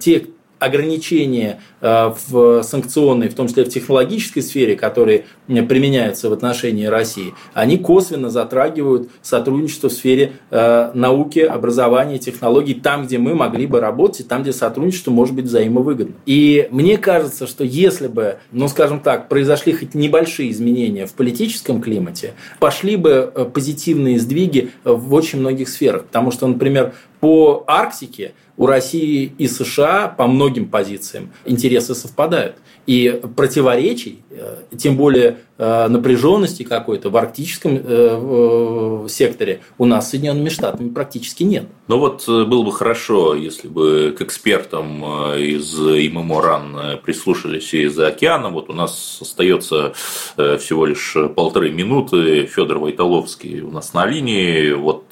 те 0.00 0.26
ограничения 0.58 1.60
в 1.80 2.62
санкционной, 2.62 3.28
в 3.28 3.34
том 3.34 3.48
числе 3.48 3.64
в 3.64 3.68
технологической 3.68 4.42
сфере, 4.42 4.76
которые 4.76 5.26
применяются 5.46 6.30
в 6.30 6.32
отношении 6.32 6.86
России, 6.86 7.34
они 7.54 7.78
косвенно 7.78 8.30
затрагивают 8.30 9.10
сотрудничество 9.22 9.88
в 9.88 9.92
сфере 9.92 10.32
э, 10.50 10.90
науки, 10.94 11.40
образования, 11.40 12.18
технологий, 12.18 12.74
там, 12.74 13.06
где 13.06 13.18
мы 13.18 13.34
могли 13.34 13.66
бы 13.66 13.80
работать, 13.80 14.28
там, 14.28 14.42
где 14.42 14.52
сотрудничество 14.52 15.10
может 15.10 15.34
быть 15.34 15.44
взаимовыгодно. 15.46 16.14
И 16.26 16.68
мне 16.70 16.98
кажется, 16.98 17.46
что 17.46 17.64
если 17.64 18.08
бы, 18.08 18.38
ну, 18.52 18.68
скажем 18.68 19.00
так, 19.00 19.28
произошли 19.28 19.72
хоть 19.72 19.94
небольшие 19.94 20.50
изменения 20.50 21.06
в 21.06 21.12
политическом 21.12 21.80
климате, 21.80 22.34
пошли 22.58 22.96
бы 22.96 23.30
э, 23.34 23.44
позитивные 23.44 24.18
сдвиги 24.18 24.70
в 24.84 25.14
очень 25.14 25.40
многих 25.40 25.68
сферах. 25.68 26.04
Потому 26.04 26.30
что, 26.30 26.46
например, 26.46 26.94
по 27.20 27.64
Арктике 27.66 28.32
у 28.56 28.66
России 28.66 29.32
и 29.38 29.48
США 29.48 30.08
по 30.08 30.26
многим 30.26 30.68
позициям 30.68 31.32
интересы 31.44 31.94
совпадают. 31.94 32.56
И 32.86 33.20
противоречий, 33.34 34.22
э, 34.30 34.58
тем 34.78 34.96
более 34.96 35.38
э, 35.58 35.88
напряженности 35.88 36.62
какой-то 36.62 37.10
в 37.10 37.16
арктическом 37.16 37.80
э, 37.82 39.06
секторе 39.08 39.60
у 39.76 39.86
нас 39.86 40.06
с 40.06 40.10
Соединенными 40.10 40.48
Штатами 40.48 40.90
практически 40.90 41.42
нет. 41.42 41.64
Ну 41.88 41.98
вот 41.98 42.24
было 42.28 42.62
бы 42.62 42.70
хорошо, 42.70 43.34
если 43.34 43.66
бы 43.66 44.14
к 44.16 44.22
экспертам 44.22 45.04
из 45.34 45.74
ИММО 45.78 47.00
прислушались 47.04 47.74
и 47.74 47.86
за 47.86 48.08
океаном. 48.08 48.54
Вот 48.54 48.70
у 48.70 48.72
нас 48.72 49.18
остается 49.20 49.92
всего 50.36 50.86
лишь 50.86 51.16
полторы 51.34 51.70
минуты. 51.70 52.46
Федор 52.46 52.78
Войтоловский 52.78 53.60
у 53.60 53.70
нас 53.70 53.94
на 53.94 54.06
линии. 54.06 54.72
Вот 54.72 55.04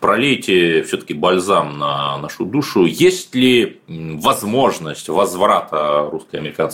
пролейте 0.00 0.82
все-таки 0.82 1.14
бальзам 1.14 1.78
на 1.78 2.18
нашу 2.18 2.44
душу. 2.46 2.86
Есть 2.86 3.34
ли 3.34 3.80
возможность 3.88 5.08
возврата 5.08 6.02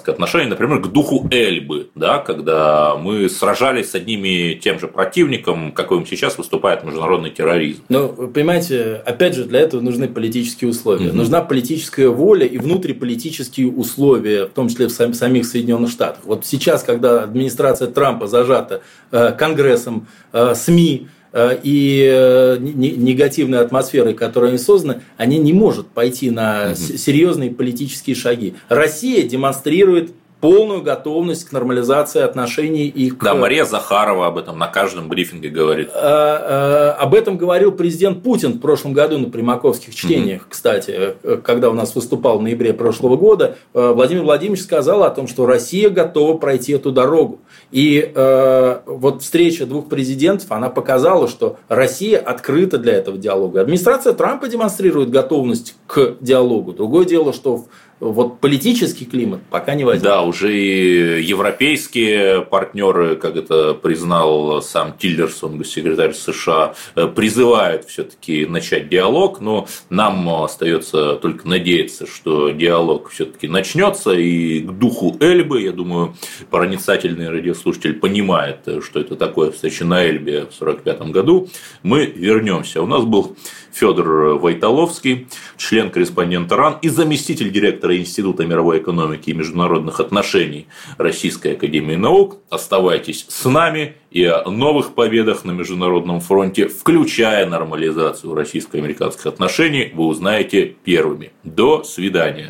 русско-американских 0.01 0.09
отношений, 0.09 0.51
например, 0.51 0.81
к 0.81 0.89
духу 0.89 1.29
Эльбы, 1.31 1.89
да, 1.95 2.19
когда 2.19 2.97
мы 2.97 3.29
сражались 3.29 3.91
с 3.91 3.95
одним 3.95 4.25
и 4.25 4.55
тем 4.55 4.79
же 4.79 4.89
противником, 4.89 5.73
какой 5.73 6.05
сейчас 6.07 6.39
выступает 6.39 6.85
международный 6.85 7.31
терроризм. 7.31 7.83
Ну, 7.89 8.09
понимаете, 8.09 9.03
опять 9.05 9.35
же, 9.35 9.45
для 9.45 9.61
этого 9.61 9.81
нужны 9.81 10.09
политические 10.09 10.71
условия. 10.71 11.09
Угу. 11.09 11.17
Нужна 11.17 11.43
политическая 11.43 12.09
воля 12.09 12.47
и 12.47 12.59
внутриполитические 12.59 13.69
условия, 13.69 14.47
в 14.47 14.51
том 14.51 14.69
числе 14.69 14.87
в 14.87 14.91
самих 14.91 15.47
Соединенных 15.47 15.91
Штатах. 15.91 16.21
Вот 16.25 16.47
сейчас, 16.47 16.83
когда 16.83 17.23
администрация 17.25 17.89
Трампа 17.89 18.27
зажата 18.27 18.83
э, 19.11 19.33
Конгрессом, 19.33 20.07
э, 20.33 20.55
СМИ, 20.55 21.09
и 21.35 22.57
негативной 22.61 23.61
атмосферой, 23.61 24.15
которая 24.15 24.51
они 24.51 24.59
созданы, 24.59 25.03
они 25.17 25.39
не 25.39 25.53
может 25.53 25.87
пойти 25.89 26.31
на 26.31 26.75
серьезные 26.75 27.51
политические 27.51 28.17
шаги. 28.17 28.55
Россия 28.69 29.23
демонстрирует 29.23 30.13
полную 30.41 30.83
готовность 30.83 31.45
к 31.45 31.53
нормализации 31.53 32.23
отношений 32.23 32.89
и 32.89 33.11
к... 33.11 33.23
Да, 33.23 33.35
Мария 33.35 33.65
Захарова 33.65 34.27
об 34.27 34.39
этом 34.39 34.59
на 34.59 34.69
каждом 34.69 35.09
брифинге 35.09 35.51
говорит. 35.51 35.91
А, 35.93 36.97
а, 36.99 37.03
об 37.03 37.15
этом 37.15 37.37
говорил 37.37 37.73
президент 37.73 38.23
Путин 38.23 38.55
в 38.55 38.61
прошлом 38.61 38.93
году 38.93 39.19
на 39.19 39.31
примаковских 39.31 39.95
чтениях, 39.95 40.43
угу. 40.43 40.51
кстати, 40.51 41.15
когда 41.45 41.71
у 41.71 41.75
нас 41.75 41.95
выступал 41.95 42.39
в 42.39 42.43
ноябре 42.43 42.73
прошлого 42.73 43.17
года. 43.17 43.57
Э, 43.75 43.93
Владимир 43.95 44.23
Владимирович 44.23 44.63
сказал 44.63 45.03
о 45.05 45.11
том, 45.11 45.27
что 45.29 45.47
Россия 45.47 45.91
готова 45.91 46.39
пройти 46.39 46.73
эту 46.73 46.93
дорогу. 46.93 47.41
И 47.71 48.11
э, 48.15 48.81
вот 48.87 49.23
встреча 49.23 49.67
двух 49.67 49.89
президентов, 49.89 50.51
она 50.51 50.71
показала, 50.71 51.29
что 51.29 51.59
Россия 51.69 52.19
открыта 52.19 52.79
для 52.79 52.95
этого 52.95 53.19
диалога. 53.19 53.61
Администрация 53.61 54.13
Трампа 54.13 54.49
демонстрирует 54.49 55.11
готовность 55.11 55.77
к 55.87 56.17
диалогу. 56.21 56.73
Другое 56.73 57.05
дело, 57.05 57.33
что 57.33 57.67
вот 58.01 58.41
политический 58.41 59.05
климат 59.05 59.41
пока 59.51 59.75
не 59.75 59.85
возник. 59.85 60.05
Да, 60.05 60.23
уже 60.23 60.57
и 60.57 61.23
европейские 61.23 62.43
партнеры, 62.43 63.17
как 63.17 63.37
это 63.37 63.75
признал 63.75 64.63
сам 64.63 64.97
Тиллерсон, 64.97 65.59
госсекретарь 65.59 66.15
США, 66.15 66.75
э, 66.97 67.07
призывают 67.07 67.85
все-таки 67.85 68.47
начать 68.47 68.89
диалог, 68.89 69.41
но 69.41 69.69
нам 69.91 70.29
остается 70.29 71.17
только 71.17 71.47
надеяться, 71.47 72.07
что 72.07 72.51
диалог 72.51 73.11
все-таки 73.11 73.49
начнется, 73.49 74.13
и 74.13 74.61
к 74.61 74.71
духу 74.71 75.17
Эльбы, 75.21 75.61
я 75.61 75.73
думаю, 75.73 76.17
проницательный 76.51 77.29
радиослушатель 77.29 77.95
понимает, 77.95 78.67
что 78.83 79.01
это 79.01 79.17
такое 79.17 79.51
встреча 79.51 79.85
на 79.85 80.05
Эльбе 80.05 80.47
в 80.47 80.57
1945 80.61 81.11
году, 81.11 81.49
мы 81.83 82.07
вернемся. 82.07 82.83
У 82.83 82.87
нас 82.87 83.05
был 83.05 83.37
Федор 83.73 84.39
Войтоловский, 84.39 85.29
член-корреспондент 85.57 86.51
РАН 86.53 86.79
и 86.83 86.89
заместитель 86.89 87.51
директора 87.51 87.97
Института 87.97 88.47
мировой 88.47 88.79
экономики 88.79 89.31
и 89.31 89.35
международных 89.35 90.01
отношений 90.01 90.67
Российской 90.99 91.53
Академии 91.53 91.97
Наук. 91.97 92.39
Оставайтесь 92.51 93.27
с 93.29 93.45
нами 93.45 93.95
и 94.11 94.25
о 94.25 94.51
новых 94.51 94.95
победах 94.95 95.45
на 95.45 95.53
международном 95.53 96.21
фронте, 96.21 96.69
включая 96.69 97.47
нормализацию 97.47 98.35
российско-американских 98.35 99.27
отношений, 99.27 99.93
вы 99.95 100.07
узнаете 100.07 100.75
первыми. 100.85 101.33
До 101.45 101.85
свидания. 101.85 102.49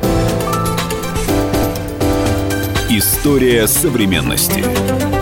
История 2.89 3.67
современности. 3.67 5.20